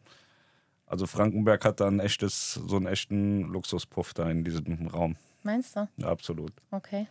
[0.90, 5.16] Also Frankenberg hat da ein echtes, so einen echten Luxuspuff da in diesem Raum.
[5.44, 5.88] Meinst du?
[5.98, 6.52] Ja, absolut.
[6.72, 7.08] Okay.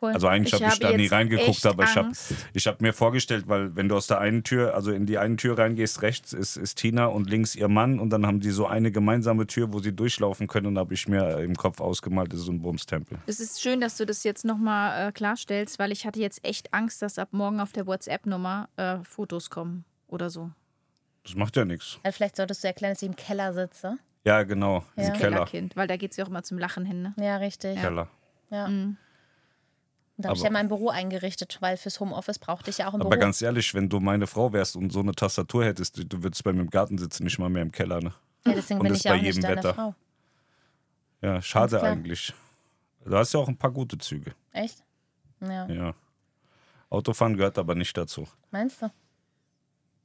[0.00, 0.12] Cool.
[0.12, 2.34] Also eigentlich Ich habe ich habe da nie reingeguckt, aber ich habe Angst.
[2.54, 5.36] ich hab mir vorgestellt, weil wenn du aus der einen Tür, also in die eine
[5.36, 8.66] Tür reingehst, rechts ist, ist Tina und links ihr Mann und dann haben die so
[8.66, 12.40] eine gemeinsame Tür, wo sie durchlaufen können und habe ich mir im Kopf ausgemalt, das
[12.40, 13.18] ist so ein Bumstempel.
[13.26, 16.74] Es ist schön, dass du das jetzt nochmal äh, klarstellst, weil ich hatte jetzt echt
[16.74, 20.50] Angst, dass ab morgen auf der WhatsApp-Nummer äh, Fotos kommen oder so.
[21.24, 21.98] Das macht ja nichts.
[22.02, 23.96] also vielleicht solltest du erklären, dass ich im Keller sitze.
[24.24, 25.04] Ja, genau, Ja.
[25.08, 25.30] im Keller.
[25.46, 27.02] Kellerkind, weil da geht es ja auch immer zum Lachen hin.
[27.02, 27.14] Ne?
[27.18, 27.76] Ja, richtig.
[27.76, 27.82] Ja.
[27.82, 28.08] Keller.
[28.50, 28.96] Und
[30.18, 32.94] da habe ich Aber- ja mein Büro eingerichtet, weil fürs Homeoffice brauchte ich ja auch
[32.94, 33.20] ein Aber Büro.
[33.20, 36.44] ganz ehrlich, wenn du meine Frau wärst und so eine Tastatur hättest, du- du würdest
[36.44, 38.00] bei mir im Garten sitzen, nicht mal mehr im Keller.
[38.00, 38.12] Ne?
[38.46, 39.74] ja, deswegen und bin das ich ja bei auch nicht jedem deine Wetter.
[39.74, 39.94] Frau.
[41.22, 42.34] Ja, schade eigentlich.
[43.04, 44.32] Du hast ja auch ein paar gute Züge.
[44.52, 44.82] Echt?
[45.40, 45.66] Ja.
[45.68, 45.94] Ja.
[46.90, 48.28] Autofahren gehört aber nicht dazu.
[48.50, 48.90] Meinst du?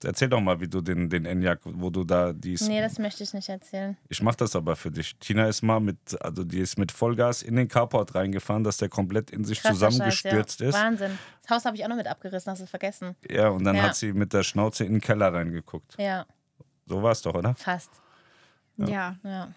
[0.04, 2.62] Erzähl doch mal, wie du den, den Enyaq, wo du da dies.
[2.68, 3.98] Nee, das möchte ich nicht erzählen.
[4.10, 5.16] Ich mach das aber für dich.
[5.18, 8.90] Tina ist mal mit, also die ist mit Vollgas in den Carport reingefahren, dass der
[8.90, 10.68] komplett in sich Krasser zusammengestürzt Scheiß, ja.
[10.70, 10.76] ist.
[10.76, 11.18] Wahnsinn.
[11.42, 13.16] Das Haus habe ich auch noch mit abgerissen, hast du vergessen.
[13.28, 13.84] Ja, und dann Ja.
[13.84, 15.96] hat sie mit der Schnauze in den Keller reingeguckt.
[15.98, 16.28] Ja,
[16.86, 17.56] So war es doch, oder?
[17.56, 17.90] fast.
[18.78, 19.16] Ja.
[19.24, 19.52] Ja.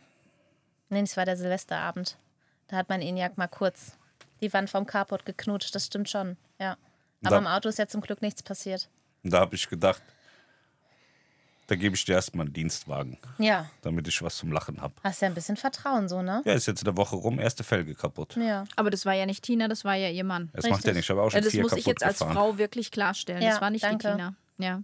[0.89, 2.17] Nee, das war der Silvesterabend.
[2.69, 3.93] Da hat mein ENIAC mal kurz
[4.41, 6.39] die Wand vom Carport geknutscht, das stimmt schon.
[6.59, 6.79] Ja.
[7.23, 8.89] Aber Da- im Auto ist ja zum Glück nichts passiert.
[9.23, 10.03] Da habe ich gedacht,
[11.71, 14.93] da gebe ich dir erstmal einen Dienstwagen, Ja, damit ich was zum Lachen habe.
[15.05, 16.43] hast ja ein bisschen Vertrauen so, ne?
[16.45, 18.37] Ja, ist jetzt eine Woche rum, erste Felge kaputt.
[18.37, 18.65] Ja.
[18.75, 20.51] Aber das war ja nicht Tina, das war ja ihr Mann.
[20.53, 20.95] Das macht ja Richtig.
[20.95, 22.35] nicht, ich habe auch schon Ja, das vier muss kaputt ich jetzt als gefahren.
[22.35, 23.41] Frau wirklich klarstellen.
[23.43, 24.09] Ja, das war nicht danke.
[24.09, 24.35] die Tina.
[24.59, 24.83] Ja.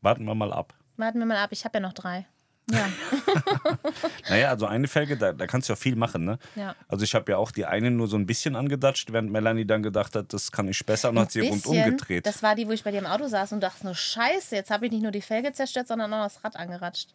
[0.00, 0.74] Warten wir mal ab.
[0.96, 2.26] Warten wir mal ab, ich habe ja noch drei.
[2.70, 2.88] Ja.
[4.28, 6.38] Naja, also eine Felge, da, da kannst du ja viel machen, ne?
[6.54, 6.74] Ja.
[6.88, 9.82] Also ich habe ja auch die eine nur so ein bisschen angedatscht, während Melanie dann
[9.82, 12.24] gedacht hat, das kann ich besser und hat sie rundum gedreht.
[12.26, 14.70] Das war die, wo ich bei dir im Auto saß und dachte nur, scheiße, jetzt
[14.70, 17.08] habe ich nicht nur die Felge zerstört, sondern auch das Rad angeratscht.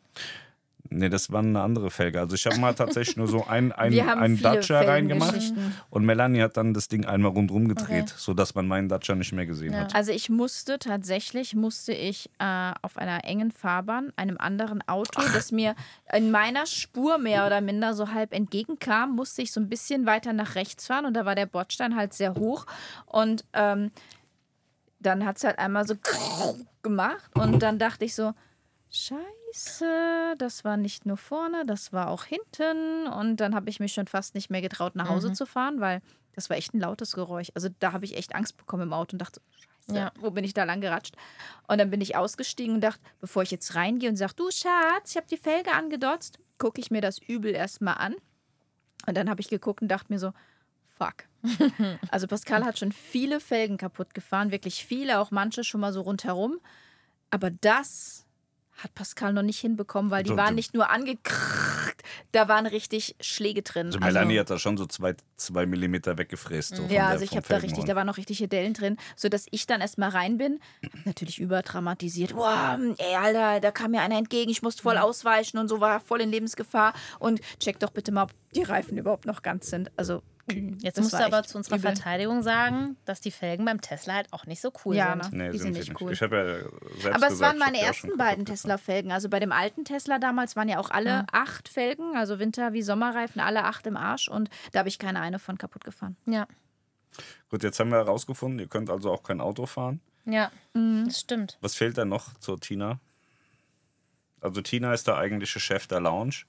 [0.89, 2.19] Nee, das war eine andere Felge.
[2.19, 5.53] Also ich habe mal tatsächlich nur so ein, ein, einen Datscher reingemacht
[5.89, 8.13] und Melanie hat dann das Ding einmal rundrum gedreht, Okay.
[8.17, 9.79] sodass man meinen Datscher nicht mehr gesehen Ja.
[9.79, 9.95] hat.
[9.95, 15.51] Also ich musste tatsächlich, musste ich äh, auf einer engen Fahrbahn einem anderen Auto, das
[15.51, 15.75] mir
[16.13, 20.33] in meiner Spur mehr oder minder so halb entgegenkam, musste ich so ein bisschen weiter
[20.33, 22.65] nach rechts fahren und da war der Bordstein halt sehr hoch
[23.05, 23.91] und ähm,
[24.99, 25.95] dann hat es halt einmal so
[26.81, 28.33] gemacht und dann dachte ich so,
[28.89, 29.21] Scheiße,
[30.37, 33.07] das war nicht nur vorne, das war auch hinten.
[33.07, 36.01] Und dann habe ich mich schon fast nicht mehr getraut, nach Hause zu fahren, weil
[36.33, 37.51] das war echt ein lautes Geräusch.
[37.55, 39.41] Also da habe ich echt Angst bekommen im Auto und dachte,
[39.87, 40.11] Scheiße, Ja.
[40.19, 41.15] wo bin ich da lang geratscht?
[41.67, 45.11] Und dann bin ich ausgestiegen und dachte, bevor ich jetzt reingehe und sage, du Schatz,
[45.11, 48.15] ich habe die Felge angedotzt, gucke ich mir das Übel erstmal an.
[49.07, 50.33] Und dann habe ich geguckt und dachte mir so,
[50.97, 51.23] fuck.
[52.11, 56.01] Also Pascal hat schon viele Felgen kaputt gefahren, wirklich viele, auch manche schon mal so
[56.01, 56.59] rundherum.
[57.31, 58.25] Aber das
[58.77, 62.01] hat Pascal noch nicht hinbekommen, weil die So, waren nicht nur angekrrrt,
[62.31, 63.87] da waren richtig Schläge drin.
[63.87, 66.75] Also Melanie hat da schon so zwei, zwei Millimeter weggefräst.
[66.75, 69.47] So ja, der, also ich habe da richtig, da waren noch richtige Dellen drin, sodass
[69.51, 70.59] ich dann erstmal rein bin.
[71.05, 72.35] Natürlich überdramatisiert.
[72.35, 75.99] Wow, ey, Alter, da kam mir einer entgegen, ich musste voll ausweichen und so war
[75.99, 76.93] voll in Lebensgefahr.
[77.19, 79.91] Und check doch bitte mal, ob die Reifen überhaupt noch ganz sind.
[79.97, 81.91] Also, Jetzt das musst du aber zu unserer übel.
[81.93, 85.33] Verteidigung sagen, dass die Felgen beim Tesla halt auch nicht so cool Ja, sind.
[85.33, 85.45] ne?
[85.47, 86.01] Nee, Die sind sind nicht nicht.
[86.01, 86.13] cool.
[86.13, 89.11] Ich habe ja selbst Aber es gesagt, waren meine ersten beiden Tesla-Felgen.
[89.11, 92.81] Also bei dem alten Tesla damals waren ja auch alle acht Felgen, also Winter- wie
[92.81, 94.29] Sommerreifen, alle acht im Arsch.
[94.29, 96.15] Und da habe ich keine eine von kaputt gefahren.
[96.25, 96.47] Ja.
[97.49, 99.99] Gut, jetzt haben wir herausgefunden, ihr könnt also auch kein Auto fahren.
[100.25, 101.05] ja, Mhm.
[101.07, 101.57] das stimmt.
[101.61, 102.99] Was fehlt da noch zur Tina?
[104.39, 106.43] Also Tina ist der eigentliche Chef der Lounge,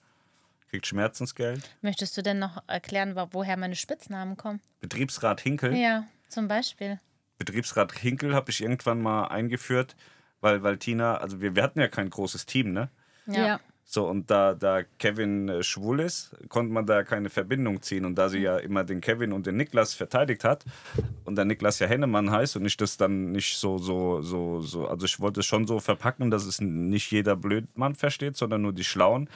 [0.71, 1.69] kriegt Schmerzensgeld.
[1.83, 4.61] Möchtest du denn noch erklären, wo- woher meine Spitznamen kommen?
[4.81, 5.75] Betriebsrat Hinkel.
[5.77, 7.01] Ja, zum Beispiel.
[7.39, 9.97] Betriebsrat Hinkel habe ich irgendwann mal eingeführt,
[10.41, 12.91] weil, weil Tina, also wir, wir hatten ja kein großes Team, ne?
[13.27, 13.61] Ja.
[13.91, 18.05] So, und da, da Kevin äh, schwul ist, konnte man da keine Verbindung ziehen.
[18.05, 20.67] Und da sie ja immer den Kevin und den Niklas verteidigt hat
[21.25, 24.87] und der Niklas ja Hennemann heißt und ich das dann nicht so, so, so, so,
[24.87, 28.75] also ich wollte es schon so verpacken, dass es nicht jeder Blödmann versteht, sondern nur
[28.75, 29.31] die Schlauen.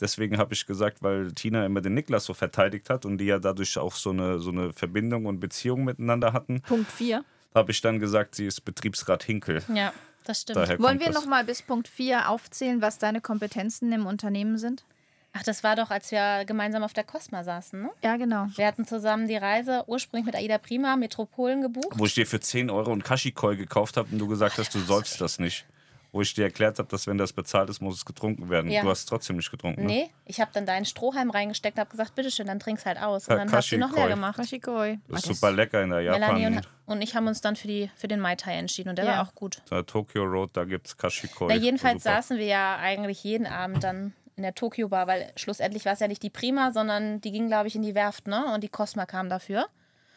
[0.00, 3.38] Deswegen habe ich gesagt, weil Tina immer den Niklas so verteidigt hat und die ja
[3.38, 7.24] dadurch auch so eine, so eine Verbindung und Beziehung miteinander hatten, Punkt 4.
[7.54, 9.62] habe ich dann gesagt, sie ist Betriebsrat Hinkel.
[9.74, 9.92] Ja,
[10.24, 10.56] das stimmt.
[10.56, 11.14] Daher Wollen wir das.
[11.14, 14.84] noch mal bis Punkt 4 aufzählen, was deine Kompetenzen im Unternehmen sind?
[15.32, 17.90] Ach, das war doch, als wir gemeinsam auf der Cosma saßen, ne?
[18.02, 18.46] Ja, genau.
[18.56, 21.92] Wir hatten zusammen die Reise ursprünglich mit Aida Prima Metropolen gebucht.
[21.92, 24.80] Wo ich dir für 10 Euro einen Kashikoi gekauft habe und du gesagt hast, du
[24.80, 25.66] säufst das nicht.
[26.12, 28.68] Wo ich dir erklärt habe, dass wenn das bezahlt ist, muss es getrunken werden.
[28.68, 28.82] Ja.
[28.82, 29.82] Du hast es trotzdem nicht getrunken.
[29.82, 29.86] Ne?
[29.86, 33.28] Nee, ich habe dann deinen Strohhalm reingesteckt und habe gesagt, bitteschön, dann trink's halt aus.
[33.28, 34.14] Und Ja, dann hast du noch leer Kashikoi.
[34.14, 34.36] gemacht.
[34.36, 34.98] Kashikoi.
[35.08, 36.56] Das ist super lecker in der Melanie Japan.
[36.58, 39.04] und, und ich haben uns dann für, die, für den Mai Tai entschieden und der
[39.04, 39.12] Ja.
[39.18, 39.62] war auch gut.
[39.70, 41.46] Der Tokyo Road, da gibt es Kashikoi.
[41.48, 42.16] Na, jedenfalls Super.
[42.16, 46.00] saßen wir ja eigentlich jeden Abend dann in der Tokyo Bar, weil schlussendlich war es
[46.00, 48.52] ja nicht die Prima, sondern die ging, glaube ich, in die Werft, ne?
[48.52, 49.68] Und die Cosma kam dafür.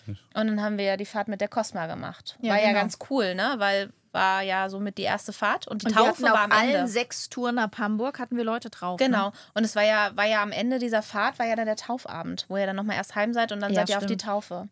[0.08, 2.38] Und dann haben wir ja die Fahrt mit der Cosma gemacht.
[2.42, 2.80] Ja, war ja genau.
[2.80, 3.56] ganz cool, ne?
[3.58, 6.70] Weil war ja somit die erste Fahrt und die Und wir Taufe war am allen
[6.76, 6.88] Ende.
[6.88, 8.98] sechs Touren ab Hamburg hatten wir Leute drauf.
[8.98, 9.28] Genau.
[9.30, 9.34] Ne?
[9.56, 12.46] Und es war ja, war ja am Ende dieser Fahrt, war ja dann der Taufabend,
[12.48, 14.18] wo ihr dann nochmal erst heim seid und dann Ja, seid ihr auf die.
[14.18, 14.70] Taufe.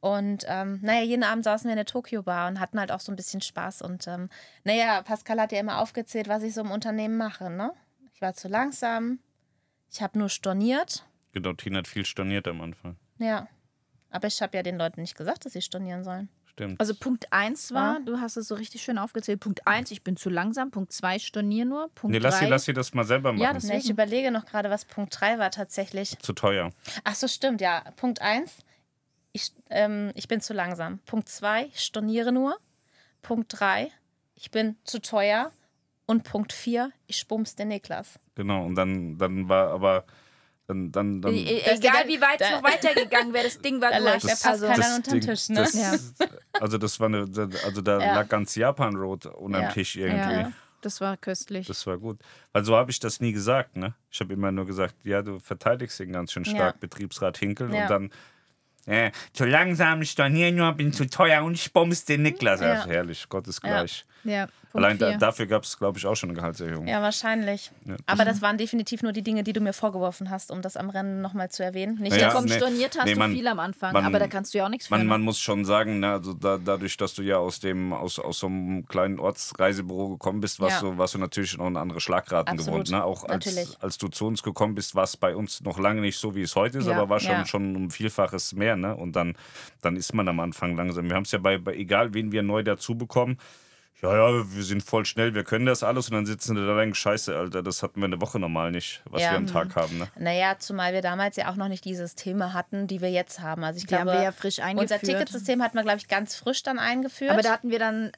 [0.00, 3.00] Und ähm, naja, jeden Abend saßen wir in der Tokyo Bar und hatten halt auch
[3.00, 3.82] so ein bisschen Spaß.
[3.82, 4.30] Und ähm,
[4.62, 7.50] naja, Pascal hat ja immer aufgezählt, was ich so im Unternehmen mache.
[7.50, 7.72] Ne?
[8.14, 9.18] Ich war zu langsam,
[9.90, 11.04] ich habe nur storniert.
[11.32, 12.96] Genau, Tina hat viel storniert am Anfang.
[13.18, 13.48] Ja.
[14.10, 16.28] Aber ich habe ja den Leuten nicht gesagt, dass sie stornieren sollen.
[16.58, 16.80] Stimmt.
[16.80, 18.00] Also Punkt 1 war, Ja.
[18.04, 19.38] du hast es so richtig schön aufgezählt.
[19.38, 20.70] Punkt 1, ich bin zu langsam.
[20.72, 21.88] Punkt 2, stornier nur.
[21.94, 23.42] Punkt nee, lass sie, 3, lass sie das mal selber machen.
[23.42, 26.18] Ja, das- Na, ich überlege noch gerade, was Punkt 3 war tatsächlich.
[26.18, 26.72] Zu teuer.
[27.04, 27.84] Ach so, stimmt, ja.
[27.96, 28.58] Punkt 1,
[29.32, 30.98] ich, ähm, ich bin zu langsam.
[31.06, 32.56] Punkt 2, ich storniere nur.
[33.22, 33.90] Punkt 3,
[34.34, 35.52] ich bin zu teuer.
[36.06, 38.18] Und Punkt 4, ich spumms den Niklas.
[38.34, 40.04] Genau, und dann, dann war aber.
[40.68, 43.90] Dann, dann, dann, E- Das Egal wie weit es noch weitergegangen wäre, das Ding war
[43.90, 44.22] Da durch.
[44.22, 45.56] der Pass Also, keiner unter den Tisch, ne?
[45.56, 45.94] Das, Ja.
[46.60, 47.20] Also das war eine,
[47.64, 48.14] also da Ja.
[48.16, 49.68] lag ganz Japan Road unterm Ja.
[49.72, 50.34] Tisch irgendwie.
[50.34, 50.52] ja,
[50.82, 51.66] das war köstlich.
[51.66, 52.18] Das war gut.
[52.52, 53.94] Weil so habe ich das nie gesagt, ne?
[54.10, 56.78] Ich habe immer nur gesagt, ja, du verteidigst ihn ganz schön stark, Ja.
[56.80, 57.72] Betriebsrat Hinkel.
[57.74, 57.82] Ja.
[57.82, 58.10] Und dann,
[58.86, 62.60] äh, zu langsam, ich storniere nur, bin zu teuer und ich bombs den Niklas.
[62.60, 62.74] Ja.
[62.74, 62.86] Ja.
[62.86, 64.04] herrlich, Gottesgleich.
[64.24, 66.86] ja, Punkt Allein da, dafür gab es, glaube ich, auch schon eine Gehaltserhöhung.
[66.86, 67.70] Ja, wahrscheinlich.
[67.86, 67.96] Ja.
[68.04, 70.90] Aber das waren definitiv nur die Dinge, die du mir vorgeworfen hast, um das am
[70.90, 71.96] Rennen nochmal zu erwähnen.
[72.00, 74.26] Nicht, dass Komm, nee, storniert hast nee, du man- viel am Anfang, man- aber da
[74.26, 74.90] kannst du ja auch nichts.
[74.90, 78.18] Man, man muss schon sagen, ne, also da, dadurch, dass du ja aus dem aus,
[78.18, 80.90] aus so einem kleinen Ortsreisebüro gekommen bist, warst, Ja.
[80.90, 82.90] du, warst du natürlich noch an andere Schlagraten Absolut, gewohnt.
[82.90, 83.02] Ne?
[83.04, 83.76] Auch als, natürlich.
[83.80, 86.42] als du zu uns gekommen bist, war es bei uns noch lange nicht so, wie
[86.42, 88.76] es heute ist, Ja, aber war schon, schon um Vielfaches mehr.
[88.76, 88.94] Ne?
[88.94, 89.34] Und dann,
[89.80, 91.08] dann ist man am Anfang langsam.
[91.08, 93.38] Wir haben es ja bei, bei, egal wen wir neu dazu bekommen,
[94.02, 96.72] ja, ja, wir sind voll schnell, wir können das alles und dann sitzen wir da
[96.72, 99.32] und denken, scheiße, Alter, das hatten wir eine Woche normal nicht, was Ja.
[99.32, 99.98] wir am Tag haben.
[99.98, 100.08] Ne?
[100.16, 103.64] Naja, zumal wir damals ja auch noch nicht die Systeme hatten, die wir jetzt haben.
[103.64, 105.00] Also ich Die haben glaube, wir ja frisch unser eingeführt.
[105.02, 107.32] Ticketsystem hatten wir, glaube ich, ganz frisch dann eingeführt.
[107.32, 108.12] Aber da hatten wir dann,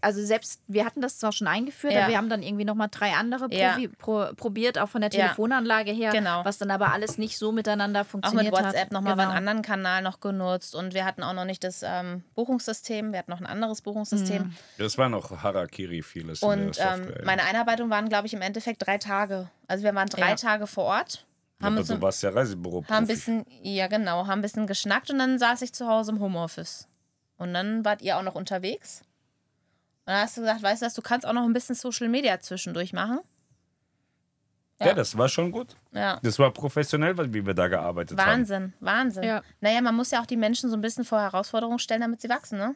[0.00, 2.02] also selbst, wir hatten das zwar schon eingeführt, Ja.
[2.02, 3.76] aber wir haben dann irgendwie nochmal drei andere Ja.
[3.98, 5.10] pro, probiert, auch von der.
[5.10, 6.44] Telefonanlage her, Genau.
[6.44, 8.92] was dann aber alles nicht so miteinander auch funktioniert mit WhatsApp hat.
[8.92, 9.28] nochmal genau.
[9.30, 13.18] einen anderen Kanal noch genutzt und wir hatten auch noch nicht das ähm, Buchungssystem, wir
[13.18, 14.52] hatten noch ein anderes Buchungssystem.
[14.78, 18.86] Das war noch Harakiri vieles in Und ähm, meine Einarbeitung waren, glaube ich, im Endeffekt
[18.86, 19.50] drei Tage.
[19.68, 20.34] Also wir waren drei Ja.
[20.36, 21.26] Tage vor Ort,
[21.60, 22.84] haben aber uns du warst ja Reisebüro.
[22.88, 26.12] haben ein bisschen, ja genau, haben ein bisschen geschnackt und dann saß ich zu Hause
[26.12, 26.88] im Homeoffice.
[27.38, 29.02] Und dann wart ihr auch noch unterwegs.
[30.06, 32.08] Und dann hast du gesagt, weißt du was, du kannst auch noch ein bisschen Social
[32.08, 33.20] Media zwischendurch machen.
[34.80, 35.74] Ja, das war schon gut.
[35.92, 36.20] Ja.
[36.22, 38.30] Das war professionell, weil- wie wir da gearbeitet haben.
[38.30, 39.22] Wahnsinn, Wahnsinn.
[39.24, 39.42] Ja.
[39.60, 42.28] Naja, man muss ja auch die Menschen so ein bisschen vor Herausforderungen stellen, damit sie
[42.28, 42.74] wachsen, ne?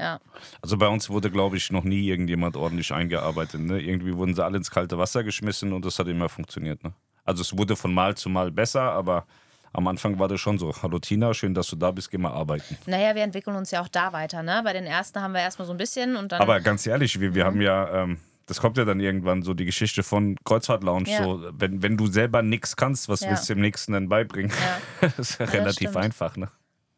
[0.00, 0.18] Ja.
[0.62, 3.60] Also bei uns wurde, glaube ich, noch nie irgendjemand ordentlich eingearbeitet.
[3.60, 3.80] Ne?
[3.80, 6.82] Irgendwie wurden sie alle ins kalte Wasser geschmissen und das hat immer funktioniert.
[6.82, 6.92] Ne?
[7.24, 9.26] Also es wurde von Mal zu Mal besser, aber
[9.72, 10.72] am Anfang war das schon so.
[10.82, 12.76] Hallo Tina, schön, dass du da bist, geh mal arbeiten.
[12.86, 14.62] Naja, wir entwickeln uns ja auch da weiter, ne?
[14.64, 16.40] Bei den ersten haben wir erstmal so ein bisschen und dann.
[16.40, 17.46] Aber ganz ehrlich, wir, wir Mhm.
[17.46, 21.08] haben ja, ähm, das kommt ja dann irgendwann so die Geschichte von Kreuzfahrt Lounge.
[21.08, 21.22] Ja.
[21.22, 23.30] So, wenn, wenn du selber nichts kannst, was Ja.
[23.30, 24.50] willst du dem Nächsten denn beibringen?
[24.50, 25.08] Ja.
[25.16, 26.36] das ist ja relativ einfach.
[26.36, 26.48] Ne?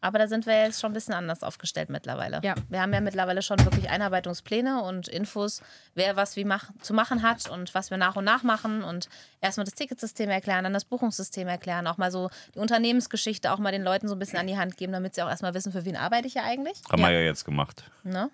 [0.02, 2.40] Aber da sind wir jetzt schon ein bisschen anders aufgestellt mittlerweile.
[2.42, 2.54] Ja.
[2.68, 5.62] Wir haben ja mittlerweile schon wirklich Einarbeitungspläne und Infos,
[5.94, 9.08] wer was wie mach, zu machen hat und was wir nach und nach machen und
[9.40, 13.72] erstmal das Ticketsystem erklären, dann das Buchungssystem erklären, auch mal so die Unternehmensgeschichte auch mal
[13.72, 15.84] den Leuten so ein bisschen an die Hand geben, damit sie auch erstmal wissen, für
[15.84, 16.82] wen arbeite ich ja eigentlich.
[16.90, 17.84] Haben wir ja jetzt gemacht.
[18.02, 18.28] Ne?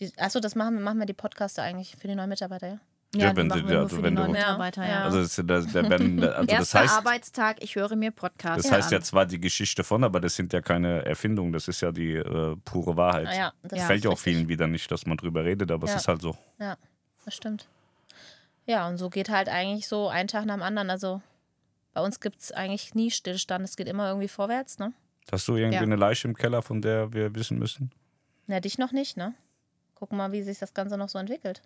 [0.00, 2.78] Die, achso, das machen, machen wir die Podcaster eigentlich für die neuen Mitarbeiter, ja?
[3.14, 5.04] Ja, Ja, wenn für die wenn du- Mitarbeiter, ja.
[5.04, 8.72] Also, das, der, der, Ben, also das Erster heißt, Arbeitstag, ich höre mir Podcasts Das
[8.72, 11.92] heißt ja zwar die Geschichte von, aber das sind ja keine Erfindungen, das ist ja
[11.92, 13.28] die äh, pure Wahrheit.
[13.28, 13.86] Ah, ja, das Ja.
[13.86, 14.34] Fällt ja auch richtig.
[14.34, 15.94] vielen wieder nicht, dass man drüber redet, aber Ja.
[15.94, 16.36] es ist halt so.
[16.58, 16.76] Ja,
[17.24, 17.68] das stimmt.
[18.66, 20.88] Ja, und so geht halt eigentlich so ein Tag nach dem anderen.
[20.90, 21.20] Also
[21.92, 23.64] bei uns gibt es eigentlich nie Stillstand.
[23.64, 24.92] Es geht immer irgendwie vorwärts, ne?
[25.30, 25.82] Hast du irgendwie Ja.
[25.82, 27.90] eine Leiche im Keller, von der wir wissen müssen?
[28.46, 29.34] Na, dich noch nicht, ne?
[29.94, 31.62] Gucken mal, wie sich das Ganze noch so entwickelt.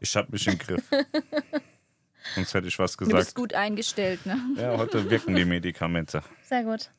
[0.00, 0.82] Ich hab mich im Griff.
[2.34, 3.34] Sonst hätte ich was Du bist gesagt.
[3.36, 4.36] gut eingestellt, ne?
[4.56, 6.22] Ja, heute wirken die Medikamente.
[6.44, 6.90] Sehr gut.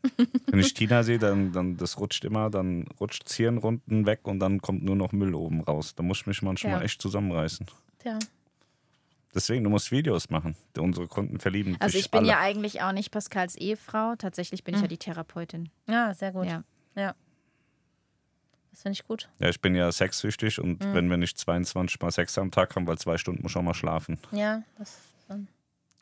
[0.47, 4.39] Wenn ich Tina sehe, dann, dann das rutscht immer, dann rutscht das Hirnrunden weg und
[4.39, 5.93] dann kommt nur noch Müll oben raus.
[5.95, 6.82] Da muss ich mich manchmal Ja.
[6.82, 7.68] echt zusammenreißen.
[8.00, 8.18] Tja.
[9.36, 10.56] Deswegen, du musst Videos machen.
[10.78, 12.30] Unsere Kunden verlieben Also sich ich bin alle.
[12.30, 14.16] ja eigentlich auch nicht Pascals Ehefrau.
[14.18, 14.86] Tatsächlich bin ich Mhm.
[14.86, 15.70] ja die Therapeutin.
[15.88, 16.47] Ja, sehr gut.
[16.47, 16.64] Ja.
[16.95, 17.14] Ja.
[18.72, 19.30] Das finde ich gut.
[19.39, 20.93] Ja, ich bin ja sexsüchtig und Mhm.
[20.93, 23.61] wenn wir nicht 22 mal Sex am Tag haben, weil zwei Stunden muss ich auch
[23.63, 24.17] mal schlafen.
[24.32, 24.97] Ja, das
[25.30, 25.47] ähm,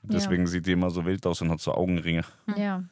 [0.03, 2.23] Deswegen sieht die immer so wild aus und hat so Augenringe.
[2.55, 2.83] Ja.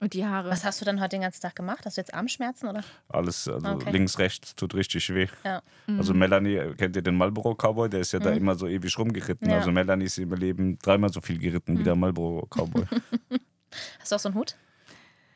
[0.00, 0.48] Und die Haare.
[0.48, 1.84] Was hast du dann heute den ganzen Tag gemacht?
[1.84, 2.84] Hast du jetzt Armschmerzen oder?
[3.08, 3.90] Alles, also Okay.
[3.90, 5.26] links, rechts, tut richtig weh.
[5.44, 5.60] Ja.
[5.88, 7.90] Also Melanie, kennt ihr den Marlboro Cowboy?
[7.90, 9.50] Der ist ja da immer so ewig rumgeritten.
[9.50, 9.56] Ja.
[9.56, 12.84] Also Melanie ist im Leben dreimal so viel geritten wie der Marlboro Cowboy.
[13.98, 14.56] Hast du auch so einen Hut?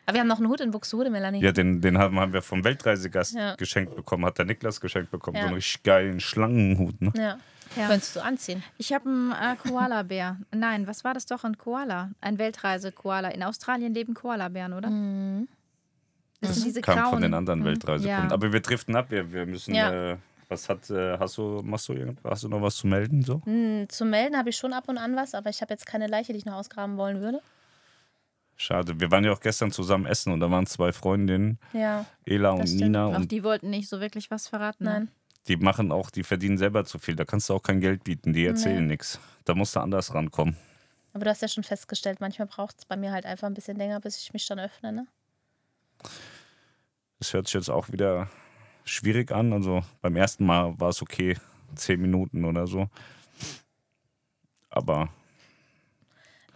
[0.06, 1.40] Aber wir haben noch einen Hut in Buxtehude, Melanie.
[1.40, 3.54] ja, den, den haben, haben wir vom Weltreisegast Ja.
[3.54, 4.24] geschenkt bekommen.
[4.26, 5.36] Hat der Niklas geschenkt bekommen.
[5.36, 5.42] Ja.
[5.42, 7.00] So einen richtig geilen Schlangenhut.
[7.00, 7.12] Ne?
[7.16, 7.38] Ja.
[7.76, 7.86] Ja.
[7.86, 8.62] Könntest du anziehen.
[8.76, 10.36] Ich habe einen äh, Koala-Bär.
[10.54, 11.42] Nein, was war das doch?
[11.44, 12.10] Ein Koala.
[12.20, 13.28] Ein Weltreise-Koala.
[13.28, 14.90] In Australien leben Koalabären, oder?
[14.90, 15.48] Mhm.
[16.40, 17.10] Das sind diese Kam grauen.
[17.12, 18.28] von den anderen Weltreisekunden.
[18.28, 18.34] Ja.
[18.34, 19.06] Aber wir driften ab.
[19.10, 19.74] Wir, wir müssen.
[19.74, 20.10] Ja.
[20.12, 20.16] Äh,
[20.48, 22.30] was hat, äh, hast du, machst du irgendwas?
[22.30, 23.22] Hast du noch was zu melden?
[23.24, 23.40] So?
[23.46, 26.08] Hm, Zu melden habe ich schon ab und an was, aber ich habe jetzt keine
[26.08, 27.40] Leiche, die ich noch ausgraben wollen würde.
[28.56, 29.00] Schade.
[29.00, 32.60] Wir waren ja auch gestern zusammen essen und da waren zwei Freundinnen, Ja, Ela und
[32.60, 32.82] Das stimmt.
[32.82, 33.06] Nina.
[33.06, 34.84] Auch Und die wollten nicht so wirklich was verraten.
[34.84, 34.90] ne?
[34.90, 35.08] nein.
[35.48, 37.16] die machen auch, die verdienen selber zu viel.
[37.16, 38.32] Da kannst du auch kein Geld bieten.
[38.32, 39.18] Die erzählen nichts.
[39.44, 40.56] Da musst du anders rankommen.
[41.12, 43.76] Aber du hast ja schon festgestellt, manchmal braucht es bei mir halt einfach ein bisschen
[43.76, 44.92] länger, bis ich mich dann öffne.
[44.92, 45.06] Ne?
[47.18, 48.30] Das hört sich jetzt auch wieder
[48.84, 49.52] schwierig an.
[49.52, 51.36] Also beim ersten Mal war es okay,
[51.74, 52.88] zehn Minuten oder so.
[54.70, 55.08] Aber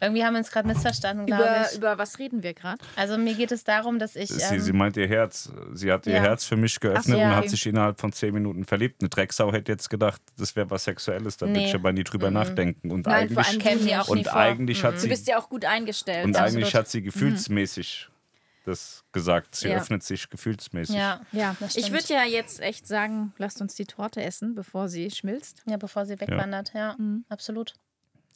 [0.01, 1.76] Irgendwie haben wir uns gerade missverstanden, glaube Über, ich.
[1.78, 2.76] über was reden wir gerade?
[2.97, 4.28] Also mir geht es darum, dass ich.
[4.28, 5.51] sie, Ähm, sie meint ihr Herz.
[5.72, 6.20] Sie hat ihr ja.
[6.22, 7.36] Herz für mich geöffnet Ach so, und ja.
[7.36, 9.01] hat sich innerhalb von zehn Minuten verliebt.
[9.01, 11.38] Eine Drecksau hätte jetzt gedacht, das wäre was Sexuelles.
[11.38, 11.66] Da würde Nee.
[11.68, 12.90] ich aber nie drüber nachdenken.
[12.90, 14.36] Und Nein, vor eigentlich, allem käme die auch nie und vor.
[14.36, 16.26] eigentlich hat Du sie bist ja auch gut eingestellt.
[16.26, 16.57] Und Absolut.
[16.62, 18.09] eigentlich hat sie gefühlsmäßig
[18.66, 19.55] das gesagt.
[19.55, 19.76] Sie Ja.
[19.76, 20.97] öffnet sich gefühlsmäßig.
[20.97, 24.88] ja, ja, das ich würde ja jetzt echt sagen, lasst uns die Torte essen, bevor
[24.88, 25.62] sie schmilzt.
[25.66, 26.72] ja, bevor sie wegwandert.
[26.74, 26.97] Ja,
[27.28, 27.74] absolut.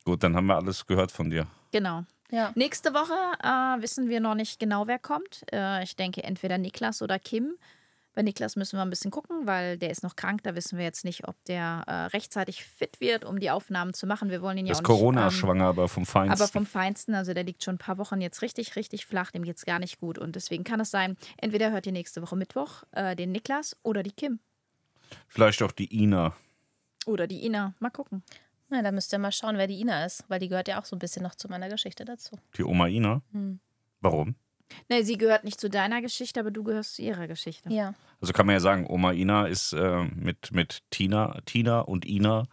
[0.05, 1.47] Gut, dann haben wir alles gehört von dir.
[1.73, 2.05] Genau.
[2.31, 2.53] Ja.
[2.55, 5.43] Nächste Woche äh, wissen wir noch nicht genau, wer kommt.
[5.53, 7.55] Äh, ich denke entweder Niklas oder Kim.
[8.13, 10.43] Bei Niklas müssen wir ein bisschen gucken, weil der ist noch krank.
[10.43, 14.07] Da wissen wir jetzt nicht, ob der äh, rechtzeitig fit wird, um die Aufnahmen zu
[14.07, 14.31] machen.
[14.31, 14.97] Wir wollen ihn ja Das auch ist nicht.
[14.97, 16.41] ähm, Corona-schwanger, aber vom Feinsten.
[16.43, 19.45] aber vom Feinsten, also der liegt schon ein paar Wochen jetzt richtig, richtig flach, dem
[19.45, 20.19] geht es gar nicht gut.
[20.19, 24.03] Und deswegen kann es sein, entweder hört ihr nächste Woche Mittwoch äh, den Niklas oder
[24.03, 24.41] die Kim
[25.29, 26.33] Vielleicht auch die Ina.
[27.07, 27.75] oder die Ina.
[27.79, 28.23] Mal gucken.
[28.71, 30.85] Na, da müsst ihr mal schauen, wer die Ina ist, weil die gehört ja auch
[30.85, 32.39] so ein bisschen noch zu meiner Geschichte dazu.
[32.57, 33.23] Die Oma Ina.
[33.33, 33.59] Hm.
[34.01, 34.37] Warum?
[34.89, 37.73] Nee, sie gehört nicht zu deiner Geschichte, aber du gehörst zu ihrer Geschichte.
[37.73, 37.95] Ja.
[38.21, 42.45] Also kann man ja sagen, Oma Ina ist äh, mit, mit Tina, Tina und Ina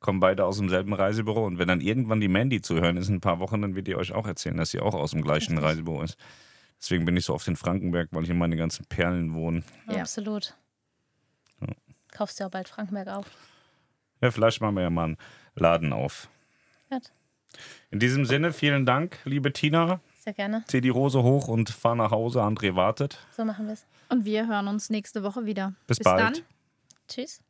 [0.00, 1.46] kommen beide aus demselben Reisebüro.
[1.46, 3.86] Und wenn dann irgendwann die Mandy zu hören ist in ein paar Wochen, dann wird
[3.86, 6.18] die euch auch erzählen, dass sie auch aus dem gleichen Reisebüro ist.
[6.78, 9.64] Deswegen bin ich so oft in Frankenberg, weil hier meine ganzen Perlen wohnen.
[9.88, 10.00] Ja.
[10.00, 10.54] Absolut.
[12.12, 13.26] Kaufst du auch bald Frankenberg auf.
[14.20, 15.16] Ja, vielleicht machen wir ja mal einen
[15.54, 16.28] Laden auf.
[16.90, 17.12] Gut.
[17.90, 20.00] In diesem Sinne, vielen Dank, liebe Tina.
[20.18, 20.64] Sehr gerne.
[20.66, 22.40] Zieh die Hose hoch und fahr nach Hause.
[22.40, 23.18] André wartet.
[23.36, 23.86] So machen wir es.
[24.08, 25.74] Und wir hören uns nächste Woche wieder.
[25.86, 26.38] Bis bald.
[26.38, 26.44] dann.
[27.08, 27.43] Tschüss.